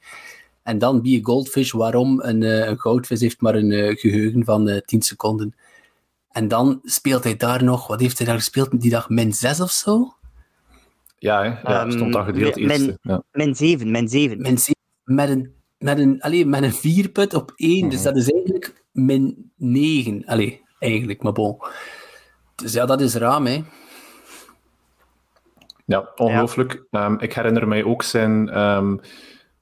En 0.62 0.78
dan 0.78 1.02
be 1.02 1.18
a 1.18 1.22
goldfish. 1.22 1.72
Waarom? 1.72 2.20
Een, 2.22 2.42
uh, 2.42 2.66
een 2.66 2.80
goudvis 2.80 3.20
heeft 3.20 3.40
maar 3.40 3.54
een 3.54 3.96
geheugen 3.96 4.44
van 4.44 4.82
10 4.84 5.02
seconden. 5.02 5.54
En 6.28 6.48
dan 6.48 6.80
speelt 6.82 7.24
hij 7.24 7.36
daar 7.36 7.64
nog, 7.64 7.86
wat 7.86 8.00
heeft 8.00 8.18
hij 8.18 8.26
daar 8.26 8.36
gespeeld 8.36 8.80
die 8.80 8.90
dag? 8.90 9.08
Min 9.08 9.32
6 9.32 9.60
of 9.60 9.70
zo? 9.70 10.17
Ja, 11.18 11.42
hè? 11.42 11.72
ja 11.72 11.90
stond 11.90 12.12
dan 12.12 12.24
gedeeld 12.24 12.56
um, 12.56 12.70
eerste. 12.70 12.98
Ja. 13.02 13.22
Min 13.32 13.54
7, 13.54 13.90
min 13.90 14.08
7. 14.08 14.40
Min 14.40 14.58
7 14.58 14.74
met 15.04 15.28
een, 15.28 15.52
met 15.78 15.98
een, 15.98 16.20
allee, 16.20 16.46
met 16.46 16.62
een 16.62 16.72
vierput 16.72 17.34
op 17.34 17.52
1, 17.56 17.74
mm 17.74 17.80
-hmm. 17.80 17.90
dus 17.90 17.98
mhm. 17.98 18.08
dat 18.08 18.16
is 18.16 18.32
eigenlijk 18.32 18.82
min 18.92 19.50
9. 19.56 20.22
Allee, 20.26 20.62
eigenlijk, 20.78 21.22
maar 21.22 21.32
bon. 21.32 21.56
Dus 22.54 22.72
ja, 22.72 22.86
dat 22.86 23.00
is 23.00 23.14
raam, 23.14 23.46
hè. 23.46 23.62
Ja, 25.84 26.08
ongelooflijk. 26.16 26.84
Ja. 26.90 27.06
Um, 27.06 27.18
ik 27.20 27.32
herinner 27.32 27.68
mij 27.68 27.84
ook 27.84 28.02
zijn, 28.02 28.58
um, 28.60 29.00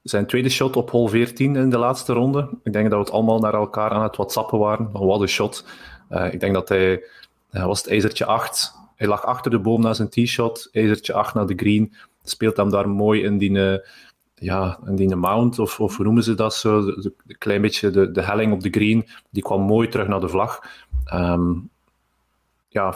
zijn 0.02 0.26
tweede 0.26 0.48
shot 0.48 0.76
op 0.76 0.90
hole 0.90 1.08
14 1.08 1.56
in 1.56 1.70
de 1.70 1.78
laatste 1.78 2.12
ronde. 2.12 2.48
Ik 2.62 2.72
denk 2.72 2.90
dat 2.90 2.98
we 2.98 3.04
het 3.04 3.14
allemaal 3.14 3.38
naar 3.38 3.54
elkaar 3.54 3.90
aan 3.90 4.02
het 4.02 4.16
whatsappen 4.16 4.58
waren. 4.58 4.90
Wat 4.92 5.20
een 5.20 5.28
shot. 5.28 5.64
Uh, 6.10 6.32
ik 6.32 6.40
denk 6.40 6.54
dat 6.54 6.68
hij, 6.68 7.04
uh, 7.50 7.66
was 7.66 7.78
het 7.78 7.90
ijzertje 7.90 8.24
8, 8.24 8.74
hij 8.96 9.06
lag 9.06 9.24
achter 9.24 9.50
de 9.50 9.58
boom 9.58 9.80
naar 9.80 9.94
zijn 9.94 10.08
t-shot, 10.08 10.68
ijzertje 10.72 11.12
8 11.12 11.34
naar 11.34 11.46
de 11.46 11.54
green, 11.56 11.94
speelt 12.22 12.56
hem 12.56 12.70
daar 12.70 12.88
mooi 12.88 13.22
in 13.22 13.38
die, 13.38 13.50
uh, 13.50 13.76
ja, 14.34 14.78
in 14.86 14.96
die 14.96 15.16
mount, 15.16 15.58
of, 15.58 15.80
of 15.80 15.96
hoe 15.96 16.04
noemen 16.04 16.22
ze 16.22 16.34
dat 16.34 16.54
zo, 16.54 16.78
een 16.78 17.38
klein 17.38 17.62
beetje 17.62 17.90
de, 17.90 18.10
de 18.10 18.22
helling 18.22 18.52
op 18.52 18.60
de 18.60 18.70
green, 18.70 19.08
die 19.30 19.42
kwam 19.42 19.60
mooi 19.60 19.88
terug 19.88 20.08
naar 20.08 20.20
de 20.20 20.28
vlag. 20.28 20.60
Um, 21.14 21.70
ja, 22.68 22.94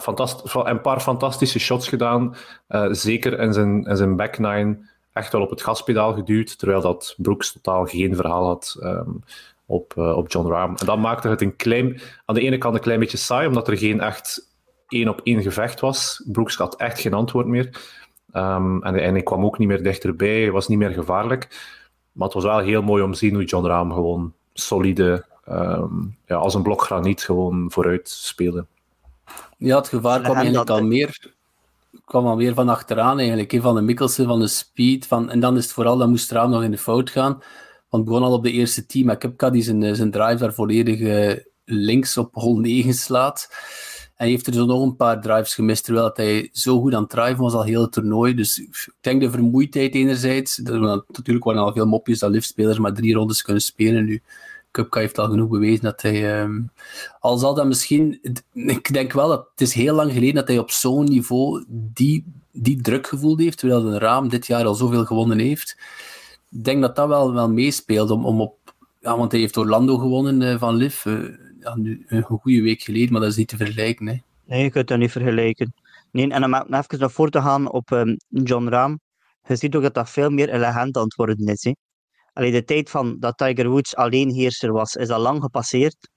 een 0.53 0.81
paar 0.81 0.99
fantastische 0.99 1.59
shots 1.59 1.87
gedaan, 1.87 2.35
uh, 2.69 2.87
zeker 2.91 3.39
in 3.39 3.53
zijn, 3.53 3.83
in 3.83 3.97
zijn 3.97 4.15
back 4.15 4.37
nine, 4.37 4.89
echt 5.13 5.31
wel 5.31 5.41
op 5.41 5.49
het 5.49 5.61
gaspedaal 5.61 6.13
geduwd, 6.13 6.57
terwijl 6.57 6.81
dat 6.81 7.15
Brooks 7.17 7.51
totaal 7.51 7.85
geen 7.85 8.15
verhaal 8.15 8.45
had 8.45 8.77
um, 8.83 9.23
op, 9.65 9.93
uh, 9.97 10.17
op 10.17 10.31
John 10.31 10.47
Rahm. 10.47 10.75
En 10.75 10.85
dat 10.85 10.97
maakte 10.97 11.27
het 11.27 11.41
een 11.41 11.55
klein, 11.55 12.01
aan 12.25 12.35
de 12.35 12.41
ene 12.41 12.57
kant 12.57 12.75
een 12.75 12.81
klein 12.81 12.99
beetje 12.99 13.17
saai, 13.17 13.47
omdat 13.47 13.67
er 13.67 13.77
geen 13.77 14.01
echt 14.01 14.50
één 14.91 15.09
op 15.09 15.21
één 15.23 15.41
gevecht 15.41 15.79
was. 15.79 16.23
Brooks 16.25 16.55
had 16.55 16.75
echt 16.75 16.99
geen 16.99 17.13
antwoord 17.13 17.47
meer. 17.47 17.69
Um, 18.33 18.83
en, 18.83 18.95
en 18.95 19.13
hij 19.13 19.23
kwam 19.23 19.45
ook 19.45 19.57
niet 19.57 19.67
meer 19.67 19.83
dichterbij, 19.83 20.51
was 20.51 20.67
niet 20.67 20.77
meer 20.77 20.91
gevaarlijk. 20.91 21.47
Maar 22.11 22.25
het 22.25 22.35
was 22.35 22.43
wel 22.43 22.59
heel 22.59 22.81
mooi 22.81 23.03
om 23.03 23.11
te 23.11 23.17
zien 23.17 23.33
hoe 23.33 23.43
John 23.43 23.65
Rahm 23.65 23.91
gewoon 23.91 24.33
solide, 24.53 25.25
um, 25.49 26.17
ja, 26.25 26.35
als 26.35 26.53
een 26.53 26.63
blok 26.63 26.81
graniet, 26.81 27.23
gewoon 27.23 27.71
vooruit 27.71 28.09
speelde. 28.09 28.65
Ja, 29.57 29.77
het 29.77 29.87
gevaar 29.87 30.21
kwam 30.21 30.35
eigenlijk 30.35 30.69
al 30.69 30.83
meer, 30.83 31.33
kwam 32.05 32.25
al 32.25 32.35
meer 32.35 32.53
van 32.53 32.69
achteraan, 32.69 33.19
eigenlijk. 33.19 33.61
Van 33.61 33.75
de 33.75 33.81
Mikkelsen, 33.81 34.27
van 34.27 34.39
de 34.39 34.47
speed. 34.47 35.07
Van, 35.07 35.29
en 35.29 35.39
dan 35.39 35.57
is 35.57 35.63
het 35.63 35.73
vooral, 35.73 35.97
dan 35.97 36.09
moest 36.09 36.31
Raam 36.31 36.49
nog 36.49 36.63
in 36.63 36.71
de 36.71 36.77
fout 36.77 37.09
gaan. 37.09 37.31
Want 37.89 38.03
het 38.03 38.05
begon 38.05 38.23
al 38.23 38.33
op 38.33 38.43
de 38.43 38.51
eerste 38.51 38.85
team. 38.85 39.05
Maar 39.05 39.17
Kepka 39.17 39.49
die 39.49 39.61
zijn, 39.61 39.95
zijn 39.95 40.11
drive 40.11 40.37
daar 40.37 40.53
volledig 40.53 40.99
uh, 40.99 41.33
links 41.65 42.17
op 42.17 42.33
hol 42.33 42.59
9 42.59 42.93
slaat. 42.93 43.49
Hij 44.21 44.29
heeft 44.29 44.47
er 44.47 44.53
zo 44.53 44.65
nog 44.65 44.83
een 44.83 44.95
paar 44.95 45.21
drives 45.21 45.53
gemist, 45.53 45.83
terwijl 45.83 46.11
hij 46.13 46.49
zo 46.51 46.79
goed 46.79 46.93
aan 46.93 47.01
het 47.01 47.09
driven 47.09 47.37
was 47.37 47.53
al 47.53 47.63
heel 47.63 47.81
het 47.81 47.91
toernooi. 47.91 48.33
Dus 48.33 48.57
ik 48.59 48.93
denk 49.01 49.21
de 49.21 49.31
vermoeidheid 49.31 49.95
enerzijds. 49.95 50.57
natuurlijk 50.57 51.43
waren 51.43 51.61
al 51.61 51.73
veel 51.73 51.85
mopjes 51.85 52.19
dat 52.19 52.31
liftspelers 52.31 52.77
maar 52.77 52.93
drie 52.93 53.13
rondes 53.13 53.41
kunnen 53.41 53.61
spelen 53.61 54.05
nu. 54.05 54.21
Cupka 54.71 54.99
heeft 54.99 55.17
al 55.17 55.29
genoeg 55.29 55.49
bewezen 55.49 55.83
dat 55.83 56.01
hij... 56.01 56.41
Um, 56.41 56.69
al 57.19 57.37
zal 57.37 57.53
dat 57.53 57.65
misschien... 57.65 58.19
Ik 58.53 58.93
denk 58.93 59.11
wel 59.11 59.27
dat 59.27 59.47
het 59.51 59.61
is 59.61 59.73
heel 59.73 59.95
lang 59.95 60.11
geleden 60.11 60.35
dat 60.35 60.47
hij 60.47 60.59
op 60.59 60.71
zo'n 60.71 61.05
niveau 61.05 61.63
die, 61.67 62.25
die 62.51 62.81
druk 62.81 63.07
gevoeld 63.07 63.39
heeft, 63.39 63.57
terwijl 63.57 63.85
een 63.85 63.99
raam 63.99 64.29
dit 64.29 64.47
jaar 64.47 64.65
al 64.65 64.75
zoveel 64.75 65.05
gewonnen 65.05 65.39
heeft. 65.39 65.77
Ik 66.51 66.63
denk 66.63 66.81
dat 66.81 66.95
dat 66.95 67.07
wel, 67.07 67.33
wel 67.33 67.49
meespeelt 67.49 68.11
om, 68.11 68.25
om 68.25 68.41
op... 68.41 68.55
Ja, 68.99 69.17
want 69.17 69.31
hij 69.31 69.41
heeft 69.41 69.57
Orlando 69.57 69.97
gewonnen 69.97 70.41
uh, 70.41 70.59
van 70.59 70.75
Liv. 70.75 71.03
Ja, 71.03 71.11
nu, 71.75 72.03
een 72.07 72.23
goede 72.23 72.61
week 72.61 72.81
geleden, 72.81 73.11
maar 73.11 73.21
dat 73.21 73.29
is 73.29 73.35
niet 73.35 73.47
te 73.47 73.57
vergelijken. 73.57 74.07
Hè. 74.07 74.21
Nee, 74.45 74.63
je 74.63 74.69
kunt 74.69 74.87
dat 74.87 74.97
niet 74.97 75.11
vergelijken. 75.11 75.73
Nee, 76.11 76.29
en 76.29 76.43
om 76.43 76.53
even 76.53 76.99
naar 76.99 77.11
voor 77.11 77.29
te 77.29 77.41
gaan 77.41 77.71
op 77.71 77.91
um, 77.91 78.17
John 78.27 78.67
Rahm, 78.67 78.95
je 79.47 79.55
ziet 79.55 79.75
ook 79.75 79.81
dat 79.81 79.93
dat 79.93 80.09
veel 80.09 80.29
meer 80.29 80.49
elegant 80.49 80.97
aan 80.97 81.03
het 81.03 81.15
worden 81.15 81.47
is. 81.47 81.63
Hè. 81.63 81.71
Allee, 82.33 82.51
de 82.51 82.63
tijd 82.63 82.89
van 82.89 83.19
dat 83.19 83.37
Tiger 83.37 83.69
Woods 83.69 83.95
alleen 83.95 84.31
heerser 84.31 84.71
was, 84.71 84.95
is 84.95 85.09
al 85.09 85.19
lang 85.19 85.41
gepasseerd. 85.41 86.09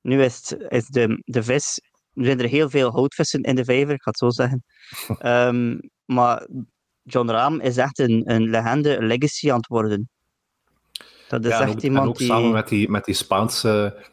Nu 0.00 0.22
is, 0.22 0.34
het, 0.34 0.64
is 0.68 0.86
de, 0.86 1.22
de 1.24 1.42
vis... 1.42 1.80
Nu 2.12 2.24
zijn 2.24 2.40
er 2.40 2.48
heel 2.48 2.70
veel 2.70 2.90
houtvissen 2.90 3.42
in 3.42 3.54
de 3.54 3.64
vijver, 3.64 3.94
ik 3.94 4.02
ga 4.02 4.10
het 4.10 4.18
zo 4.18 4.30
zeggen. 4.30 4.64
um, 5.22 5.80
maar 6.16 6.46
John 7.02 7.30
Rahm 7.30 7.60
is 7.60 7.76
echt 7.76 7.98
een, 7.98 8.30
een 8.30 8.50
legende, 8.50 8.96
een 8.96 9.06
legacy 9.06 9.50
aan 9.50 9.56
het 9.56 9.66
worden. 9.66 10.08
Dat 11.28 11.44
is 11.44 11.50
ja, 11.50 11.60
echt 11.60 11.70
ook, 11.70 11.80
iemand 11.80 12.02
en 12.02 12.08
ook 12.08 12.18
die... 12.18 12.26
samen 12.26 12.50
met 12.50 12.68
die, 12.68 12.90
met 12.90 13.04
die 13.04 13.14
Spaanse 13.14 14.04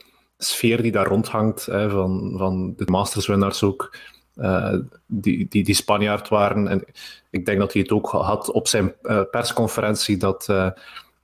sfeer 0.43 0.81
die 0.81 0.91
daar 0.91 1.07
rondhangt, 1.07 1.65
hè, 1.65 1.89
van, 1.89 2.33
van 2.37 2.73
de 2.77 2.85
Masters-winnaars 2.85 3.63
ook, 3.63 3.97
uh, 4.35 4.73
die, 5.07 5.47
die, 5.49 5.63
die 5.63 5.75
Spanjaard 5.75 6.29
waren. 6.29 6.67
En 6.67 6.83
ik 7.29 7.45
denk 7.45 7.59
dat 7.59 7.73
hij 7.73 7.81
het 7.81 7.91
ook 7.91 8.09
had 8.09 8.51
op 8.51 8.67
zijn 8.67 8.93
uh, 9.03 9.21
persconferentie, 9.31 10.17
dat, 10.17 10.47
uh, 10.49 10.69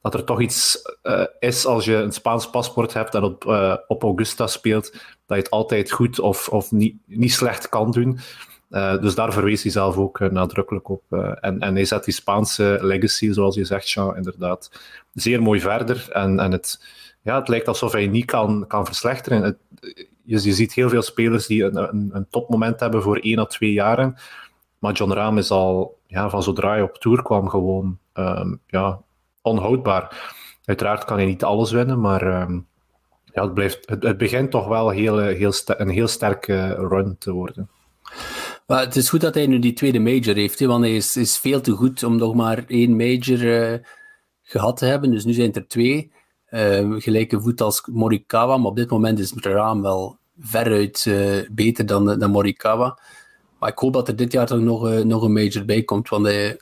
dat 0.02 0.14
er 0.14 0.24
toch 0.24 0.42
iets 0.42 0.82
is 1.40 1.66
als 1.66 1.86
je 1.86 1.96
een 1.96 2.12
Spaans 2.12 2.50
paspoort 2.50 2.94
hebt 2.94 3.16
en 3.16 3.24
op, 3.24 3.46
op 3.88 4.04
Augusta 4.04 4.48
speelt, 4.48 4.92
dat 5.26 5.38
je 5.38 5.44
het 5.44 5.50
altijd 5.50 5.92
goed 5.92 6.20
of, 6.20 6.50
of 6.50 6.72
niet, 6.72 6.96
niet 7.06 7.34
slecht 7.34 7.70
kan 7.70 7.92
doen. 7.92 8.20
dus 9.02 9.16
daar 9.16 9.34
verwees 9.34 9.64
hij 9.64 9.72
zelf 9.72 9.98
ook 9.98 10.20
nadrukkelijk 10.20 10.90
op. 10.90 11.04
en, 11.42 11.60
en 11.60 11.76
hij 11.76 11.86
zet 11.86 12.04
die 12.04 12.14
Spaanse 12.14 12.78
legacy, 12.82 13.32
zoals 13.32 13.56
je 13.56 13.66
zegt, 13.66 13.90
Jean, 13.90 14.16
inderdaad, 14.16 14.72
zeer 15.14 15.42
mooi 15.42 15.60
verder. 15.60 16.08
En, 16.12 16.40
en 16.40 16.52
het, 16.52 16.80
ja, 17.28 17.40
het 17.40 17.48
lijkt 17.48 17.68
alsof 17.68 17.92
hij 17.92 18.08
niet 18.08 18.26
kan, 18.26 18.66
kan 18.68 18.86
verslechteren. 18.86 19.44
Het, 19.44 19.58
je, 20.24 20.44
je, 20.44 20.54
ziet 20.54 20.74
heel 20.74 20.90
veel 20.90 21.02
spelers 21.02 21.48
die 21.48 21.64
een, 21.64 21.76
een, 21.76 22.10
een, 22.14 22.28
topmoment 22.30 22.80
hebben 22.80 23.02
voor 23.02 23.18
één 23.18 23.40
of 23.40 23.48
twee 23.48 23.72
jaren. 23.72 24.16
Maar 24.80 24.94
John 24.94 25.12
Rahm 25.12 25.38
is 25.38 25.52
al, 25.52 26.00
ja, 26.06 26.30
van 26.30 26.44
zodra 26.44 26.70
hij 26.70 26.82
op 26.82 26.98
tour 26.98 27.22
kwam, 27.22 27.50
gewoon 27.50 27.98
um, 28.14 28.62
ja, 28.68 29.02
onhoudbaar. 29.42 30.34
Uiteraard 30.66 31.04
kan 31.04 31.18
hij 31.18 31.26
niet 31.26 31.44
alles 31.44 31.72
winnen, 31.72 32.00
maar 32.00 32.42
um, 32.42 32.68
ja, 33.34 33.44
het, 33.44 33.54
blijft, 33.54 33.90
het, 33.90 34.18
begint 34.18 34.52
toch 34.52 34.68
wel 34.68 34.90
heel, 34.90 35.18
heel 35.18 35.54
een 35.66 35.90
heel 35.90 36.08
sterke 36.08 36.76
run 36.76 37.16
te 37.18 37.32
worden. 37.32 37.70
Maar 38.68 38.80
het 38.80 38.96
is 38.96 39.10
goed 39.10 39.22
dat 39.22 39.34
hij 39.34 39.48
nu 39.48 39.60
die 39.60 39.74
tweede 39.74 40.00
major 40.00 40.36
heeft, 40.36 40.60
want 40.60 40.84
hij 40.84 40.96
is, 40.96 41.18
is 41.18 41.38
veel 41.38 41.62
te 41.62 41.72
goed 41.72 42.04
om 42.04 42.16
nog 42.16 42.36
maar 42.36 42.64
één 42.68 42.96
major 42.96 43.62
eh, 43.62 43.80
gehad 44.44 44.78
te 44.78 44.86
hebben. 44.86 45.12
Dus 45.12 45.26
nu 45.26 45.34
zijn 45.34 45.48
het 45.48 45.56
er 45.56 45.68
twee. 45.68 46.12
Uh, 46.58 47.02
gelijke 47.02 47.42
voet 47.42 47.62
als 47.62 47.84
Morikawa, 47.92 48.58
maar 48.58 48.70
op 48.70 48.76
dit 48.76 48.90
moment 48.90 49.20
is 49.20 49.34
Raam 49.36 49.82
wel 49.82 50.18
veruit 50.40 51.06
uh, 51.08 51.50
beter 51.52 51.86
dan, 51.86 52.20
dan 52.20 52.32
Morikawa. 52.32 53.00
Maar 53.60 53.70
ik 53.70 53.78
hoop 53.78 53.94
dat 53.94 54.08
er 54.08 54.16
dit 54.16 54.32
jaar 54.32 54.46
toch 54.46 54.60
nog, 54.60 54.90
uh, 54.90 55.00
nog 55.00 55.24
een 55.24 55.34
major 55.34 55.66
bij 55.66 55.84
komt, 55.84 56.10
want 56.10 56.56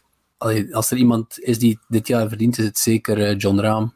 als 0.72 0.92
er 0.92 0.98
iemand 0.98 1.40
is 1.40 1.60
die 1.60 1.80
dit 1.88 2.08
jaar 2.08 2.28
verdient, 2.28 2.58
is 2.58 2.66
het 2.66 2.78
zeker 2.78 3.36
John 3.36 3.60
Raam. 3.60 3.94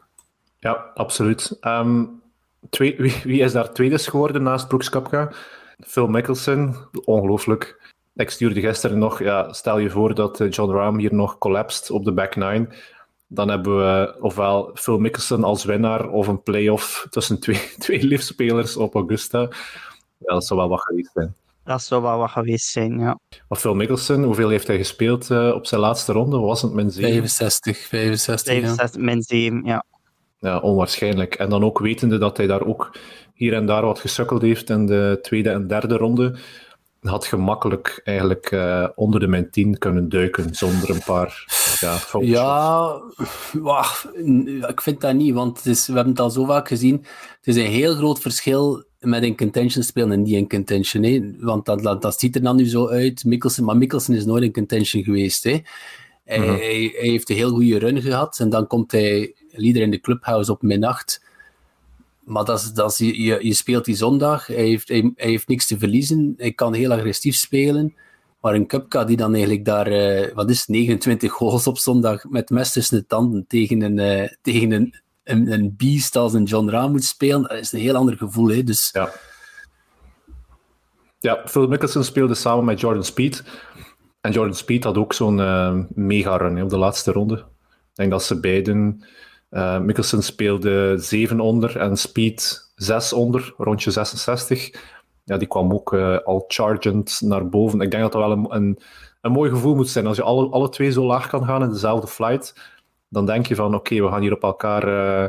Ja, 0.59 0.91
absoluut. 0.93 1.57
Um, 1.61 2.21
twee, 2.69 2.95
wie, 2.97 3.13
wie, 3.23 3.41
is 3.41 3.51
daar 3.51 3.73
tweede 3.73 3.97
geworden 3.97 4.43
naast 4.43 4.67
Brooks 4.67 4.89
Kapka? 4.89 5.31
Phil 5.79 6.07
Mickelson, 6.07 6.75
ongelooflijk. 7.05 7.91
Ik 8.15 8.29
stuurde 8.29 8.59
gisteren 8.59 8.97
nog, 8.97 9.19
ja, 9.19 9.53
stel 9.53 9.77
je 9.77 9.89
voor 9.89 10.15
dat 10.15 10.45
John 10.49 10.71
Rahm 10.71 10.97
hier 10.97 11.13
nog 11.13 11.37
collapsed 11.37 11.91
op 11.91 12.05
de 12.05 12.11
back 12.11 12.35
nine 12.35 12.67
dan 13.31 13.49
hebben 13.49 13.77
we 13.77 14.15
ofwel 14.19 14.71
Phil 14.73 14.97
Mickelson 14.99 15.43
als 15.43 15.63
winnaar 15.63 16.09
of 16.09 16.27
een 16.27 16.43
playoff 16.43 17.07
tussen 17.09 17.39
twee, 17.39 17.59
twee 17.77 18.03
liftspelers 18.03 18.77
op 18.77 18.95
Augusta. 18.95 19.39
Ja, 20.17 20.33
dat 20.33 20.45
zou 20.45 20.59
wel 20.59 20.69
wat 20.69 20.81
geweest 20.81 21.11
zijn. 21.13 21.35
Dat 21.63 21.81
zou 21.81 22.01
wel 22.01 22.17
wat 22.17 22.29
geweest 22.29 22.65
zijn, 22.65 22.99
ja. 22.99 23.19
Maar 23.47 23.59
Phil 23.59 23.75
Mickelson, 23.75 24.23
hoeveel 24.23 24.49
heeft 24.49 24.67
hij 24.67 24.77
gespeeld 24.77 25.29
uh, 25.29 25.51
op 25.55 25.65
zijn 25.65 25.81
laatste 25.81 26.11
ronde? 26.11 26.37
Was 26.37 26.61
het 26.61 26.73
min 26.73 26.91
7? 26.91 27.11
65, 27.11 27.77
65, 27.77 28.53
65 28.53 28.99
ja. 28.99 29.05
min 29.05 29.21
7, 29.21 29.61
ja. 29.65 29.85
Ja, 30.39 30.59
onwaarschijnlijk. 30.59 31.35
En 31.35 31.49
dan 31.49 31.63
ook 31.63 31.79
wetende 31.79 32.17
dat 32.17 32.37
hij 32.37 32.47
daar 32.47 32.65
ook 32.65 32.95
hier 33.33 33.53
en 33.53 33.65
daar 33.65 33.85
wat 33.85 33.99
gesukkeld 33.99 34.41
heeft 34.41 34.69
in 34.69 34.85
de 34.85 35.19
tweede 35.21 35.49
en 35.49 35.67
derde 35.67 35.97
ronde 35.97 36.37
had 37.01 37.25
gemakkelijk 37.25 38.01
eigenlijk 38.03 38.51
uh, 38.51 38.87
onder 38.95 39.19
de 39.19 39.27
min 39.27 39.49
10 39.49 39.77
kunnen 39.77 40.09
duiken 40.09 40.55
zonder 40.55 40.89
een 40.89 41.03
paar 41.05 41.43
ja, 41.79 41.95
foutjes. 41.97 42.33
Ja, 42.33 43.01
wacht, 43.53 44.07
ik 44.67 44.81
vind 44.81 45.01
dat 45.01 45.13
niet, 45.13 45.33
want 45.33 45.57
het 45.57 45.65
is, 45.65 45.87
we 45.87 45.93
hebben 45.93 46.11
het 46.11 46.21
al 46.21 46.29
zo 46.29 46.45
vaak 46.45 46.67
gezien. 46.67 47.05
Het 47.37 47.47
is 47.47 47.55
een 47.55 47.71
heel 47.71 47.95
groot 47.95 48.19
verschil 48.19 48.83
met 48.99 49.23
in 49.23 49.37
contention 49.37 49.83
spelen 49.83 50.11
en 50.11 50.21
niet 50.21 50.35
in 50.35 50.49
contention. 50.49 51.03
Hè? 51.03 51.33
Want 51.39 51.65
dat, 51.65 51.83
dat, 51.83 52.01
dat, 52.01 52.19
ziet 52.19 52.35
er 52.35 52.41
dan 52.41 52.55
nu 52.55 52.65
zo 52.65 52.87
uit. 52.87 53.25
Mikkelsen, 53.25 53.63
maar 53.63 53.77
Mikkelsen 53.77 54.15
is 54.15 54.25
nooit 54.25 54.43
in 54.43 54.53
contention 54.53 55.03
geweest. 55.03 55.43
Hè? 55.43 55.59
Hij, 56.23 56.37
mm 56.37 56.43
-hmm. 56.43 56.55
hij, 56.55 56.93
hij, 56.97 57.09
heeft 57.09 57.29
een 57.29 57.35
heel 57.35 57.49
goede 57.49 57.79
run 57.79 58.01
gehad 58.01 58.39
en 58.39 58.49
dan 58.49 58.67
komt 58.67 58.91
hij 58.91 59.35
leader 59.51 59.81
in 59.81 59.91
de 59.91 59.99
clubhouse 59.99 60.51
op 60.51 60.63
8 60.81 61.27
maar 62.29 62.45
dat 62.45 62.59
is, 62.59 62.71
dat 62.71 62.97
je, 62.97 63.45
je 63.45 63.53
speelt 63.53 63.85
die 63.85 63.95
zondag, 63.95 64.47
hij 64.47 64.55
heeft, 64.55 64.87
hij, 64.87 65.11
heeft 65.15 65.47
niks 65.47 65.67
te 65.67 65.77
verliezen, 65.77 66.33
hij 66.37 66.51
kan 66.51 66.73
heel 66.73 66.91
agressief 66.91 67.35
spelen. 67.35 67.95
Maar 68.41 68.53
een 68.53 68.67
Cupka 68.67 69.03
die 69.03 69.17
dan 69.17 69.31
eigenlijk 69.33 69.65
daar, 69.65 69.91
uh, 69.91 70.33
wat 70.33 70.49
is 70.49 70.67
29 70.67 71.31
goals 71.31 71.67
op 71.67 71.77
zondag 71.77 72.23
met 72.29 72.49
mes 72.49 72.71
tussen 72.71 72.97
de 72.97 73.05
tanden 73.05 73.45
tegen 73.47 73.81
een, 73.81 73.97
uh, 73.97 74.29
tegen 74.41 74.71
een, 74.71 74.95
een, 75.23 75.51
een 75.51 75.73
beast 75.77 76.15
als 76.15 76.33
een 76.33 76.43
John 76.43 76.69
Rahm 76.69 76.91
moet 76.91 77.03
spelen, 77.03 77.41
dat 77.41 77.51
is 77.51 77.71
een 77.71 77.79
heel 77.79 77.95
ander 77.95 78.17
gevoel. 78.17 78.47
Hè? 78.47 78.63
Dus... 78.63 78.89
Ja. 78.91 79.11
ja, 81.19 81.41
Phil 81.45 81.67
Mickelson 81.67 82.03
speelde 82.03 82.35
samen 82.35 82.65
met 82.65 82.79
Jordan 82.79 83.03
Speed. 83.03 83.43
En 84.21 84.31
Jordan 84.31 84.55
Speed 84.55 84.83
had 84.83 84.97
ook 84.97 85.13
zo'n 85.13 85.37
uh, 85.37 85.79
mega 85.89 86.37
run 86.37 86.61
op 86.61 86.69
de 86.69 86.77
laatste 86.77 87.11
ronde. 87.11 87.35
Ik 87.35 87.95
denk 87.95 88.11
dat 88.11 88.23
ze 88.23 88.39
beiden 88.39 89.03
uh, 89.51 89.79
Mikkelsen 89.79 90.23
speelde 90.23 90.97
7 90.97 91.39
onder 91.39 91.77
en 91.77 91.97
Speed 91.97 92.71
6 92.75 93.13
onder, 93.13 93.53
rondje 93.57 93.91
66. 93.91 94.71
Ja, 95.23 95.37
die 95.37 95.47
kwam 95.47 95.73
ook 95.73 95.93
uh, 95.93 96.17
al 96.17 96.45
chargend 96.47 97.21
naar 97.21 97.49
boven. 97.49 97.81
Ik 97.81 97.91
denk 97.91 98.03
dat 98.03 98.11
dat 98.11 98.21
wel 98.21 98.31
een, 98.31 98.55
een, 98.55 98.79
een, 99.21 99.31
mooi 99.31 99.49
gevoel 99.49 99.75
moet 99.75 99.89
zijn. 99.89 100.07
Als 100.07 100.17
je 100.17 100.23
alle, 100.23 100.49
alle 100.49 100.69
twee 100.69 100.91
zo 100.91 101.05
laag 101.05 101.27
kan 101.27 101.45
gaan 101.45 101.63
in 101.63 101.69
dezelfde 101.69 102.07
flight, 102.07 102.55
dan 103.07 103.25
denk 103.25 103.45
je 103.45 103.55
van 103.55 103.75
oké, 103.75 104.01
we 104.01 104.07
gaan 104.09 104.21
hier 104.21 104.33
op 104.33 104.43
elkaar, 104.43 104.87
uh, 104.87 105.27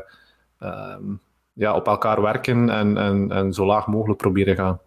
um, 0.58 1.20
ja, 1.52 1.74
op 1.74 1.86
elkaar 1.86 2.22
werken 2.22 2.70
en, 2.70 2.96
en, 2.96 3.30
en 3.30 3.52
zo 3.52 3.66
laag 3.66 3.86
mogelijk 3.86 4.18
proberen 4.18 4.56
gaan. 4.56 4.80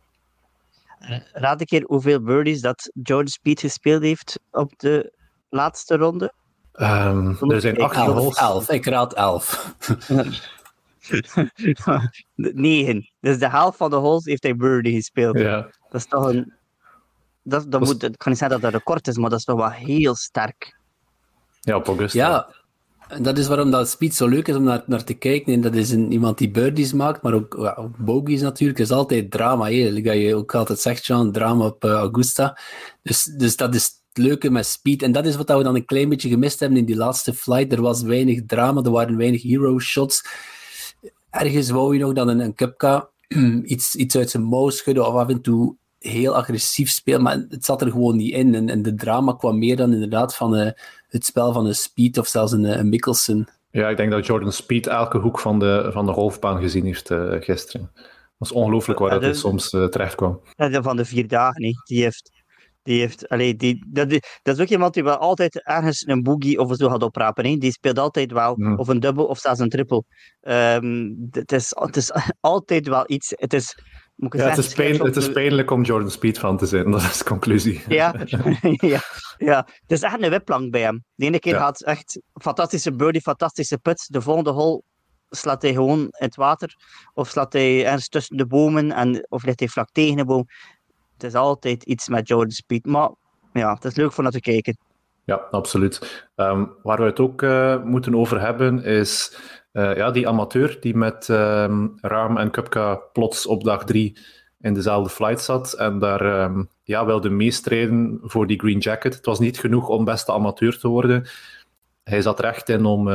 Raad 1.34 1.60
een 1.60 1.66
keer 1.66 1.84
hoeveel 1.88 2.22
birdies 2.22 2.62
dat 2.62 2.92
George 3.04 3.30
Speed 3.30 3.60
gespeeld 3.60 4.02
heeft 4.02 4.40
op 4.52 4.80
de 4.80 5.14
laatste 5.50 5.98
ronde? 5.98 6.34
Um, 6.80 7.38
er 7.52 7.62
zijn 7.62 7.78
acht 7.78 8.38
elf, 8.38 8.70
ik 8.70 8.86
raad 8.86 9.14
elf. 9.14 9.76
Negen. 12.36 13.10
Dus 13.20 13.40
de 13.40 13.50
helft 13.50 13.78
van 13.78 13.90
de 13.90 13.96
holes 13.96 14.26
heeft 14.26 14.44
hij 14.44 14.56
birdie 14.56 14.96
gespeeld. 14.96 15.38
Ja. 15.38 15.62
Dat 15.62 16.02
is 16.02 16.06
toch 16.06 16.26
een... 16.26 16.54
Dat, 17.44 17.72
dat 17.72 17.82
moet, 17.82 18.04
ik 18.04 18.18
kan 18.18 18.32
niet 18.32 18.38
zeggen 18.38 18.50
dat 18.50 18.62
dat 18.62 18.74
een 18.74 18.78
record 18.78 19.08
is, 19.08 19.18
maar 19.18 19.30
dat 19.30 19.40
is 19.40 19.46
toch 19.46 19.58
wel 19.58 19.70
heel 19.70 20.16
sterk. 20.16 20.78
Ja, 21.60 21.76
op 21.76 21.88
Augusta. 21.88 22.18
Ja, 22.18 22.48
en 23.08 23.24
dat 23.24 23.38
is 23.38 23.48
waarom 23.48 23.72
dat 23.72 23.90
Speed 23.90 24.16
zo 24.16 24.28
leuk 24.28 24.48
is 24.48 24.56
om 24.56 24.64
naar, 24.64 24.84
naar 24.86 25.04
te 25.04 25.14
kijken. 25.14 25.54
En 25.54 25.62
dat 25.62 25.76
is 25.76 25.92
een, 25.92 26.12
iemand 26.12 26.38
die 26.38 26.52
birdies 26.52 26.94
maakt, 26.94 27.22
maar 27.22 27.34
ook 27.34 27.56
ja, 27.60 27.90
bogies 27.98 28.42
natuurlijk. 28.42 28.80
Het 28.80 28.88
is 28.88 28.94
altijd 28.94 29.32
drama. 29.32 29.70
Hè. 29.70 30.02
Dat 30.02 30.14
je 30.14 30.36
ook 30.36 30.56
altijd 30.56 30.80
zegt, 30.80 31.06
Jean, 31.06 31.32
drama 31.32 31.66
op 31.66 31.84
uh, 31.84 31.92
Augusta. 31.92 32.58
Dus, 33.02 33.24
dus 33.24 33.56
dat 33.56 33.76
is 33.76 34.03
leuke 34.18 34.50
met 34.50 34.66
Speed. 34.66 35.02
En 35.02 35.12
dat 35.12 35.26
is 35.26 35.36
wat 35.36 35.48
we 35.48 35.64
dan 35.64 35.76
een 35.76 35.86
klein 35.86 36.10
beetje 36.10 36.30
gemist 36.30 36.60
hebben 36.60 36.78
in 36.78 36.86
die 36.86 36.96
laatste 36.96 37.34
flight. 37.34 37.72
Er 37.72 37.82
was 37.82 38.02
weinig 38.02 38.46
drama, 38.46 38.82
er 38.82 38.92
waren 38.92 39.18
weinig 39.18 39.42
hero 39.42 39.80
shots. 39.80 40.26
Ergens 41.30 41.70
wou 41.70 41.94
je 41.94 42.00
nog 42.00 42.14
dan 42.14 42.28
een, 42.28 42.40
een 42.40 42.56
Cupca 42.56 43.10
iets, 43.64 43.96
iets 43.96 44.18
uit 44.18 44.30
zijn 44.30 44.44
mouw 44.44 44.70
schudden 44.70 45.08
of 45.08 45.14
af 45.14 45.30
en 45.30 45.42
toe 45.42 45.76
heel 46.00 46.36
agressief 46.36 46.90
spelen, 46.90 47.22
maar 47.22 47.46
het 47.50 47.66
zat 47.66 47.82
er 47.82 47.92
gewoon 47.92 48.16
niet 48.16 48.34
in. 48.34 48.56
En, 48.56 48.70
en 48.70 48.82
de 48.82 48.96
drama 48.96 49.34
kwam 49.34 49.60
meer 49.60 49.76
dan 49.76 49.94
inderdaad 49.94 50.36
van 50.36 50.58
uh, 50.58 50.70
het 51.08 51.26
spel 51.26 51.54
van 51.54 51.66
een 51.66 51.76
Speed 51.76 52.18
of 52.18 52.28
zelfs 52.28 52.52
een, 52.52 52.80
een 52.80 52.90
Mickelson. 52.90 53.48
Ja, 53.72 53.90
ik 53.90 53.98
denk 53.98 54.12
dat 54.12 54.26
Jordan 54.26 54.52
Speed 54.52 54.88
elke 54.88 55.18
hoek 55.18 55.40
van 55.40 55.60
de, 55.60 55.90
van 55.92 56.06
de 56.06 56.12
golfbaan 56.12 56.62
gezien 56.62 56.86
heeft 56.86 57.10
uh, 57.10 57.34
gisteren. 57.40 57.92
Dat 58.38 58.52
is 58.52 58.52
ongelooflijk 58.52 59.00
waar 59.00 59.14
ja, 59.14 59.20
de, 59.20 59.26
hij 59.26 59.34
soms 59.34 59.74
uh, 59.74 59.86
terecht 59.86 60.16
kwam. 60.16 60.42
Ja, 60.56 60.82
van 60.82 60.98
de 60.98 61.06
vier 61.06 61.28
dagen, 61.28 61.62
nee. 61.62 61.74
die 61.84 62.04
heeft 62.04 62.32
die 62.84 63.00
heeft, 63.00 63.30
allee, 63.30 63.56
die, 63.56 63.86
dat, 63.88 64.10
dat 64.42 64.56
is 64.56 64.60
ook 64.60 64.68
iemand 64.68 64.94
die 64.94 65.04
wel 65.04 65.18
altijd 65.18 65.64
ergens 65.64 66.08
een 66.08 66.24
boogie 66.24 66.60
of 66.60 66.76
zo 66.76 66.90
gaat 66.90 67.04
oprapen. 67.04 67.46
Hè. 67.46 67.56
Die 67.58 67.72
speelt 67.72 68.00
altijd 68.00 68.32
wel, 68.32 68.54
of 68.54 68.88
een 68.88 69.00
dubbel 69.00 69.26
of 69.26 69.40
zelfs 69.40 69.60
een 69.60 69.70
triple. 69.70 70.04
Ehm, 70.42 71.12
het, 71.32 71.52
is, 71.52 71.72
het 71.80 71.96
is 71.96 72.12
altijd 72.40 72.88
wel 72.88 73.04
iets. 73.08 73.34
Het 73.36 73.54
is, 73.54 73.78
moet 74.16 74.34
ik 74.34 74.40
Ja, 74.40 74.50
het, 74.50 74.58
is 74.58 74.74
pijn, 74.74 75.02
het 75.02 75.16
is 75.16 75.32
pijnlijk 75.32 75.72
om 75.72 75.84
Jordan 75.84 76.12
Speed 76.12 76.40
van 76.40 76.58
te 76.58 76.66
zijn, 76.66 76.92
dat 76.92 77.02
is 77.02 77.18
de 77.18 77.24
conclusie. 77.24 77.82
Ja, 77.88 78.16
ja, 78.94 79.02
ja, 79.38 79.68
het 79.82 79.92
is 79.92 80.02
echt 80.02 80.24
een 80.24 80.30
wipplank 80.30 80.72
bij 80.72 80.82
hem. 80.82 81.04
De 81.16 81.26
ene 81.26 81.40
keer 81.40 81.54
Ja. 81.54 81.60
gaat 81.60 81.84
echt 81.84 82.22
fantastische 82.42 82.96
birdie, 82.96 83.22
fantastische 83.22 83.78
put. 83.78 84.08
De 84.10 84.22
volgende 84.22 84.50
hole 84.52 84.82
slaat 85.30 85.62
hij 85.62 85.74
gewoon 85.74 86.00
in 86.00 86.12
het 86.12 86.36
water. 86.36 86.76
Of 87.14 87.30
slaat 87.30 87.54
hij 87.54 87.86
ergens 87.86 88.08
tussen 88.08 88.38
de 88.38 88.48
bomen. 88.48 88.92
En, 88.92 89.26
of 89.30 89.44
ligt 89.44 89.60
hij 89.60 89.68
vlak 89.68 89.90
tegen 89.92 90.18
de 90.18 90.26
boom. 90.26 90.46
Het 91.14 91.24
is 91.24 91.34
altijd 91.34 91.84
iets 91.84 92.08
met 92.08 92.28
Jordan 92.28 92.52
Speed. 92.52 92.86
Maar 92.86 93.10
ja, 93.54 93.74
het 93.74 93.86
is 93.86 93.96
leuk 93.96 94.12
voor 94.12 94.24
naar 94.24 94.32
te 94.32 94.40
kijken. 94.40 94.78
Ja, 95.26 95.36
absoluut. 95.36 96.26
Ehm, 96.36 96.66
waar 96.84 96.98
we 96.98 97.04
het 97.04 97.20
ook 97.20 97.42
eh, 97.42 97.84
moeten 97.84 98.16
over 98.16 98.42
hebben 98.42 98.84
is 98.84 99.38
eh, 99.72 99.96
ja, 99.96 100.12
die 100.12 100.28
amateur 100.28 100.78
die 100.80 100.96
met 100.96 101.30
ehm 101.30 101.88
Raam 102.02 102.38
en 102.38 102.52
Kupka 102.52 102.96
plots 102.96 103.46
op 103.46 103.64
dag 103.64 103.86
drie 103.86 104.18
in 104.62 104.74
dezelfde 104.74 105.10
flight 105.10 105.42
zat 105.42 105.74
en 105.74 106.00
daar 106.00 106.40
ehm, 106.40 106.64
ja, 106.84 107.06
wilde 107.06 107.30
meestrijden 107.30 108.20
voor 108.24 108.48
die 108.48 108.60
green 108.60 108.78
jacket. 108.78 109.16
Het 109.16 109.26
was 109.26 109.40
niet 109.40 109.60
genoeg 109.60 109.88
om 109.88 110.06
beste 110.06 110.32
amateur 110.32 110.80
te 110.80 110.88
worden. 110.88 111.28
Hij 112.04 112.22
zat 112.22 112.40
er 112.40 112.46
echt 112.46 112.70
in 112.70 112.86
om, 112.86 113.08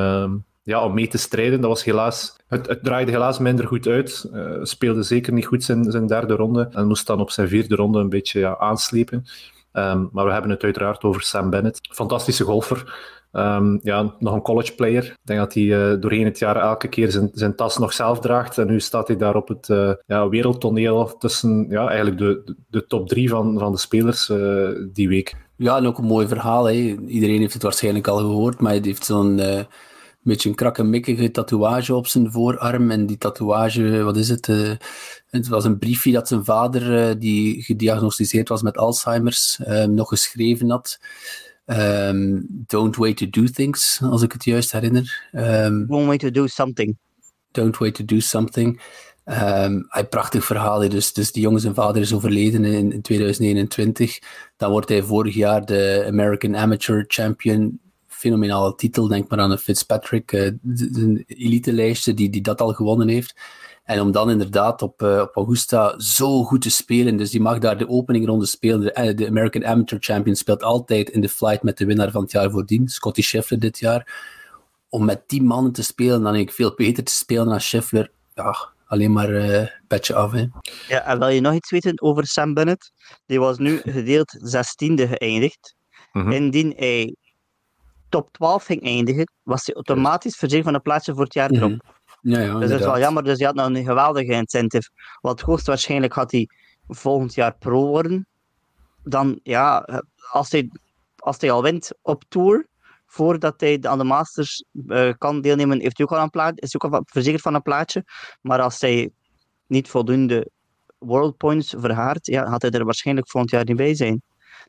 ja, 0.69 0.85
om 0.85 0.95
mee 0.95 1.09
te 1.09 1.19
strijden. 1.19 1.61
Dat 1.61 1.71
was 1.71 1.85
helaas, 1.85 2.37
het, 2.49 2.67
het 2.67 2.85
draaide 2.85 3.11
helaas 3.11 3.39
minder 3.39 3.67
goed 3.67 3.87
uit. 3.87 4.29
Eh, 4.33 4.53
speelde 4.63 5.03
zeker 5.03 5.33
niet 5.33 5.47
goed 5.47 5.65
zijn, 5.65 5.91
zijn 5.91 6.07
derde 6.07 6.35
ronde 6.35 6.69
en 6.73 6.87
moest 6.87 7.07
dan 7.07 7.21
op 7.21 7.31
zijn 7.31 7.49
vierde 7.49 7.75
ronde 7.75 7.99
een 7.99 8.09
beetje 8.09 8.41
ja, 8.41 8.57
aanslepen. 8.59 9.25
Ehm, 9.73 10.05
maar 10.13 10.25
we 10.25 10.33
hebben 10.33 10.51
het 10.51 10.63
uiteraard 10.63 11.03
over 11.03 11.23
Sam 11.23 11.51
Bennett. 11.51 11.79
Fantastische 11.93 12.45
golfer. 12.45 12.99
Ehm, 13.33 13.79
ja, 13.83 14.15
nog 14.19 14.35
een 14.35 14.43
college 14.43 14.75
player. 14.75 15.05
Ik 15.05 15.17
denk 15.23 15.39
dat 15.39 15.55
hij 15.55 15.93
eh, 15.93 16.01
doorheen 16.01 16.25
het 16.25 16.39
jaar 16.39 16.57
elke 16.57 16.89
keer 16.89 17.11
zijn, 17.11 17.31
zijn 17.33 17.55
tas 17.55 17.79
nog 17.79 17.93
zelf 17.93 18.21
draagt. 18.21 18.59
En 18.59 18.67
nu 18.67 18.81
staat 18.81 19.09
hij 19.09 19.17
daar 19.17 19.37
op 19.37 19.49
het 19.49 19.69
eh, 19.69 19.93
ja, 20.07 20.29
wereldtoneel 20.29 21.17
tussen 21.19 21.67
ja, 21.69 21.87
eigenlijk 21.87 22.19
de, 22.19 22.55
de, 22.69 22.87
top 22.87 23.09
drie 23.09 23.29
van, 23.29 23.59
van 23.59 23.73
de 23.73 23.79
spelers 23.79 24.27
die 24.93 25.09
week. 25.09 25.37
Ja, 25.57 25.77
en 25.77 25.87
ook 25.87 25.99
een 25.99 26.05
mooi 26.05 26.29
verhaal. 26.29 26.65
Hè. 26.65 26.73
Iedereen 27.07 27.41
heeft 27.41 27.53
het 27.53 27.63
waarschijnlijk 27.63 28.07
al 28.07 28.19
gehoord, 28.19 28.61
maar 28.61 28.73
hij 28.73 28.81
heeft 28.85 29.05
zo'n 29.05 29.41
beetje 30.29 30.49
een 30.49 30.55
krakkemikkige 30.55 31.31
tatoeage 31.31 31.95
op 31.95 32.07
zijn 32.07 32.33
voorarm. 32.33 32.91
En 32.91 33.07
die 33.07 33.19
tatoeage, 33.19 34.03
wat 34.03 34.17
is 34.17 34.29
het? 34.29 34.49
eh, 34.49 34.73
het 35.31 35.49
was 35.49 35.65
een 35.65 35.79
briefje 35.79 36.13
dat 36.13 36.29
zijn 36.29 36.45
vader, 36.45 37.09
eh, 37.09 37.15
die 37.19 37.63
gediagnosticeerd 37.63 38.49
was 38.49 38.63
met 38.63 38.77
Alzheimer's, 38.77 39.61
eh, 39.65 39.85
nog 39.85 40.09
geschreven 40.09 40.71
had. 40.71 40.99
Ehm, 41.65 42.41
don't 42.49 42.97
wait 42.97 43.17
to 43.17 43.27
do 43.31 43.45
things, 43.45 44.01
als 44.03 44.23
ik 44.23 44.33
het 44.33 44.45
juist 44.45 44.73
herinner. 44.73 45.29
Ehm, 45.33 45.85
One 45.89 46.07
way 46.07 46.19
to 46.19 46.31
do 46.31 46.47
something. 46.47 46.97
Don't 47.51 47.79
wait 47.79 47.95
to 47.95 48.05
do 48.05 48.21
something. 48.21 48.83
Um, 49.25 49.89
prachtig 50.09 50.45
verhaal. 50.45 50.89
Dus, 50.89 51.13
dus 51.13 51.33
die 51.33 51.43
jongen 51.43 51.61
zijn 51.61 51.75
vader 51.75 52.03
is 52.03 52.15
overleden 52.15 52.65
in, 52.65 52.93
in 52.93 53.03
2021. 53.03 54.19
Dan 54.57 54.71
wordt 54.71 54.89
hij 54.89 55.03
vorig 55.03 55.35
jaar 55.35 55.65
de 55.65 56.05
American 56.07 56.57
Amateur 56.57 57.05
Champion. 57.09 57.81
Fenomenale 58.19 58.75
titel. 58.75 59.09
Denk 59.09 59.29
maar 59.29 59.39
aan 59.39 59.51
de 59.51 59.59
Fitzpatrick, 59.59 60.33
uh, 60.33 60.51
de, 60.63 61.25
elite-lijstje 61.27 62.15
die, 62.15 62.31
die 62.31 62.41
dat 62.41 62.61
al 62.61 62.73
gewonnen 62.73 63.09
heeft. 63.09 63.35
En 63.85 64.01
om 64.01 64.13
dan 64.13 64.31
inderdaad 64.31 64.83
op, 64.83 65.03
uh, 65.03 65.21
op 65.21 65.37
Augusta 65.37 65.99
zo 65.99 66.45
goed 66.45 66.63
te 66.63 66.71
spelen. 66.71 67.17
Dus 67.17 67.31
die 67.31 67.41
mag 67.41 67.59
daar 67.59 67.79
de 67.79 67.89
openingronde 67.89 68.47
spelen. 68.47 68.81
De, 68.81 69.15
de, 69.15 69.27
American 69.27 69.67
Amateur 69.67 69.99
Champion 70.01 70.37
speelt 70.37 70.63
altijd 70.63 71.11
in 71.11 71.21
de 71.21 71.29
flight 71.29 71.63
met 71.63 71.79
de 71.79 71.85
winnaar 71.85 72.11
van 72.11 72.23
het 72.23 72.33
jaar 72.33 72.51
voordien, 72.51 72.89
Scotty 72.89 73.23
Scheffler 73.23 73.61
dit 73.61 73.79
jaar. 73.79 74.13
Om 74.89 75.05
met 75.05 75.23
die 75.27 75.43
mannen 75.43 75.73
te 75.73 75.83
spelen, 75.83 76.23
dan 76.23 76.35
ik 76.35 76.53
veel 76.53 76.73
beter 76.77 77.05
te 77.05 77.13
spelen 77.13 77.47
dan 77.47 77.61
Scheffler. 77.61 78.11
Ja, 78.35 78.57
alleen 78.87 79.13
maar 79.13 79.31
uh, 79.31 79.67
petje 79.87 80.15
af. 80.15 80.33
Hè. 80.33 80.47
Ja, 80.89 81.05
en 81.05 81.19
wil 81.19 81.29
je 81.29 81.41
nog 81.41 81.55
iets 81.55 81.71
weten 81.71 82.03
over 82.03 82.27
Sam 82.27 82.55
Bennett? 82.55 82.93
Die 83.27 83.41
was 83.41 83.59
nu 83.59 83.81
gedeeld 83.85 84.39
16e 84.39 85.09
geëindigd. 85.09 85.77
Mm 86.13 86.33
Indien 86.33 86.75
hij 86.77 87.17
top 88.09 88.33
12 88.33 88.65
ging 88.65 88.83
eindigen, 88.83 89.33
was 89.43 89.67
hij 89.67 89.75
automatisch 89.75 90.37
verzekerd 90.37 90.65
van 90.67 90.75
een 90.75 90.83
plaatsje 90.83 91.15
voor 91.15 91.25
het 91.25 91.35
jaar 91.35 91.51
erop. 91.51 91.71
Mm 91.71 91.81
Ja, 92.21 92.41
ja, 92.41 92.59
dus 92.59 92.71
dat 92.71 92.81
is 92.81 92.87
wel 92.87 92.99
jammer. 92.99 93.25
Dus 93.25 93.39
hij 93.39 93.47
had 93.47 93.55
nog 93.55 93.67
een 93.67 93.85
geweldige 93.85 94.33
incentive. 94.33 94.91
Want 95.21 95.41
hoogstwaarschijnlijk 95.41 96.13
gaat 96.13 96.31
hij 96.31 96.49
volgend 96.89 97.35
jaar 97.35 97.57
pro 97.59 97.87
worden. 97.87 98.27
Dan, 99.03 99.41
ja, 99.43 99.89
als 100.31 100.51
hij, 100.51 100.71
als 101.17 101.37
hij 101.41 101.51
al 101.51 101.63
wint 101.63 101.91
op 102.03 102.25
tour, 102.29 102.67
voordat 103.07 103.61
hij 103.61 103.79
aan 103.83 103.99
de 103.99 104.05
Masters 104.05 104.65
uh, 104.73 105.13
kan 105.19 105.41
deelnemen, 105.41 105.81
heeft 105.81 105.97
hij 105.97 106.07
ook 106.07 106.13
al 106.13 106.23
een 106.23 106.31
plaat, 106.31 106.61
is 106.61 106.73
hij 106.73 106.81
ook 106.81 106.95
al 106.95 107.03
verzekerd 107.05 107.43
van 107.43 107.55
een 107.55 107.63
plaatje. 107.63 108.05
Maar 108.41 108.61
als 108.61 108.81
hij 108.81 109.11
niet 109.67 109.89
voldoende 109.89 110.51
World 110.99 111.37
Points 111.37 111.75
verhaart, 111.79 112.27
ja, 112.27 112.47
gaat 112.47 112.63
hij 112.63 112.71
er 112.71 112.85
waarschijnlijk 112.85 113.31
volgend 113.31 113.53
jaar 113.53 113.65
niet 113.65 113.77
bij 113.77 113.95
zijn. 113.95 114.23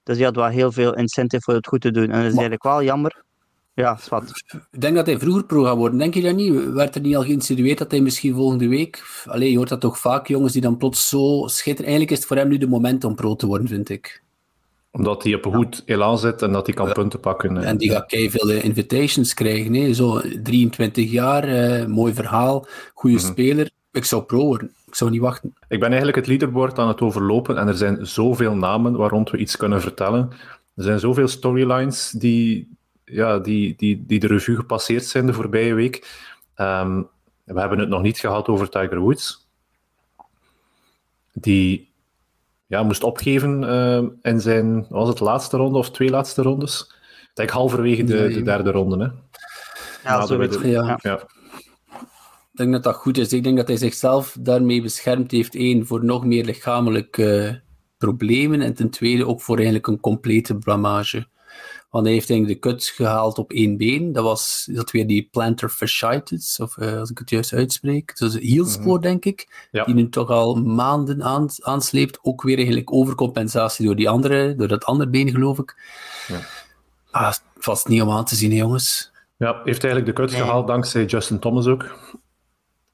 Dus 0.03 0.15
hij 0.15 0.25
had 0.25 0.35
wel 0.35 0.47
heel 0.47 0.71
veel 0.71 0.95
incentive 0.95 1.43
voor 1.43 1.53
het 1.53 1.67
goed 1.67 1.81
te 1.81 1.91
doen. 1.91 2.03
En 2.03 2.09
dat 2.09 2.19
is 2.19 2.31
eigenlijk 2.31 2.63
wel 2.63 2.83
jammer. 2.83 3.23
Ja, 3.79 3.97
zwart. 4.01 4.43
Ik 4.71 4.81
denk 4.81 4.95
dat 4.95 5.05
hij 5.05 5.19
vroeger 5.19 5.43
pro 5.43 5.63
gaat 5.63 5.75
worden. 5.75 5.97
Denk 5.99 6.13
je 6.13 6.21
dat 6.21 6.35
niet? 6.35 6.71
Werd 6.71 6.95
er 6.95 7.01
niet 7.01 7.15
al 7.15 7.23
geïnsinueerd 7.23 7.77
dat 7.77 7.91
hij 7.91 8.01
misschien 8.01 8.35
volgende 8.35 8.67
week... 8.67 9.03
Allee, 9.25 9.51
je 9.51 9.57
hoort 9.57 9.69
dat 9.69 9.81
toch 9.81 9.99
vaak, 9.99 10.27
jongens 10.27 10.53
die 10.53 10.61
dan 10.61 10.77
plots 10.77 11.09
zo 11.09 11.43
schitteren. 11.47 11.89
Eigenlijk 11.89 12.11
is 12.11 12.17
het 12.17 12.27
voor 12.27 12.37
hem 12.37 12.47
nu 12.47 12.57
de 12.57 12.67
moment 12.67 13.03
om 13.03 13.15
pro 13.15 13.35
te 13.35 13.45
worden, 13.45 13.67
vind 13.67 13.89
ik 13.89 14.23
omdat 14.91 15.23
hij 15.23 15.33
op 15.35 15.45
een 15.45 15.53
goed 15.53 15.83
elan 15.85 16.17
zit 16.17 16.41
en 16.41 16.51
dat 16.51 16.65
hij 16.65 16.75
kan 16.75 16.91
punten 16.91 17.19
pakken. 17.19 17.57
En 17.57 17.77
die 17.77 17.91
gaat 17.91 18.05
veel 18.07 18.49
invitations 18.49 19.33
krijgen. 19.33 19.73
Hè. 19.73 19.93
Zo 19.93 20.21
23 20.43 21.11
jaar, 21.11 21.43
eh, 21.43 21.85
mooi 21.85 22.13
verhaal, 22.13 22.67
goede 22.93 23.15
mm 23.15 23.21
-hmm. 23.23 23.31
speler. 23.31 23.69
Ik 23.91 24.05
zou 24.05 24.23
pro 24.23 24.45
worden. 24.45 24.71
Ik 24.85 24.95
zou 24.95 25.11
niet 25.11 25.21
wachten. 25.21 25.53
Ik 25.67 25.79
ben 25.79 25.87
eigenlijk 25.87 26.17
het 26.17 26.27
leaderboard 26.27 26.79
aan 26.79 26.87
het 26.87 27.01
overlopen 27.01 27.57
en 27.57 27.67
er 27.67 27.77
zijn 27.77 28.07
zoveel 28.07 28.55
namen 28.55 28.97
waarom 28.97 29.23
we 29.31 29.37
iets 29.37 29.57
kunnen 29.57 29.81
vertellen. 29.81 30.29
Er 30.75 30.83
zijn 30.83 30.99
zoveel 30.99 31.27
storylines 31.27 32.11
die, 32.11 32.77
ja, 33.11 33.39
die, 33.39 33.75
die, 33.77 34.05
die 34.05 34.19
de 34.19 34.27
revue 34.27 34.55
gepasseerd 34.55 35.05
zijn 35.05 35.25
de 35.25 35.33
voorbije 35.33 35.73
week. 35.73 35.95
Um, 36.55 37.07
we 37.43 37.59
hebben 37.59 37.79
het 37.79 37.89
nog 37.89 38.01
niet 38.01 38.19
gehad 38.19 38.47
over 38.47 38.69
Tiger 38.69 38.99
Woods. 38.99 39.47
Die 41.33 41.91
ja, 42.67 42.83
moest 42.83 43.03
opgeven 43.03 43.61
uh, 43.63 44.31
in 44.31 44.41
zijn, 44.41 44.85
was 44.89 45.07
het 45.07 45.19
laatste 45.19 45.57
ronde 45.57 45.77
of 45.77 45.91
twee 45.91 46.09
laatste 46.09 46.41
rondes? 46.41 46.93
Ik 47.21 47.29
denk 47.33 47.49
halverwege 47.49 48.03
de, 48.03 48.27
de 48.27 48.41
derde 48.41 48.71
ronde. 48.71 48.97
Hè. 48.97 49.09
Ja, 50.09 50.25
zo 50.25 50.37
weet 50.37 50.61
de, 50.61 50.67
ja. 50.67 50.99
ja. 51.01 51.15
Ik 52.51 52.65
denk 52.65 52.71
dat 52.71 52.83
dat 52.83 52.95
goed 52.95 53.17
is. 53.17 53.33
Ik 53.33 53.43
denk 53.43 53.57
dat 53.57 53.67
hij 53.67 53.77
zichzelf 53.77 54.37
daarmee 54.39 54.81
beschermd 54.81 55.31
heeft. 55.31 55.55
één, 55.55 55.87
voor 55.87 56.05
nog 56.05 56.25
meer 56.25 56.45
lichamelijke 56.45 57.47
uh, 57.47 57.55
problemen. 57.97 58.61
En 58.61 58.73
ten 58.73 58.89
tweede 58.89 59.27
ook 59.27 59.41
voor 59.41 59.55
eigenlijk 59.55 59.87
een 59.87 59.99
complete 59.99 60.55
blamage. 60.55 61.27
Want 61.89 62.05
hij 62.05 62.13
heeft 62.13 62.29
eigenlijk 62.29 62.61
de 62.61 62.69
kut 62.69 62.85
gehaald 62.85 63.37
op 63.37 63.51
één 63.51 63.77
been. 63.77 64.11
Dat 64.11 64.23
was 64.23 64.69
dat 64.71 64.91
weer 64.91 65.07
die 65.07 65.27
plantar 65.31 65.69
fasciitis, 65.69 66.59
of 66.59 66.77
uh, 66.77 66.99
als 66.99 67.09
ik 67.09 67.17
het 67.17 67.29
juist 67.29 67.53
uitspreek. 67.53 68.17
Dus 68.17 68.37
hielspoor, 68.37 68.85
mm 68.85 68.91
-hmm. 68.91 69.01
denk 69.01 69.25
ik. 69.25 69.67
Ja. 69.71 69.83
Die 69.83 69.95
nu 69.95 70.09
toch 70.09 70.29
al 70.29 70.55
maanden 70.55 71.23
aan, 71.23 71.47
aansleept. 71.61 72.19
Ook 72.21 72.41
weer 72.41 72.57
eigenlijk 72.57 72.93
overcompensatie 72.93 73.85
door, 73.85 73.95
die 73.95 74.09
andere, 74.09 74.55
door 74.55 74.67
dat 74.67 74.85
andere 74.85 75.09
been, 75.09 75.29
geloof 75.29 75.59
ik. 75.59 75.75
Ja. 76.27 76.39
Ah, 77.11 77.33
vast 77.57 77.87
niet 77.87 78.01
om 78.01 78.09
aan 78.09 78.25
te 78.25 78.35
zien, 78.35 78.53
jongens. 78.53 79.11
Ja, 79.37 79.61
heeft 79.63 79.83
eigenlijk 79.83 80.05
de 80.05 80.21
kut 80.21 80.31
nee. 80.31 80.41
gehaald 80.41 80.67
dankzij 80.67 81.05
Justin 81.05 81.39
Thomas 81.39 81.67
ook. 81.67 82.15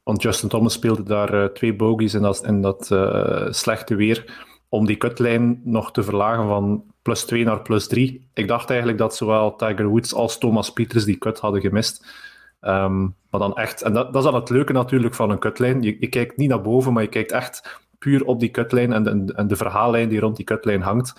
Want 0.04 0.22
Justin 0.22 0.50
Thomas 0.50 0.74
speelde 0.74 1.04
daar 1.04 1.34
uh, 1.34 1.46
twee 1.46 1.76
bogies 1.76 2.14
in 2.14 2.22
dat, 2.22 2.44
in 2.44 2.62
dat 2.62 2.90
uh, 2.92 3.48
slechte 3.50 3.96
weer. 3.96 4.46
Om 4.70 4.86
die 4.86 4.96
kutlijn 4.96 5.62
nog 5.64 5.92
te 5.92 6.04
verlagen 6.04 6.48
van 6.48 6.84
plus 7.06 7.26
2 7.26 7.44
naar 7.44 7.62
plus 7.62 7.88
3. 7.88 8.30
Ik 8.34 8.48
dacht 8.48 8.70
eigenlijk 8.70 9.00
dat 9.00 9.15
zowel 9.15 9.56
Tiger 9.56 9.88
Woods 9.88 10.13
als 10.13 10.38
Thomas 10.38 10.74
Pieters 10.74 11.06
die 11.06 11.18
cut 11.18 11.39
hadden 11.39 11.62
gemist. 11.62 12.06
Um, 12.62 13.15
maar 13.30 13.39
dan 13.39 13.56
echt, 13.56 13.82
en 13.82 13.94
dat, 13.94 14.13
dat 14.13 14.24
is 14.26 14.32
dan 14.32 14.39
het 14.39 14.50
leuke 14.50 14.74
natuurlijk 14.74 15.13
van 15.13 15.30
een 15.30 15.39
kutlijn. 15.39 15.82
Je, 15.82 15.98
je, 16.00 16.08
kijkt 16.08 16.38
niet 16.38 16.50
naar 16.50 16.62
boven, 16.62 16.94
maar 16.94 17.04
je 17.04 17.10
kijkt 17.10 17.32
echt 17.32 17.80
puur 18.00 18.26
op 18.26 18.39
die 18.39 18.50
kutlijn 18.50 18.94
en 18.94 19.04
de, 19.04 19.34
en 19.36 19.48
de 19.48 19.56
verhaallijn 19.56 20.10
die 20.10 20.20
rond 20.20 20.36
die 20.36 20.46
kutlijn 20.46 20.82
hangt. 20.82 21.13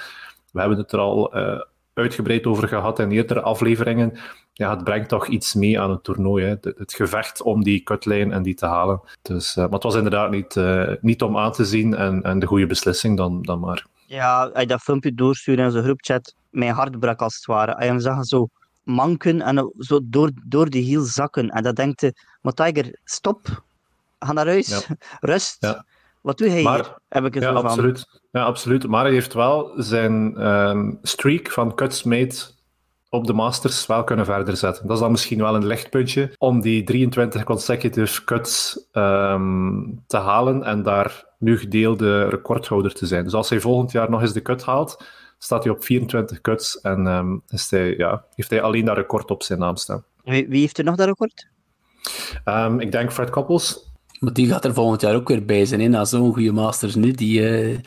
We 0.53 0.61
hebben 0.61 0.79
het 0.79 0.93
er 0.93 0.99
al 0.99 1.37
uh, 1.37 1.61
uitgebreid 1.95 2.47
over 2.47 2.69
gehad 2.69 2.99
in 2.99 3.11
eerdere 3.11 3.41
afleveringen. 3.41 4.19
Ja, 4.53 4.71
het 4.71 4.85
brengt 4.85 5.09
toch 5.09 5.27
iets 5.27 5.55
mee 5.55 5.81
aan 5.81 5.91
het 5.91 6.05
toernooi. 6.05 6.45
Hè. 6.45 6.55
Het, 6.61 6.95
gevecht 6.95 7.43
om 7.43 7.65
die 7.65 7.81
kutlijn 7.81 8.33
en 8.33 8.43
die 8.43 8.55
te 8.55 8.67
halen. 8.67 9.01
Dus, 9.23 9.57
uh, 9.57 9.65
maar 9.65 9.73
het 9.73 9.83
was 9.83 9.95
inderdaad 9.95 10.31
niet, 10.31 10.55
uh, 10.57 10.91
niet 11.01 11.23
om 11.23 11.39
aan 11.39 11.53
te 11.53 11.65
zien 11.65 11.95
en, 11.95 12.23
en 12.23 12.39
de 12.39 12.47
goede 12.47 12.67
beslissing 12.67 13.17
dan, 13.17 13.43
dan 13.43 13.61
maar. 13.61 13.87
Ja, 14.07 14.51
hij 14.53 14.67
dat 14.67 14.81
filmpje 14.81 15.15
doorstuurde 15.15 15.63
in 15.63 15.71
zijn 15.71 15.85
groepchat, 15.85 16.35
mijn 16.51 16.75
hart 16.75 16.99
brak 16.99 17.21
als 17.21 17.35
het 17.35 17.45
ware. 17.45 17.75
Hij 17.77 17.87
hem 17.87 18.01
zag 18.01 18.25
zo 18.25 18.49
manken 18.83 19.43
en 19.43 19.73
zo 19.79 20.01
door, 20.03 20.31
door 20.45 20.71
die 20.71 20.83
hiel 20.83 21.03
zakken. 21.03 21.51
En 21.51 21.63
dat 21.63 21.77
denkte, 21.77 22.15
maar 22.41 22.53
Tiger, 22.53 22.99
stop. 23.05 23.65
Ga 24.19 24.33
naar 24.33 24.47
huis. 24.47 24.69
Ja. 24.69 24.97
Rust. 25.31 25.57
Ja. 25.61 25.85
Wat 26.21 26.39
doe 26.39 26.49
hij 26.49 26.63
maar, 26.63 26.75
hier? 26.75 26.99
Heb 27.09 27.25
ik 27.25 27.35
het 27.35 27.43
ja, 27.43 27.53
van. 27.53 27.65
absoluut. 27.65 28.21
ja, 28.31 28.45
absoluut. 28.45 28.87
Maar 28.87 29.05
hij 29.05 29.13
heeft 29.13 29.33
wel 29.33 29.73
zijn 29.77 30.47
um, 30.47 30.99
streak 31.03 31.51
van 31.51 31.75
cuts 31.75 32.03
made 32.03 32.35
op 33.09 33.27
de 33.27 33.33
Masters 33.33 33.87
wel 33.87 34.05
kunnen 34.05 34.25
verder 34.25 34.57
zetten. 34.57 34.87
Dat 34.87 34.97
is 34.97 35.03
dan 35.03 35.11
misschien 35.11 35.39
wel 35.39 35.55
een 35.55 35.67
lichtpuntje 35.67 36.35
om 36.39 36.61
die 36.61 36.85
23 36.85 37.45
consecutive 37.45 38.25
cuts 38.25 38.87
um, 38.93 40.03
te 40.07 40.17
halen 40.17 40.63
en 40.63 40.83
daar 40.83 41.25
nu 41.39 41.59
gedeelde 41.59 42.29
recordhouder 42.29 42.95
te 42.95 43.07
zijn. 43.07 43.25
Dus 43.25 43.35
als 43.35 43.51
hij 43.51 43.61
volgend 43.61 43.93
jaar 43.93 44.11
nog 44.11 44.21
eens 44.21 44.33
de 44.33 44.43
cut 44.43 44.65
haalt, 44.65 45.05
staat 45.39 45.65
hij 45.65 45.73
op 45.73 45.85
24 45.85 46.41
cuts 46.41 46.81
en 46.81 47.07
um, 47.07 47.43
is 47.49 47.71
hij, 47.71 47.97
ja, 47.97 48.25
heeft 48.35 48.51
hij 48.51 48.63
alleen 48.63 48.85
dat 48.85 48.97
record 48.97 49.31
op 49.31 49.43
zijn 49.43 49.59
naam 49.59 49.77
staan. 49.77 50.05
Wie, 50.23 50.49
wie 50.49 50.61
heeft 50.61 50.79
er 50.79 50.85
nog 50.85 50.97
dat 50.97 51.07
record? 51.07 51.49
Um, 52.45 52.81
ik 52.81 52.93
denk 52.93 53.13
Fred 53.13 53.31
Couples. 53.31 53.95
Maar 54.19 54.33
die 54.33 54.49
gaat 54.49 54.65
er 54.65 54.75
volgend 54.75 55.01
jaar 55.01 55.15
ook 55.15 55.29
weer 55.29 55.45
bij 55.45 55.65
zijn, 55.65 55.81
hè? 55.81 55.89
na 55.89 56.05
zo'n 56.05 56.33
goede 56.33 56.53
Masters 56.53 56.95
nu. 56.95 57.11
Die, 57.11 57.41
uh, 57.41 57.79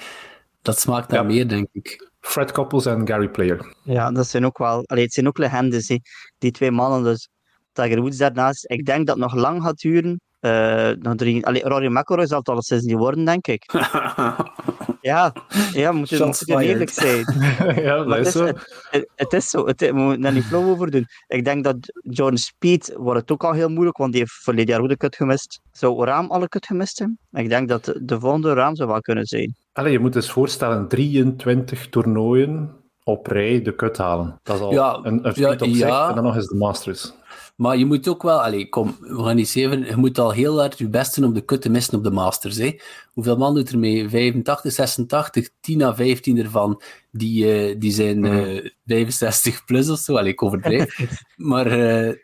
dat 0.62 0.80
smaakt 0.80 1.12
naar 1.12 1.22
ja. 1.22 1.28
meer, 1.28 1.48
denk 1.48 1.68
ik. 1.72 2.10
Fred 2.20 2.52
Couples 2.52 2.86
en 2.86 3.08
Gary 3.08 3.30
Player. 3.30 3.76
Ja, 3.84 4.12
dat 4.12 4.28
zijn 4.28 4.46
ook 4.46 4.58
wel... 4.58 4.84
Allee, 4.86 5.04
het 5.04 5.14
zijn 5.14 5.28
ook 5.28 5.38
legendes, 5.38 5.88
hè. 5.88 5.98
die 6.38 6.52
twee 6.52 6.72
mannen. 6.72 7.04
Dus 7.04 7.30
Tiger 7.72 8.02
Woods 8.02 8.18
daarnaast. 8.18 8.72
Ik 8.72 8.86
denk 8.86 9.08
dat 9.08 9.18
het 9.18 9.26
nog 9.26 9.36
lang 9.36 9.64
gaat 9.64 9.80
duren. 9.80 10.22
Uh, 10.42 10.90
nog 11.00 11.16
drie... 11.16 11.46
Allee, 11.46 11.64
Rory 11.64 11.88
McIlroy 11.88 12.28
zal 12.28 12.40
het 12.40 12.50
alleszins 12.50 12.84
niet 12.84 12.98
worden, 12.98 13.26
denk 13.26 13.48
ik. 13.48 13.72
ja, 15.02 15.34
ja, 15.72 15.92
moet 15.92 16.10
je, 16.10 16.26
moet 16.26 16.50
eerlijk 16.50 16.90
zijn. 16.90 17.26
ja, 17.86 18.04
dat 18.04 18.18
is 18.18 18.32
zo. 18.32 18.46
Het, 18.46 18.88
het, 18.90 19.10
het, 19.16 19.34
is 19.34 19.50
zo. 19.50 19.66
Het, 19.66 19.82
we 19.82 19.94
moeten 19.94 20.22
daar 20.22 20.34
niet 20.34 20.44
flauw 20.44 20.70
over 20.70 20.92
doen. 20.92 21.06
Ik 21.28 21.46
denk 21.46 21.64
dat 21.64 21.78
John 22.02 22.36
Speed 22.36 22.94
wordt 22.98 23.20
het 23.22 23.32
ook 23.32 23.44
al 23.44 23.52
heel 23.52 23.70
moeilijk, 23.70 23.98
want 23.98 24.12
die 24.12 24.22
heeft 24.22 24.34
verleden 24.34 24.74
jaar 24.74 24.82
ook 24.82 24.90
de 24.90 24.98
kut 24.98 25.16
gemist. 25.16 25.62
Zou 25.72 26.06
Raam 26.06 26.32
alle 26.32 26.48
kut 26.48 26.66
gemist 26.66 27.00
hebben? 27.00 27.20
Ik 27.32 27.50
denk 27.50 27.70
dat 27.70 27.94
de 28.02 28.20
volgende 28.20 28.54
Raam 28.54 28.76
zou 28.76 28.90
wel 28.90 29.02
kunnen 29.02 29.26
zijn. 29.26 29.56
Allee, 29.74 29.92
je 29.92 30.00
moet 30.00 30.16
eens 30.16 30.32
voorstellen, 30.32 30.88
23 30.88 31.90
toernooien 31.90 32.80
op 33.04 33.28
rij 33.28 33.62
de 33.62 33.76
kut 33.76 33.98
halen. 33.98 34.40
Dat 34.44 34.56
is 34.56 34.62
al 34.62 34.72
ja, 34.72 35.00
een, 35.04 35.28
een 35.28 35.34
ja, 35.36 35.52
op 35.52 35.60
zich. 35.60 35.78
ja. 35.78 36.10
En 36.10 36.16
dan 36.16 36.24
nog 36.24 36.36
eens 36.36 36.48
de 36.48 36.56
Masters. 36.56 37.14
Maar 37.60 37.78
je 37.78 37.86
moet 37.86 38.08
ook 38.08 38.24
wel, 38.24 38.42
allez, 38.42 38.70
kom, 38.70 38.98
we 39.00 39.24
gaan 39.24 39.36
niet 39.36 39.50
zeven, 39.50 39.86
je 39.86 39.96
moet 39.96 40.20
al 40.20 40.32
heel 40.32 40.60
hard 40.60 40.78
je 40.78 40.90
best 40.90 41.16
doen 41.16 41.26
om 41.26 41.34
de 41.34 41.42
kut 41.42 41.62
te 41.62 41.70
missen 41.70 41.98
op 41.98 42.04
de 42.04 42.12
Masters. 42.12 42.58
Hè. 42.58 42.80
Hoeveel 43.14 43.38
man 43.38 43.56
doet 43.56 43.70
er 43.70 43.80
mee? 43.80 44.10
85, 44.10 44.72
86, 44.72 45.50
10 45.60 45.82
à 45.82 45.96
15 45.96 46.38
ervan, 46.38 46.82
die, 47.12 47.70
uh, 47.70 47.76
die 47.80 47.92
zijn 47.92 48.24
uh, 48.24 48.70
65 48.86 49.66
plus 49.66 49.90
of 49.90 50.00
zo. 50.00 50.18
Allee, 50.18 50.32
ik 50.32 50.44
overdrijf. 50.44 51.00
maar... 51.36 51.68
Uh, 51.68 52.08
en 52.08 52.18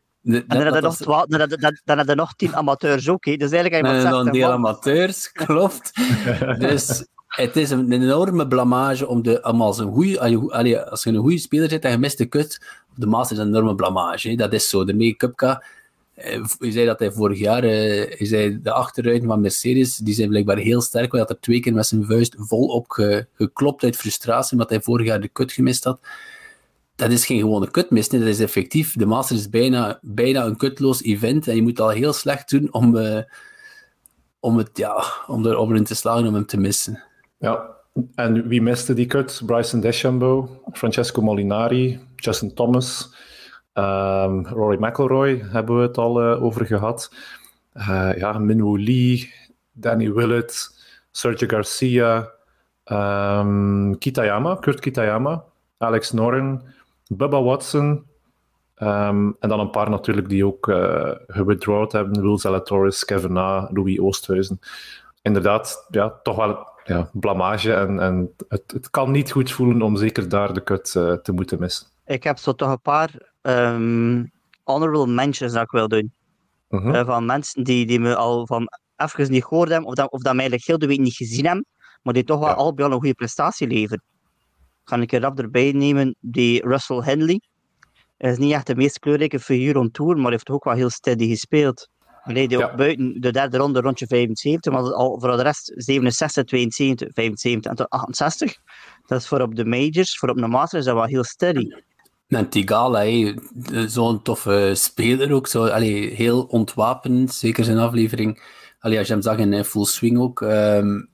dan 0.47 0.59
heb 0.59 0.73
je 0.73 0.81
nog, 0.81 0.95
twaalf, 0.95 1.25
dan, 1.25 1.49
dan, 1.49 1.79
dan 1.83 1.97
heb 1.97 2.07
je 2.07 2.15
nog 2.15 2.35
tien 2.35 2.55
amateurs 2.55 3.09
ook. 3.09 3.25
Hè. 3.25 3.35
Dus 3.35 3.51
eigenlijk 3.51 3.83
dan 3.83 3.93
heb 3.93 4.03
je 4.03 4.09
nog 4.09 4.25
een 4.25 4.31
deel 4.31 4.51
amateurs, 4.51 5.31
klopt. 5.45 5.91
dus 6.59 7.07
het 7.35 7.55
is 7.55 7.69
een 7.69 7.91
enorme 7.91 8.47
blamage 8.47 9.07
om 9.07 9.23
de, 9.23 9.41
als, 9.41 9.79
als 9.79 11.03
je 11.03 11.09
een 11.09 11.17
goede 11.17 11.37
speler 11.37 11.69
zit 11.69 11.85
en 11.85 11.91
je 11.91 11.97
mist 11.97 12.17
de 12.17 12.25
kut, 12.25 12.61
de 12.95 13.05
Masters 13.05 13.39
is 13.39 13.45
een 13.45 13.51
enorme 13.51 13.75
blamage. 13.75 14.29
Hè. 14.29 14.35
Dat 14.35 14.53
is 14.53 14.69
zo. 14.69 14.83
De 14.83 14.93
make 14.93 15.15
Cupca, 15.15 15.63
je 16.59 16.71
zei 16.71 16.85
dat 16.85 16.99
hij 16.99 17.11
vorig 17.11 17.39
jaar, 17.39 17.63
uh, 17.63 18.15
zei 18.19 18.61
de 18.61 18.71
achterruiten 18.71 19.27
van 19.27 19.41
Mercedes, 19.41 19.97
die 19.97 20.13
zijn 20.13 20.29
blijkbaar 20.29 20.57
heel 20.57 20.81
sterk. 20.81 21.11
Hij 21.11 21.19
had 21.19 21.29
er 21.29 21.39
twee 21.39 21.59
keer 21.59 21.73
met 21.73 21.85
zijn 21.85 22.05
vuist 22.05 22.35
volop 22.37 22.89
ge, 22.89 23.27
geklopt 23.33 23.83
uit 23.83 23.95
frustratie, 23.95 24.51
omdat 24.51 24.69
hij 24.69 24.81
vorig 24.81 25.05
jaar 25.05 25.21
de 25.21 25.27
kut 25.27 25.51
gemist 25.51 25.83
had. 25.83 25.99
Dat 26.95 27.11
is 27.11 27.25
geen 27.25 27.39
gewone 27.39 27.71
kutmis, 27.71 28.09
dat 28.09 28.21
is 28.21 28.39
effectief. 28.39 28.93
De 28.93 29.05
Master 29.05 29.35
is 29.35 29.49
bijna, 29.49 29.99
bijna 30.01 30.45
een 30.45 30.57
kutloos 30.57 31.03
event 31.03 31.47
en 31.47 31.55
je 31.55 31.61
moet 31.61 31.79
al 31.79 31.89
heel 31.89 32.13
slecht 32.13 32.49
doen 32.49 32.73
om, 32.73 32.95
uh, 32.95 33.19
om, 34.39 34.57
het, 34.57 34.69
ja, 34.73 35.03
om, 35.27 35.45
er, 35.45 35.57
om 35.57 35.83
te 35.83 35.95
slagen 35.95 36.27
om 36.27 36.33
hem 36.33 36.45
te 36.45 36.57
missen. 36.57 37.03
Ja, 37.45 37.75
en 38.15 38.47
wie 38.49 38.61
miste 38.61 38.95
die 38.97 39.05
kut? 39.05 39.41
Bryson 39.45 39.81
DeChambeau, 39.81 40.47
Francesco 40.73 41.21
Molinari, 41.21 41.99
Justin 42.15 42.53
Thomas, 42.57 43.13
um, 43.77 44.47
Rory 44.47 44.77
McIlroy 44.79 45.43
hebben 45.51 45.75
we 45.77 45.81
het 45.81 45.97
al 45.97 46.21
uh, 46.21 46.43
over 46.43 46.65
gehad. 46.65 47.11
Uh, 47.73 48.17
ja, 48.17 48.39
Minwoo 48.39 48.77
Lee, 48.77 49.29
Danny 49.71 50.09
Willett, 50.13 50.69
Sergio 51.11 51.47
Garcia, 51.47 52.31
um, 52.85 53.97
Kitayama, 53.99 54.55
Kurt 54.55 54.79
Kitayama, 54.79 55.43
Alex 55.77 56.11
Noren, 56.11 56.61
Bubba 57.07 57.43
Watson, 57.43 58.05
um, 58.77 59.35
en 59.39 59.49
dan 59.49 59.59
een 59.59 59.69
paar 59.69 59.89
natuurlijk 59.89 60.29
die 60.29 60.45
ook 60.45 60.67
uh, 60.67 61.11
gewithdrawd 61.27 61.91
hebben. 61.91 62.21
Will 62.21 62.37
Zalatoris, 62.37 63.05
Kevin 63.05 63.33
Na, 63.33 63.69
Louis 63.73 63.99
Oosthuizen. 63.99 64.59
Inderdaad, 65.21 65.87
ja, 65.89 66.19
toch 66.23 66.35
wel 66.35 66.73
ja, 66.85 67.09
blamage. 67.13 67.73
En, 67.73 67.99
en 67.99 68.35
het, 68.47 68.63
het 68.67 68.89
kan 68.89 69.11
niet 69.11 69.31
goed 69.31 69.51
voelen 69.51 69.81
om 69.81 69.97
zeker 69.97 70.29
daar 70.29 70.53
de 70.53 70.63
kut 70.63 70.93
uh, 70.97 71.13
te 71.13 71.31
moeten 71.31 71.59
missen. 71.59 71.87
Ik 72.05 72.23
heb 72.23 72.37
zo 72.37 72.53
toch 72.53 72.69
een 72.69 72.81
paar 72.81 73.33
um, 73.41 74.31
honorable 74.63 75.07
mentions 75.07 75.53
dat 75.53 75.63
ik 75.63 75.71
wil 75.71 75.87
doen. 75.87 76.13
Uh 76.69 76.81
-huh. 76.81 76.95
uh, 76.95 77.05
van 77.05 77.25
mensen 77.25 77.63
die, 77.63 77.85
die 77.85 77.99
me 77.99 78.15
al 78.15 78.47
van 78.47 78.67
even 78.95 79.31
niet 79.31 79.43
gehoord 79.43 79.69
hebben, 79.69 79.89
of 79.89 79.95
dat, 79.95 80.11
of 80.11 80.21
dat 80.21 80.33
mij 80.33 80.41
eigenlijk 80.41 80.67
heel 80.67 80.77
de 80.77 80.87
week 80.87 80.99
niet 80.99 81.15
gezien 81.15 81.45
hebben, 81.45 81.65
maar 82.01 82.13
die 82.13 82.23
toch 82.23 82.39
wel 82.39 82.47
ja. 82.47 82.53
al 82.53 82.73
bij 82.73 82.85
al 82.85 82.91
een 82.91 82.97
goede 82.97 83.13
prestatie 83.13 83.67
leveren. 83.67 84.03
Ga 84.83 84.97
ik 84.97 85.11
er 85.11 85.21
rap 85.21 85.39
erbij 85.39 85.71
nemen, 85.71 86.15
die 86.19 86.67
Russell 86.67 87.01
Henley. 87.01 87.41
Hij 88.17 88.31
is 88.31 88.37
niet 88.37 88.53
echt 88.53 88.67
de 88.67 88.75
meest 88.75 88.99
kleurrijke 88.99 89.39
figuur 89.39 89.77
on 89.77 89.91
tour, 89.91 90.17
maar 90.17 90.31
heeft 90.31 90.49
ook 90.49 90.63
wel 90.63 90.73
heel 90.73 90.89
steady 90.89 91.27
gespeeld. 91.27 91.89
Nee, 92.25 92.47
die 92.47 92.57
ja. 92.57 92.75
buiten 92.75 93.21
de 93.21 93.31
derde 93.31 93.57
ronde 93.57 93.81
rondje 93.81 94.07
75, 94.07 94.73
maar 94.73 94.93
al 94.93 95.19
voor 95.19 95.37
de 95.37 95.43
rest 95.43 95.71
67, 95.75 96.43
72, 96.43 97.09
75 97.13 97.71
en 97.71 97.77
tot 97.77 97.89
68. 97.89 98.55
Dat 99.05 99.21
is 99.21 99.27
voor 99.27 99.41
op 99.41 99.55
de 99.55 99.65
majors, 99.65 100.17
voor 100.17 100.29
op 100.29 100.37
de 100.37 100.47
masters, 100.47 100.79
is 100.79 100.85
dat 100.85 100.95
wel 100.95 101.05
heel 101.05 101.23
steady. 101.23 101.67
En 102.27 102.49
Tigala, 102.49 103.33
zo'n 103.87 104.21
toffe 104.21 104.71
speler 104.75 105.31
ook, 105.31 105.47
zo, 105.47 105.67
allee, 105.67 106.13
heel 106.13 106.43
ontwapenend, 106.43 107.33
zeker 107.33 107.63
zijn 107.63 107.77
aflevering. 107.77 108.43
Allee, 108.79 108.97
als 108.97 109.07
je 109.07 109.13
hem 109.13 109.21
zag 109.21 109.37
in 109.37 109.63
full 109.63 109.85
swing 109.85 110.19
ook. 110.19 110.41
Um, 110.41 111.09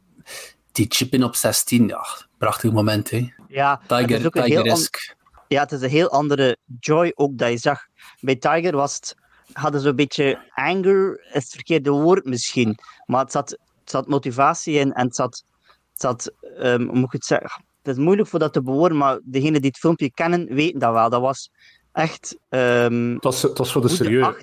die 0.71 0.85
chip 0.89 1.13
in 1.13 1.23
op 1.23 1.35
16, 1.35 1.87
ja, 1.87 2.05
prachtig 2.37 2.71
moment. 2.71 3.09
Hè. 3.09 3.29
Ja, 3.47 3.81
Tiger, 3.87 4.31
Tiger-esque. 4.31 5.15
Ja, 5.47 5.61
het 5.61 5.71
is 5.71 5.81
een 5.81 5.89
heel 5.89 6.09
andere 6.09 6.57
joy 6.79 7.11
ook 7.15 7.37
dat 7.37 7.49
je 7.49 7.57
zag. 7.57 7.79
Bij 8.19 8.35
Tiger 8.35 8.75
was 8.75 8.95
het 8.95 9.15
hadden 9.53 9.81
zo'n 9.81 9.95
beetje 9.95 10.39
anger, 10.53 11.19
is 11.19 11.43
het 11.43 11.53
verkeerde 11.53 11.89
woord 11.89 12.25
misschien, 12.25 12.77
maar 13.05 13.21
het 13.21 13.31
zat, 13.31 13.49
het 13.49 13.89
zat 13.89 14.07
motivatie 14.07 14.79
in 14.79 14.93
en 14.93 15.05
het 15.05 15.15
zat, 15.15 15.43
het 15.91 16.01
zat 16.01 16.31
um, 16.59 16.87
hoe 16.87 16.95
moet 16.95 17.05
ik 17.05 17.11
het 17.11 17.25
zeggen? 17.25 17.63
Het 17.81 17.97
is 17.97 18.03
moeilijk 18.03 18.29
voor 18.29 18.39
dat 18.39 18.53
te 18.53 18.61
bewoorden, 18.61 18.97
maar 18.97 19.19
degenen 19.23 19.61
die 19.61 19.69
het 19.69 19.79
filmpje 19.79 20.11
kennen, 20.11 20.53
weten 20.53 20.79
dat 20.79 20.93
wel. 20.93 21.09
Dat 21.09 21.21
was 21.21 21.51
echt... 21.91 22.37
Um, 22.49 23.13
het, 23.13 23.23
was, 23.23 23.41
het 23.41 23.57
was 23.57 23.71
voor 23.71 23.81
de 23.81 23.87
serieus. 23.87 24.35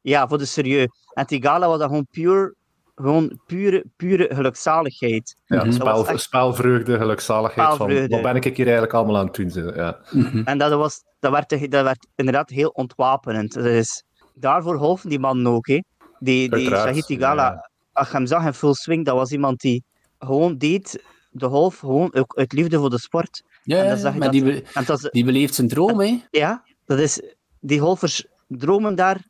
Ja, 0.00 0.28
voor 0.28 0.38
de 0.38 0.44
serieus. 0.44 0.88
En 1.14 1.26
Tigala 1.26 1.68
was 1.68 1.78
dat 1.78 1.88
gewoon 1.88 2.06
puur 2.10 2.54
gewoon 2.94 3.40
pure, 3.46 3.84
pure 3.96 4.34
gelukzaligheid. 4.34 5.36
Ja, 5.46 5.70
spel, 5.70 6.08
echt... 6.08 6.20
spelvreugde, 6.20 6.98
gelukzaligheid. 6.98 7.74
Spelvreugde. 7.74 8.08
Van, 8.08 8.22
wat 8.22 8.32
ben 8.32 8.42
ik 8.42 8.56
hier 8.56 8.64
eigenlijk 8.66 8.94
allemaal 8.94 9.18
aan 9.18 9.26
het 9.26 9.34
doen? 9.34 9.74
Ja. 9.74 9.98
Mm-hmm. 10.10 10.44
En 10.44 10.58
dat, 10.58 10.72
was, 10.72 11.04
dat, 11.20 11.32
werd, 11.32 11.70
dat 11.70 11.84
werd 11.84 12.06
inderdaad 12.14 12.50
heel 12.50 12.68
ontwapenend. 12.68 13.52
Dus 13.52 14.04
daarvoor 14.34 14.76
hoofden 14.76 15.10
die 15.10 15.18
man 15.18 15.46
ook. 15.46 15.66
Hè. 15.66 15.80
Die, 16.18 16.50
die 16.50 16.66
Shahid 16.66 17.06
Tigala, 17.06 17.50
ja. 17.50 17.70
als 17.92 18.08
je 18.08 18.16
hem 18.16 18.26
zag 18.26 18.44
in 18.46 18.54
full 18.54 18.74
swing, 18.74 19.04
dat 19.04 19.14
was 19.14 19.30
iemand 19.30 19.60
die 19.60 19.84
gewoon 20.18 20.58
deed 20.58 21.02
de 21.30 21.46
half 21.46 21.78
gewoon 21.78 22.14
ook 22.14 22.36
uit 22.36 22.52
liefde 22.52 22.78
voor 22.78 22.90
de 22.90 22.98
sport. 22.98 23.42
Ja, 23.62 23.82
en 23.84 24.02
dan 24.02 24.18
maar 24.18 24.20
dat, 24.20 24.32
die, 24.32 24.42
be 24.42 24.84
was, 24.86 25.00
die 25.00 25.24
beleeft 25.24 25.54
zijn 25.54 25.68
droom, 25.68 26.00
hè? 26.00 26.20
Ja, 26.30 26.64
dat 26.84 26.98
is, 26.98 27.22
die 27.60 27.80
golfers 27.80 28.26
dromen 28.48 28.94
daar 28.94 29.24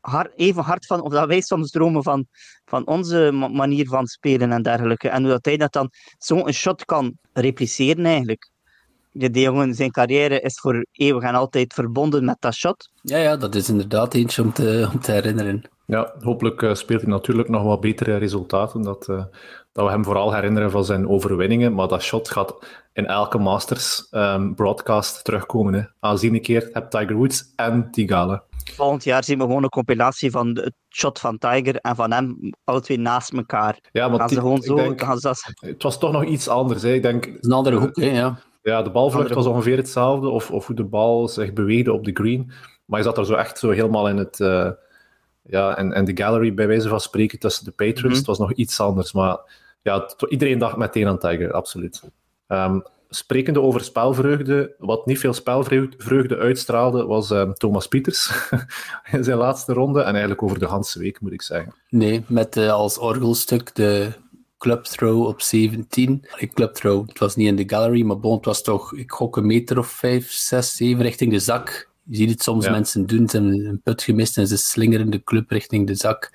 hard, 0.00 0.32
even 0.36 0.62
hard 0.62 0.86
van, 0.86 1.00
of 1.00 1.12
dat 1.12 1.26
wij 1.26 1.40
soms 1.40 1.70
dromen 1.70 2.02
van, 2.02 2.26
van 2.64 2.86
onze 2.86 3.30
manier 3.32 3.86
van 3.86 4.06
spelen 4.06 4.52
en 4.52 4.62
dergelijke. 4.62 5.08
En 5.08 5.22
hoe 5.22 5.30
dat 5.30 5.44
hij 5.44 5.56
dat 5.56 5.72
dan 5.72 5.90
zo'n 6.18 6.52
shot 6.52 6.84
kan 6.84 7.18
repliceren, 7.32 8.04
eigenlijk. 8.04 8.50
De 9.14 9.40
jongen, 9.40 9.74
zijn 9.74 9.90
carrière 9.90 10.40
is 10.40 10.60
voor 10.60 10.86
eeuwig 10.92 11.22
en 11.22 11.34
altijd 11.34 11.74
verbonden 11.74 12.24
met 12.24 12.36
dat 12.38 12.54
shot. 12.54 12.90
Ja, 13.02 13.16
ja 13.16 13.36
dat 13.36 13.54
is 13.54 13.68
inderdaad 13.68 14.14
eentje 14.14 14.42
om 14.42 14.52
te, 14.52 14.88
om 14.92 15.00
te 15.00 15.12
herinneren. 15.12 15.62
Ja, 15.86 16.14
hopelijk 16.20 16.62
uh, 16.62 16.74
speelt 16.74 17.00
hij 17.00 17.10
natuurlijk 17.10 17.48
nog 17.48 17.62
wat 17.62 17.80
betere 17.80 18.16
resultaten. 18.16 18.82
Dat, 18.82 19.08
uh, 19.08 19.24
dat 19.72 19.84
we 19.84 19.90
hem 19.90 20.04
vooral 20.04 20.34
herinneren 20.34 20.70
van 20.70 20.84
zijn 20.84 21.08
overwinningen. 21.08 21.74
Maar 21.74 21.88
dat 21.88 22.02
shot 22.02 22.30
gaat 22.30 22.54
in 22.92 23.06
elke 23.06 23.38
Masters 23.38 24.06
um, 24.10 24.54
broadcast 24.54 25.24
terugkomen. 25.24 25.74
Hè. 25.74 25.82
Aanzienlijk 26.00 26.42
keer 26.42 26.68
heb 26.72 26.90
Tiger 26.90 27.14
Woods 27.14 27.52
en 27.56 27.88
Tigala. 27.90 28.42
Volgend 28.74 29.04
jaar 29.04 29.24
zien 29.24 29.38
we 29.38 29.44
gewoon 29.44 29.62
een 29.62 29.68
compilatie 29.68 30.30
van 30.30 30.48
het 30.48 30.74
shot 30.88 31.18
van 31.18 31.38
Tiger 31.38 31.76
en 31.76 31.96
van 31.96 32.12
hem, 32.12 32.52
alle 32.64 32.80
twee 32.80 32.98
naast 32.98 33.32
elkaar. 33.32 33.78
Ja, 33.92 34.08
maar 34.08 34.18
gaan 34.18 34.28
ze 34.28 34.34
gewoon 34.34 34.62
zo, 34.62 34.74
denk, 34.74 35.02
gaan 35.02 35.18
ze 35.18 35.26
dat... 35.26 35.52
Het 35.54 35.82
was 35.82 35.98
toch 35.98 36.12
nog 36.12 36.24
iets 36.24 36.48
anders. 36.48 36.82
Hè. 36.82 36.92
Ik 36.92 37.02
denk, 37.02 37.26
een 37.40 37.52
andere 37.52 37.76
hoek, 37.76 37.96
hè, 37.96 38.06
ja. 38.06 38.38
Ja, 38.62 38.82
de 38.82 38.90
balvlucht 38.90 39.34
was 39.34 39.46
ongeveer 39.46 39.76
hetzelfde, 39.76 40.28
of, 40.28 40.50
of 40.50 40.66
hoe 40.66 40.76
de 40.76 40.84
bal 40.84 41.28
zich 41.28 41.52
beweegde 41.52 41.92
op 41.92 42.04
de 42.04 42.10
green. 42.14 42.50
Maar 42.84 42.98
je 42.98 43.04
zat 43.04 43.18
er 43.18 43.26
zo 43.26 43.34
echt 43.34 43.58
zo 43.58 43.70
helemaal 43.70 44.08
in 44.08 44.16
het... 44.16 44.38
Uh, 44.38 44.70
ja, 45.42 45.76
en, 45.76 45.92
en 45.92 46.04
de 46.04 46.16
gallery, 46.16 46.54
bij 46.54 46.66
wijze 46.66 46.88
van 46.88 47.00
spreken, 47.00 47.38
tussen 47.38 47.64
de 47.64 47.70
patrons. 47.70 48.00
Mm 48.00 48.08
-hmm. 48.08 48.16
Het 48.16 48.26
was 48.26 48.38
nog 48.38 48.52
iets 48.52 48.80
anders, 48.80 49.12
maar 49.12 49.38
ja, 49.82 50.08
iedereen 50.28 50.58
dacht 50.58 50.76
meteen 50.76 51.06
aan 51.06 51.18
Tiger, 51.18 51.52
absoluut. 51.52 52.02
Um, 52.48 52.82
sprekende 53.08 53.60
over 53.60 53.80
spelvreugde, 53.80 54.74
wat 54.78 55.06
niet 55.06 55.18
veel 55.18 55.32
spelvreugde 55.32 56.36
uitstraalde, 56.36 57.06
was 57.06 57.30
um, 57.30 57.54
Thomas 57.54 57.88
Pieters 57.88 58.48
in 59.12 59.24
zijn 59.24 59.38
laatste 59.38 59.72
ronde. 59.72 60.00
En 60.00 60.10
eigenlijk 60.10 60.42
over 60.42 60.58
de 60.58 60.68
hele 60.68 60.84
week, 60.94 61.20
moet 61.20 61.32
ik 61.32 61.42
zeggen. 61.42 61.74
Nee, 61.88 62.24
met 62.26 62.56
uh, 62.56 62.72
als 62.72 62.98
orgelstuk 62.98 63.74
de 63.74 64.12
club 64.62 64.84
throw 64.84 65.26
op 65.26 65.40
17. 65.40 66.24
Ik 66.36 66.52
club 66.54 66.74
throw, 66.74 67.08
het 67.08 67.18
was 67.18 67.36
niet 67.36 67.46
in 67.46 67.56
de 67.56 67.68
gallery, 67.68 68.02
maar 68.02 68.18
bon, 68.18 68.36
het 68.36 68.44
was 68.44 68.62
toch, 68.62 68.94
ik 68.94 69.10
gok 69.10 69.36
een 69.36 69.46
meter 69.46 69.78
of 69.78 69.86
5, 69.86 70.30
6, 70.30 70.76
7 70.76 71.02
richting 71.02 71.32
de 71.32 71.38
zak. 71.38 71.90
Je 72.02 72.16
ziet 72.16 72.30
het 72.30 72.42
soms 72.42 72.64
ja. 72.64 72.70
mensen 72.70 73.06
doen, 73.06 73.28
ze 73.28 73.36
hebben 73.36 73.66
een 73.66 73.80
put 73.82 74.02
gemist 74.02 74.38
en 74.38 74.46
ze 74.46 74.56
slingeren 74.56 75.10
de 75.10 75.22
club 75.22 75.50
richting 75.50 75.86
de 75.86 75.94
zak. 75.94 76.32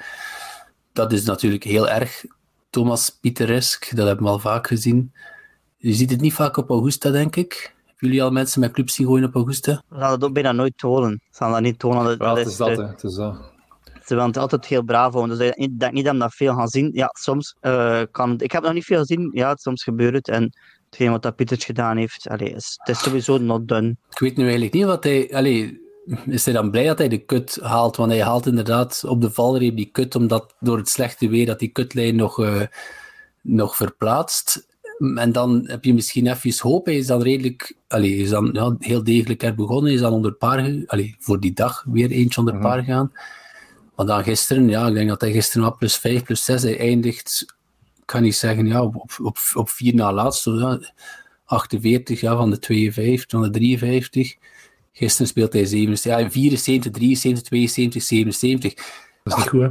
Dat 0.94 1.12
is 1.12 1.24
natuurlijk 1.24 1.63
heel 1.63 1.90
erg 1.90 2.26
Thomas 2.70 3.18
Pieteresk, 3.22 3.96
dat 3.96 4.08
hebben 4.08 4.26
we 4.26 4.32
al 4.32 4.40
vaak 4.40 4.68
gezien. 4.68 5.13
Je 5.78 5.94
ziet 5.94 6.10
het 6.10 6.22
niet 6.22 6.34
vaak 6.34 6.58
op 6.58 6.70
Augusta, 6.70 7.10
denk 7.10 7.36
ik. 7.36 7.74
Hebben 7.86 8.08
jullie 8.08 8.24
al 8.24 8.32
mensen 8.32 8.60
met 8.60 8.72
clubs 8.72 8.94
zien 8.94 9.08
gooien 9.08 9.28
op 9.28 9.36
Augusta? 9.36 9.84
We 9.90 9.98
gaan 9.98 10.10
dat 10.10 10.24
ook 10.24 10.34
bijna 10.34 10.52
nooit 10.52 10.78
tonen. 10.78 11.22
Ze 11.32 11.38
gaan 11.38 11.52
dat 11.52 11.62
niet 11.62 11.80
tonen. 11.80 12.04
Dat, 12.04 12.20
dat 12.20 12.38
het 12.38 12.48
is 12.48 12.58
dat, 12.58 12.78
hè. 12.78 12.88
Het 12.88 13.04
is 13.04 13.16
dat. 13.16 13.56
Het 14.10 14.38
altijd 14.38 14.65
heel 14.65 14.84
braaf 14.84 15.13
houden. 15.13 15.38
Dus 15.38 15.52
ik 15.56 15.80
denk 15.80 15.93
niet 15.93 16.06
dat 16.06 16.13
we 16.13 16.20
dat 16.20 16.34
veel 16.34 16.54
gaan 16.54 16.67
zien. 16.67 16.89
Ja, 16.93 17.10
soms 17.20 17.56
uh, 17.62 18.02
kan 18.12 18.30
het. 18.30 18.41
Ik 18.41 18.52
heb 18.52 18.63
nog 18.63 18.74
niet 18.74 18.86
veel 18.86 19.00
gezien. 19.00 19.30
Ja, 19.34 19.56
soms 19.56 19.84
gebeurt 19.84 20.13
het. 20.13 20.28
En 20.28 20.52
hetgeen 20.86 21.12
wat 21.12 21.22
dat 21.22 21.36
Pieters 21.36 21.65
gedaan 21.65 21.98
heeft, 21.98 22.28
allee, 22.30 22.50
is, 22.50 22.74
het 22.78 22.96
is 22.96 23.04
sowieso 23.04 23.38
not 23.38 23.67
done. 23.67 23.96
Ik 24.10 24.20
weet 24.20 24.38
nu 24.38 24.43
eigenlijk 24.43 24.74
niet 24.74 24.86
wat 24.86 25.04
hij... 25.04 25.36
Allee, 25.36 25.86
is 26.26 26.46
hij 26.46 26.54
dan 26.54 26.72
blij 26.72 26.86
dat 26.86 26.98
hij 26.98 27.08
de 27.08 27.17
kut 27.17 27.60
haalt? 27.62 27.96
Want 27.96 28.12
hij 28.12 28.24
haalt 28.24 28.46
inderdaad 28.46 29.04
op 29.08 29.22
de 29.22 29.32
valreep 29.32 29.76
die 29.76 29.89
kut, 29.91 30.15
omdat 30.15 30.56
door 30.60 30.78
het 30.78 30.89
slechte 30.89 31.30
weer 31.30 31.46
dat 31.46 31.60
die 31.60 31.70
kutlijn 31.70 32.15
nog, 32.15 32.39
uh, 32.39 32.62
nog 33.41 33.76
verplaatst. 33.76 34.67
En 35.15 35.32
dan 35.32 35.63
heb 35.65 35.84
je 35.84 35.93
misschien 35.93 36.28
even 36.28 36.70
hoop. 36.70 36.86
Hij 36.86 36.98
is 36.98 37.08
dan 37.08 37.22
redelijk, 37.22 37.78
allee, 37.88 38.15
is 38.15 38.30
dan 38.30 38.50
ja, 38.54 38.76
heel 38.80 39.04
degelijk 39.04 39.43
er 39.43 39.56
begonnen. 39.56 39.91
Is 39.91 40.00
dan 40.00 40.13
onder 40.13 40.34
paar, 40.34 40.84
allee, 40.86 41.15
voor 41.20 41.39
die 41.39 41.54
dag 41.54 41.86
weer 41.88 42.12
eentje 42.12 42.39
onder 42.39 42.58
paar 42.58 42.84
gaan. 42.84 43.12
Maar 43.98 44.06
dan 44.06 44.23
gisteren, 44.23 44.69
ja, 44.69 44.87
ik 44.87 44.93
denk 44.93 45.10
dat 45.10 45.21
hij 45.21 45.31
gisteren 45.31 45.63
wat 45.63 45.77
plus 45.77 45.98
5, 45.98 46.23
plus 46.23 46.45
6, 46.45 46.62
hij 46.62 46.79
eindigt, 46.79 47.56
kan 48.06 48.23
ik 48.23 48.33
zeggen, 48.33 48.67
ja, 48.67 48.83
op, 48.83 49.15
op, 49.21 49.37
op 49.54 49.69
4 49.69 49.95
na 49.95 50.13
laatste, 50.13 50.52
ja, 50.52 50.79
48 51.45 52.19
ja, 52.19 52.35
van 52.35 52.50
de 52.50 52.60
52, 52.60 53.29
van 53.29 53.41
de 53.41 53.50
53. 53.50 54.35
Gisteren 54.91 55.27
speelt 55.27 55.54
hij 55.54 55.65
77, 55.65 56.19
ja, 56.21 56.29
74, 56.29 56.91
73, 56.91 57.43
72, 57.43 58.04
77. 58.04 58.73
Dat 59.23 59.33
is 59.33 59.35
niet 59.35 59.50
goed, 59.50 59.62
hè? 59.62 59.69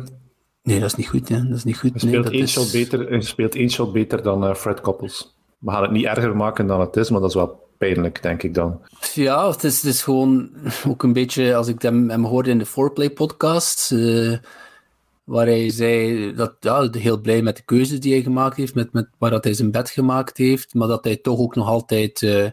Nee, 0.62 0.80
dat 0.80 0.88
is 0.88 0.94
niet 0.94 1.08
goed. 1.08 1.28
Hè. 1.28 1.48
Dat 1.48 1.56
is 1.56 1.64
niet 1.64 1.78
goed. 1.78 1.90
Hij 1.90 2.00
speelt, 2.00 2.24
nee, 2.24 2.32
één, 2.32 2.42
is... 2.42 2.52
shot 2.52 2.72
beter, 2.72 3.08
hij 3.08 3.20
speelt 3.20 3.54
één 3.54 3.70
shot 3.70 3.92
beter 3.92 4.22
dan 4.22 4.44
uh, 4.44 4.54
Fred 4.54 4.80
Couples. 4.80 5.36
We 5.58 5.70
gaan 5.70 5.82
het 5.82 5.90
niet 5.90 6.04
erger 6.04 6.36
maken 6.36 6.66
dan 6.66 6.80
het 6.80 6.96
is, 6.96 7.10
maar 7.10 7.20
dat 7.20 7.28
is 7.28 7.34
wel 7.34 7.65
pijnlijk, 7.78 8.22
denk 8.22 8.42
ik 8.42 8.54
dan. 8.54 8.80
Ja, 9.14 9.50
het 9.50 9.64
is, 9.64 9.82
het 9.82 9.92
is 9.92 10.02
gewoon 10.02 10.50
ook 10.86 11.02
een 11.02 11.12
beetje, 11.12 11.56
als 11.56 11.68
ik 11.68 11.82
hem, 11.82 12.10
hem 12.10 12.24
hoorde 12.24 12.50
in 12.50 12.58
de 12.58 12.66
Foreplay 12.66 13.10
podcast, 13.10 13.90
uh, 13.92 14.36
waar 15.24 15.46
hij 15.46 15.70
zei 15.70 16.34
dat 16.34 16.54
ja, 16.60 16.88
heel 16.90 17.20
blij 17.20 17.42
met 17.42 17.56
de 17.56 17.62
keuzes 17.62 18.00
die 18.00 18.12
hij 18.12 18.22
gemaakt 18.22 18.56
heeft, 18.56 18.74
met, 18.74 18.92
met 18.92 19.08
waar 19.18 19.30
dat 19.30 19.44
hij 19.44 19.54
zijn 19.54 19.70
bed 19.70 19.90
gemaakt 19.90 20.36
heeft, 20.36 20.74
maar 20.74 20.88
dat 20.88 21.04
hij 21.04 21.16
toch 21.16 21.38
ook 21.38 21.54
nog 21.54 21.68
altijd, 21.68 22.22
uh, 22.22 22.46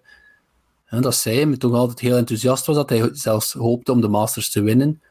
dat 0.89 1.15
zei 1.15 1.45
hij, 1.45 1.57
toch 1.57 1.73
altijd 1.73 1.99
heel 1.99 2.17
enthousiast 2.17 2.65
was, 2.65 2.75
dat 2.75 2.89
hij 2.89 3.09
zelfs 3.11 3.53
hoopte 3.53 3.91
om 3.91 4.01
de 4.01 4.07
Masters 4.07 4.51
te 4.51 4.61
winnen. 4.61 5.01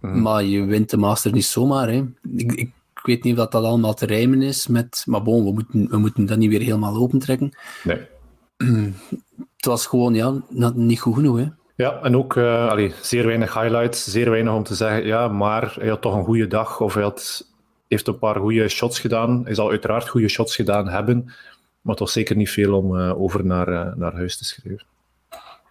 Mm. 0.00 0.22
Maar 0.22 0.44
je 0.44 0.64
wint 0.64 0.90
de 0.90 0.96
Masters 0.96 1.34
niet 1.34 1.44
zomaar. 1.44 1.88
Hè. 1.88 2.04
Ik, 2.36 2.52
ik, 2.52 2.70
ik 2.96 3.02
weet 3.02 3.22
niet 3.22 3.32
of 3.32 3.38
dat, 3.38 3.52
dat 3.52 3.64
allemaal 3.64 3.94
te 3.94 4.06
rijmen 4.06 4.42
is 4.42 4.66
met. 4.66 5.02
Maar 5.06 5.22
bon, 5.22 5.44
we 5.44 5.52
moeten, 5.52 5.88
we 5.90 5.96
moeten 5.96 6.26
dat 6.26 6.38
niet 6.38 6.50
weer 6.50 6.60
helemaal 6.60 6.96
opentrekken. 6.96 7.52
Nee. 7.84 8.00
Het 9.56 9.66
was 9.66 9.86
gewoon 9.86 10.14
ja, 10.14 10.42
niet 10.74 11.00
goed 11.00 11.14
genoeg. 11.14 11.38
Hè. 11.38 11.46
Ja, 11.76 12.02
en 12.02 12.16
ook 12.16 12.34
uh, 12.36 12.68
allee, 12.68 12.92
zeer 13.00 13.26
weinig 13.26 13.54
highlights, 13.54 14.04
zeer 14.04 14.30
weinig 14.30 14.54
om 14.54 14.62
te 14.62 14.74
zeggen, 14.74 15.06
ja, 15.06 15.28
maar 15.28 15.74
hij 15.78 15.88
had 15.88 16.00
toch 16.00 16.14
een 16.14 16.24
goede 16.24 16.46
dag 16.46 16.80
of 16.80 16.94
hij 16.94 17.02
had, 17.02 17.48
heeft 17.88 18.06
een 18.06 18.18
paar 18.18 18.36
goede 18.36 18.68
shots 18.68 19.00
gedaan. 19.00 19.40
Hij 19.44 19.54
zal 19.54 19.70
uiteraard 19.70 20.08
goede 20.08 20.28
shots 20.28 20.56
gedaan 20.56 20.88
hebben, 20.88 21.32
maar 21.80 21.96
toch 21.96 22.10
zeker 22.10 22.36
niet 22.36 22.50
veel 22.50 22.76
om 22.76 22.94
uh, 22.98 23.20
over 23.20 23.44
naar, 23.44 23.68
uh, 23.68 23.94
naar 23.94 24.14
huis 24.14 24.38
te 24.38 24.44
schrijven. 24.44 24.86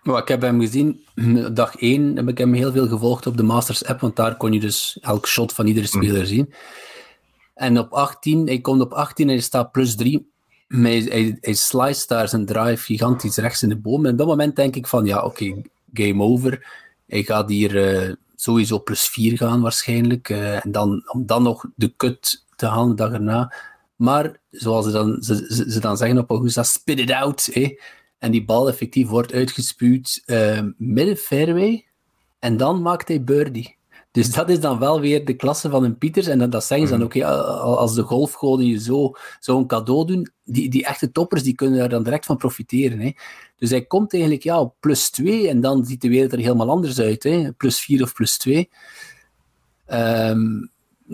Maar 0.03 0.21
ik 0.21 0.27
heb 0.27 0.41
hem 0.41 0.59
gezien, 0.59 0.99
dag 1.53 1.75
1 1.75 2.15
heb 2.15 2.27
ik 2.27 2.37
hem 2.37 2.53
heel 2.53 2.71
veel 2.71 2.87
gevolgd 2.87 3.27
op 3.27 3.37
de 3.37 3.43
Masters 3.43 3.85
app, 3.85 3.99
want 3.99 4.15
daar 4.15 4.37
kon 4.37 4.53
je 4.53 4.59
dus 4.59 4.97
elk 5.01 5.27
shot 5.27 5.53
van 5.53 5.67
iedere 5.67 5.87
speler 5.87 6.19
mm. 6.19 6.25
zien. 6.25 6.53
En 7.53 7.79
op 7.79 7.91
18, 7.91 8.47
hij 8.47 8.61
komt 8.61 8.81
op 8.81 8.93
18 8.93 9.27
en 9.27 9.33
hij 9.33 9.41
staat 9.41 9.71
plus 9.71 9.95
3. 9.95 10.30
Hij, 10.72 11.38
hij, 11.41 11.53
sliced 11.53 12.07
daar 12.07 12.30
zijn 12.30 12.45
drive 12.45 12.84
gigantisch 12.84 13.38
rechts 13.38 13.63
in 13.63 13.69
de 13.69 13.78
boom. 13.78 14.05
En 14.05 14.11
op 14.11 14.17
dat 14.17 14.28
moment 14.28 14.55
denk 14.55 14.76
ik 14.76 14.88
van, 14.88 15.05
ja, 15.05 15.24
oké, 15.24 15.61
game 15.93 16.24
over. 16.24 16.67
Hij 17.07 17.24
gaat 17.24 17.49
hier 17.49 18.05
uh, 18.07 18.13
sowieso 18.36 18.80
plus 18.80 19.07
4 19.07 19.38
gaan 19.38 19.61
waarschijnlijk. 19.61 20.30
Uh, 20.30 20.65
en 20.65 20.72
dan, 20.72 21.03
om 21.11 21.26
dan 21.26 21.43
nog 21.43 21.65
de 21.76 21.95
cut 21.95 22.45
te 22.55 22.65
halen 22.65 22.89
de 22.89 22.95
dag 22.95 23.11
erna. 23.11 23.53
Maar, 23.95 24.39
zoals 24.49 24.86
ze 24.86 24.91
dan, 24.91 25.22
ze, 25.22 25.65
ze 25.69 25.80
dan 25.80 25.97
zeggen 25.97 26.17
op 26.17 26.30
Augusta, 26.30 26.63
spit 26.63 26.99
it 26.99 27.11
out. 27.11 27.47
Eh? 27.47 27.69
En 28.17 28.32
die 28.32 28.45
bal 28.45 28.69
effectief 28.69 29.07
wordt 29.07 29.34
uitgespuwd 29.34 30.24
uh, 30.26 30.61
midden 30.78 31.17
fairway. 31.17 31.86
En 32.39 32.57
dan 32.57 32.82
maakt 32.82 33.07
hij 33.07 33.24
birdie. 33.24 33.78
Dus 34.12 34.32
dat 34.32 34.49
is 34.49 34.59
dan 34.59 34.80
wel 34.80 34.99
weer 34.99 35.26
de 35.26 35.36
klasse 35.36 35.70
van 35.70 35.84
een 35.84 35.97
Pieters. 35.97 36.28
En 36.28 36.39
dat, 36.39 36.51
dat 36.51 36.64
zeggen 36.64 36.88
ze 36.88 36.97
dan 36.97 37.03
ook, 37.03 37.22
als 37.78 37.95
de 37.95 38.01
golfgoden 38.01 38.66
je 38.66 38.80
zo 38.80 39.16
zo'n 39.39 39.68
cadeau 39.68 40.05
doen, 40.05 40.32
die, 40.43 40.70
die 40.70 40.86
echte 40.86 41.12
toppers 41.12 41.43
die 41.43 41.55
kunnen 41.55 41.80
daar 41.80 41.89
dan 41.89 42.03
direct 42.03 42.26
van 42.26 42.38
profiteren. 42.38 42.99
Hè. 42.99 43.12
Dus 43.57 43.70
hij 43.70 43.86
komt 43.86 44.14
eigenlijk 44.14 44.43
ja, 44.43 44.59
op 44.59 44.76
plus 44.80 45.09
2 45.09 45.49
en 45.49 45.62
dan 45.62 45.86
ziet 45.86 46.01
de 46.01 46.09
wereld 46.09 46.32
er 46.32 46.39
helemaal 46.39 46.70
anders 46.70 46.99
uit. 46.99 47.24
Hè. 47.24 47.51
Plus 47.51 47.82
4 47.82 48.03
of 48.03 48.14
plus 48.14 48.38
2. 48.38 48.70
Um, 49.88 49.97
ehm, 49.97 50.66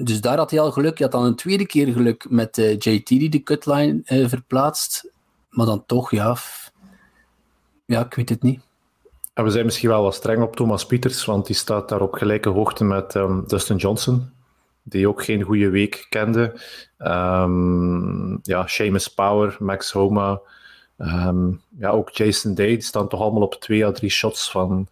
dus 0.05 0.21
daar 0.21 0.37
had 0.37 0.51
hij 0.51 0.59
al 0.59 0.71
geluk. 0.71 0.97
Je 0.97 1.03
had 1.03 1.11
dan 1.11 1.25
een 1.25 1.35
tweede 1.35 1.65
keer 1.65 1.93
geluk 1.93 2.29
met 2.29 2.57
uh, 2.57 2.71
JT 2.71 3.07
die 3.07 3.29
de 3.29 3.43
cutline 3.43 4.01
uh, 4.05 4.27
verplaatst. 4.27 5.11
Maar 5.49 5.65
dan 5.65 5.85
toch, 5.85 6.11
ja, 6.11 6.37
ja, 7.85 8.05
ik 8.05 8.13
weet 8.13 8.29
het 8.29 8.43
niet. 8.43 8.66
En 9.37 9.43
we 9.43 9.49
zijn 9.49 9.65
misschien 9.65 9.89
wel 9.89 10.03
wat 10.03 10.15
streng 10.15 10.43
op 10.43 10.55
Thomas 10.55 10.85
Pieters, 10.85 11.25
want 11.25 11.45
die 11.45 11.55
staat 11.55 11.89
daar 11.89 12.01
op 12.01 12.13
gelijke 12.13 12.49
hoogte 12.49 12.83
met 12.83 13.15
um, 13.15 13.43
Dustin 13.47 13.75
Johnson, 13.75 14.29
die 14.83 15.07
ook 15.07 15.23
geen 15.23 15.41
goede 15.41 15.69
week 15.69 16.05
kende. 16.09 16.61
Um, 16.97 18.39
ja, 18.41 18.67
Seamus 18.67 19.07
Power, 19.07 19.55
Max 19.59 19.91
Homa, 19.91 20.39
um, 20.97 21.61
ja, 21.79 21.89
ook 21.89 22.09
Jason 22.09 22.53
Day, 22.53 22.67
die 22.67 22.81
staan 22.81 23.07
toch 23.07 23.21
allemaal 23.21 23.41
op 23.41 23.53
twee 23.53 23.85
à 23.85 23.91
drie 23.91 24.09
shots 24.09 24.51
van, 24.51 24.87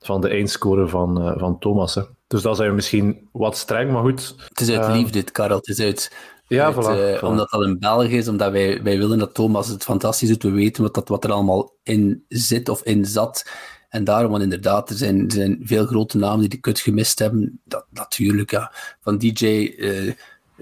van 0.00 0.20
de 0.20 0.28
eindscore 0.28 0.88
van, 0.88 1.26
uh, 1.26 1.38
van 1.38 1.58
Thomas. 1.58 1.94
Hè. 1.94 2.02
Dus 2.26 2.42
dat 2.42 2.56
zijn 2.56 2.68
we 2.68 2.74
misschien 2.74 3.28
wat 3.32 3.56
streng, 3.56 3.92
maar 3.92 4.02
goed. 4.02 4.34
Het 4.48 4.60
is 4.60 4.70
uit 4.70 4.96
liefde, 4.96 5.22
Karel. 5.22 5.56
Het 5.56 5.68
is 5.68 5.80
uit... 5.80 6.16
Ja, 6.46 6.64
uit, 6.64 6.74
voilà, 6.74 6.78
uh, 6.78 7.16
voilà. 7.18 7.20
Omdat 7.22 7.50
dat 7.50 7.60
een 7.60 7.78
Belg 7.78 8.08
is, 8.08 8.28
omdat 8.28 8.52
wij, 8.52 8.82
wij 8.82 8.98
willen 8.98 9.18
dat 9.18 9.34
Thomas 9.34 9.68
het 9.68 9.82
fantastisch 9.84 10.28
doet. 10.28 10.42
We 10.42 10.50
weten 10.50 10.82
wat, 10.82 10.94
dat, 10.94 11.08
wat 11.08 11.24
er 11.24 11.32
allemaal 11.32 11.72
in 11.82 12.24
zit 12.28 12.68
of 12.68 12.82
in 12.82 13.04
zat. 13.04 13.50
En 13.90 14.04
daarom, 14.04 14.30
want 14.30 14.42
inderdaad, 14.42 14.90
er 14.90 14.96
zijn, 14.96 15.24
er 15.24 15.32
zijn 15.32 15.60
veel 15.62 15.86
grote 15.86 16.18
namen 16.18 16.40
die 16.40 16.48
de 16.48 16.56
kut 16.56 16.80
gemist 16.80 17.18
hebben. 17.18 17.60
Dat, 17.64 17.84
natuurlijk, 17.90 18.50
ja. 18.50 18.72
Van 19.00 19.18
DJ, 19.18 19.44
uh, 19.46 20.12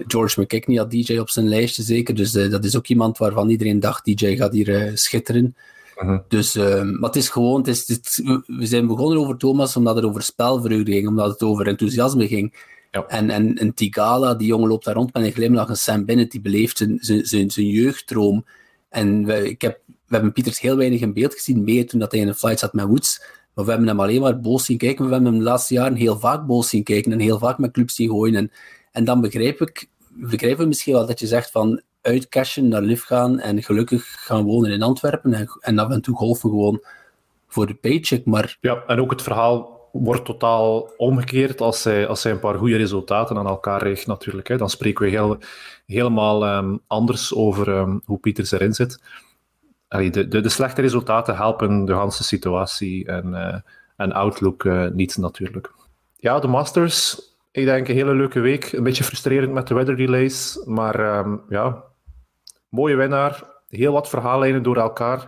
George 0.07 0.41
McKechnie 0.41 0.77
had 0.77 0.91
DJ 0.91 1.17
op 1.17 1.29
zijn 1.29 1.47
lijstje 1.47 1.83
zeker. 1.83 2.15
Dus 2.15 2.35
uh, 2.35 2.51
dat 2.51 2.63
is 2.63 2.77
ook 2.77 2.87
iemand 2.87 3.17
waarvan 3.17 3.49
iedereen 3.49 3.79
dacht, 3.79 4.05
DJ 4.05 4.35
gaat 4.35 4.53
hier 4.53 4.69
uh, 4.69 4.95
schitteren. 4.95 5.55
Mhm. 5.99 6.17
Dus, 6.27 6.55
maar 6.55 7.09
het 7.09 7.15
is 7.15 7.29
gewoon, 7.29 7.57
het 7.57 7.67
is, 7.67 7.87
het, 7.87 8.21
we 8.45 8.65
zijn 8.65 8.87
begonnen 8.87 9.19
over 9.19 9.37
Thomas 9.37 9.75
omdat 9.75 9.95
het 9.95 10.05
over 10.05 10.21
spelvreugde 10.21 10.91
ging, 10.91 11.07
omdat 11.07 11.29
het 11.29 11.43
over 11.43 11.67
enthousiasme 11.67 12.27
ging. 12.27 12.53
Ja. 12.91 13.05
En, 13.07 13.29
en, 13.29 13.57
en 13.57 13.73
Tigala, 13.73 14.33
die 14.33 14.47
jongen 14.47 14.67
loopt 14.67 14.85
daar 14.85 14.95
rond 14.95 15.13
met 15.13 15.23
een 15.23 15.31
glimlach. 15.31 15.69
En 15.69 15.77
Sam 15.77 16.05
Bennett, 16.05 16.31
die 16.31 16.41
beleeft 16.41 16.77
zijn, 16.77 16.97
zijn, 17.01 17.25
zijn, 17.25 17.51
zijn. 17.51 18.43
En 18.89 19.25
we, 19.25 19.49
ik 19.49 19.61
heb 19.61 19.79
we 20.09 20.15
hebben 20.15 20.33
Pieters 20.33 20.59
heel 20.59 20.77
weinig 20.77 21.01
in 21.01 21.13
beeld 21.13 21.33
gezien, 21.33 21.63
meer 21.63 21.87
toen 21.87 21.99
dat 21.99 22.11
hij 22.11 22.21
in 22.21 22.27
een 22.27 22.35
flight 22.35 22.59
zat 22.59 22.73
met 22.73 22.85
Woods. 22.85 23.23
Maar 23.53 23.65
we 23.65 23.71
hebben 23.71 23.89
hem 23.89 23.99
alleen 23.99 24.21
maar 24.21 24.39
boos 24.39 24.65
zien 24.65 24.77
kijken. 24.77 25.05
We 25.05 25.11
hebben 25.11 25.31
hem 25.31 25.39
de 25.39 25.45
laatste 25.45 25.73
jaren 25.73 25.95
heel 25.95 26.19
vaak 26.19 26.45
boos 26.45 26.69
zien 26.69 26.83
kijken 26.83 27.11
en 27.11 27.19
heel 27.19 27.39
vaak 27.39 27.57
met 27.57 27.71
clubs 27.71 27.95
zien 27.95 28.09
gooien. 28.09 28.35
En, 28.35 28.51
en 28.91 29.03
dan 29.03 29.21
begrijp 29.21 29.61
ik, 29.61 29.89
begrijpen 30.09 30.67
misschien 30.67 30.93
wel 30.93 31.05
dat 31.05 31.19
je 31.19 31.27
zegt 31.27 31.51
van 31.51 31.81
uitcashen, 32.01 32.67
naar 32.67 32.81
Liv 32.81 33.03
gaan 33.03 33.39
en 33.39 33.63
gelukkig 33.63 34.25
gaan 34.25 34.43
wonen 34.43 34.71
in 34.71 34.81
Antwerpen 34.81 35.33
en, 35.33 35.47
en 35.59 35.79
af 35.79 35.91
en 35.91 36.01
toe 36.01 36.15
golfen 36.15 36.49
gewoon 36.49 36.83
voor 37.47 37.67
de 37.67 37.73
paycheck. 37.73 38.25
Maar... 38.25 38.57
Ja, 38.61 38.83
en 38.87 38.99
ook 38.99 39.11
het 39.11 39.21
verhaal 39.21 39.89
wordt 39.91 40.25
totaal 40.25 40.93
omgekeerd 40.97 41.61
als 41.61 41.81
zij, 41.81 42.07
als 42.07 42.21
zij 42.21 42.31
een 42.31 42.39
paar 42.39 42.57
goede 42.57 42.77
resultaten 42.77 43.37
aan 43.37 43.47
elkaar 43.47 43.83
richt 43.83 44.07
natuurlijk. 44.07 44.47
Hè. 44.47 44.57
Dan 44.57 44.69
spreken 44.69 45.05
we 45.05 45.11
heel, 45.11 45.37
helemaal 45.85 46.57
um, 46.57 46.81
anders 46.87 47.33
over 47.33 47.67
um, 47.67 48.01
hoe 48.05 48.19
Pieters 48.19 48.51
erin 48.51 48.73
zit. 48.73 48.99
De, 49.89 50.27
de, 50.27 50.49
slechte 50.49 50.81
resultaten 50.81 51.35
helpen 51.35 51.85
de 51.85 51.95
hele 51.95 52.11
situatie 52.11 53.05
en, 53.05 53.27
uh, 53.27 53.55
en 53.95 54.11
outlook 54.11 54.63
uh, 54.63 54.87
niet 54.87 55.17
natuurlijk. 55.17 55.73
Ja, 56.15 56.39
de 56.39 56.47
Masters, 56.47 57.21
ik 57.51 57.65
denk 57.65 57.87
een 57.87 57.95
hele 57.95 58.13
leuke 58.13 58.39
week. 58.39 58.71
Een 58.71 58.83
beetje 58.83 59.03
frustrerend 59.03 59.53
met 59.53 59.67
de 59.67 59.73
weather 59.73 59.95
delays, 59.95 60.61
maar 60.65 61.17
um, 61.17 61.41
ja, 61.49 61.83
mooie 62.69 62.95
winnaar. 62.95 63.43
Heel 63.69 63.93
wat 63.93 64.09
verhaallijnen 64.09 64.63
door 64.63 64.77
elkaar. 64.77 65.27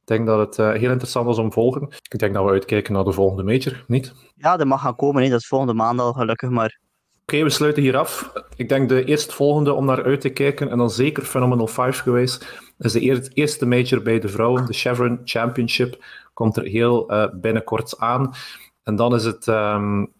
Ik 0.00 0.08
denk 0.08 0.26
dat 0.26 0.38
het 0.38 0.58
uh, 0.58 0.80
heel 0.80 0.90
interessant 0.90 1.26
was 1.26 1.38
om 1.38 1.48
te 1.48 1.54
volgen. 1.54 1.88
Ik 2.10 2.18
denk 2.18 2.34
dat 2.34 2.44
we 2.44 2.50
uitkijken 2.50 2.92
naar 2.92 3.04
de 3.04 3.12
volgende 3.12 3.42
major, 3.42 3.84
niet? 3.86 4.14
Ja, 4.34 4.56
dat 4.56 4.66
mag 4.66 4.80
gaan 4.80 4.96
komen. 4.96 5.22
Hè. 5.22 5.28
Dat 5.28 5.40
is 5.40 5.46
volgende 5.46 5.74
maand 5.74 6.00
al 6.00 6.12
gelukkig, 6.12 6.50
maar 6.50 6.78
Oké, 7.22 7.42
we 7.42 7.50
sluiten 7.50 7.82
hier 7.82 7.96
af. 7.96 8.32
Ik 8.56 8.68
denk 8.68 8.88
de 8.88 9.04
eerstvolgende 9.04 9.72
om 9.72 9.84
naar 9.84 10.04
uit 10.04 10.20
te 10.20 10.28
kijken, 10.28 10.70
en 10.70 10.78
dan 10.78 10.90
zeker 10.90 11.22
Phenomenal 11.22 11.66
5 11.66 11.98
geweest, 11.98 12.60
is 12.78 12.92
de 12.92 13.30
eerste 13.34 13.66
major 13.66 14.02
bij 14.02 14.18
de 14.18 14.28
vrouwen, 14.28 14.66
de 14.66 14.72
Chevron 14.72 15.20
Championship. 15.24 16.04
Komt 16.34 16.56
er 16.56 16.64
heel 16.64 17.12
uh, 17.12 17.26
binnenkort 17.34 17.98
aan. 17.98 18.34
En 18.82 18.96
dan 18.96 19.14
is 19.14 19.24
het, 19.24 19.46
um, 19.46 20.12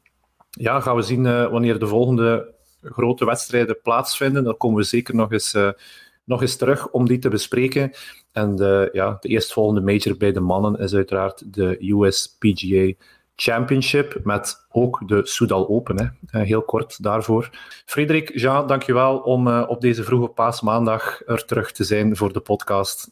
ja, 0.51 0.81
gaan 0.81 0.97
we 0.97 1.03
zien 1.03 1.25
uh, 1.25 1.51
wanneer 1.51 1.79
de 1.79 1.87
volgende 1.87 2.55
grote 2.83 3.25
wedstrijden 3.25 3.81
plaatsvinden. 3.83 4.45
Dan 4.45 4.57
komen 4.57 4.79
we 4.79 4.85
zeker 4.85 5.15
nog 5.15 5.33
eens, 5.33 5.55
uh, 5.55 5.71
nog 6.25 6.41
eens 6.41 6.57
terug 6.57 6.89
om 6.89 7.07
die 7.07 7.19
te 7.19 7.29
bespreken. 7.29 7.93
En 8.33 8.57
ja, 8.93 9.17
de 9.21 9.29
eerstvolgende 9.29 9.81
major 9.81 10.17
bij 10.17 10.33
de 10.33 10.41
mannen 10.41 10.79
is 10.79 10.95
uiteraard 10.95 11.55
de 11.55 11.91
US 11.91 12.37
PGA 12.39 12.93
Championship, 13.37 14.21
met 14.25 14.67
ook 14.71 15.09
de 15.09 15.27
Soudal 15.27 15.69
Open. 15.69 15.97
Hè. 15.97 16.39
Uh, 16.41 16.47
heel 16.47 16.63
kort 16.63 17.03
daarvoor. 17.03 17.51
Frederik, 17.87 18.39
Jean, 18.39 18.67
dankjewel 18.67 19.19
om 19.19 19.47
uh, 19.47 19.65
op 19.69 19.81
deze 19.81 20.05
vroege 20.05 20.29
paasmaandag 20.29 21.23
er 21.27 21.45
terug 21.45 21.73
te 21.73 21.85
zijn 21.85 22.17
voor 22.17 22.33
de 22.33 22.41
podcast. 22.41 23.11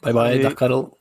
Bye 0.00 0.12
bye, 0.12 0.22
hey. 0.22 0.40
dag 0.40 0.54
Karel. 0.54 0.98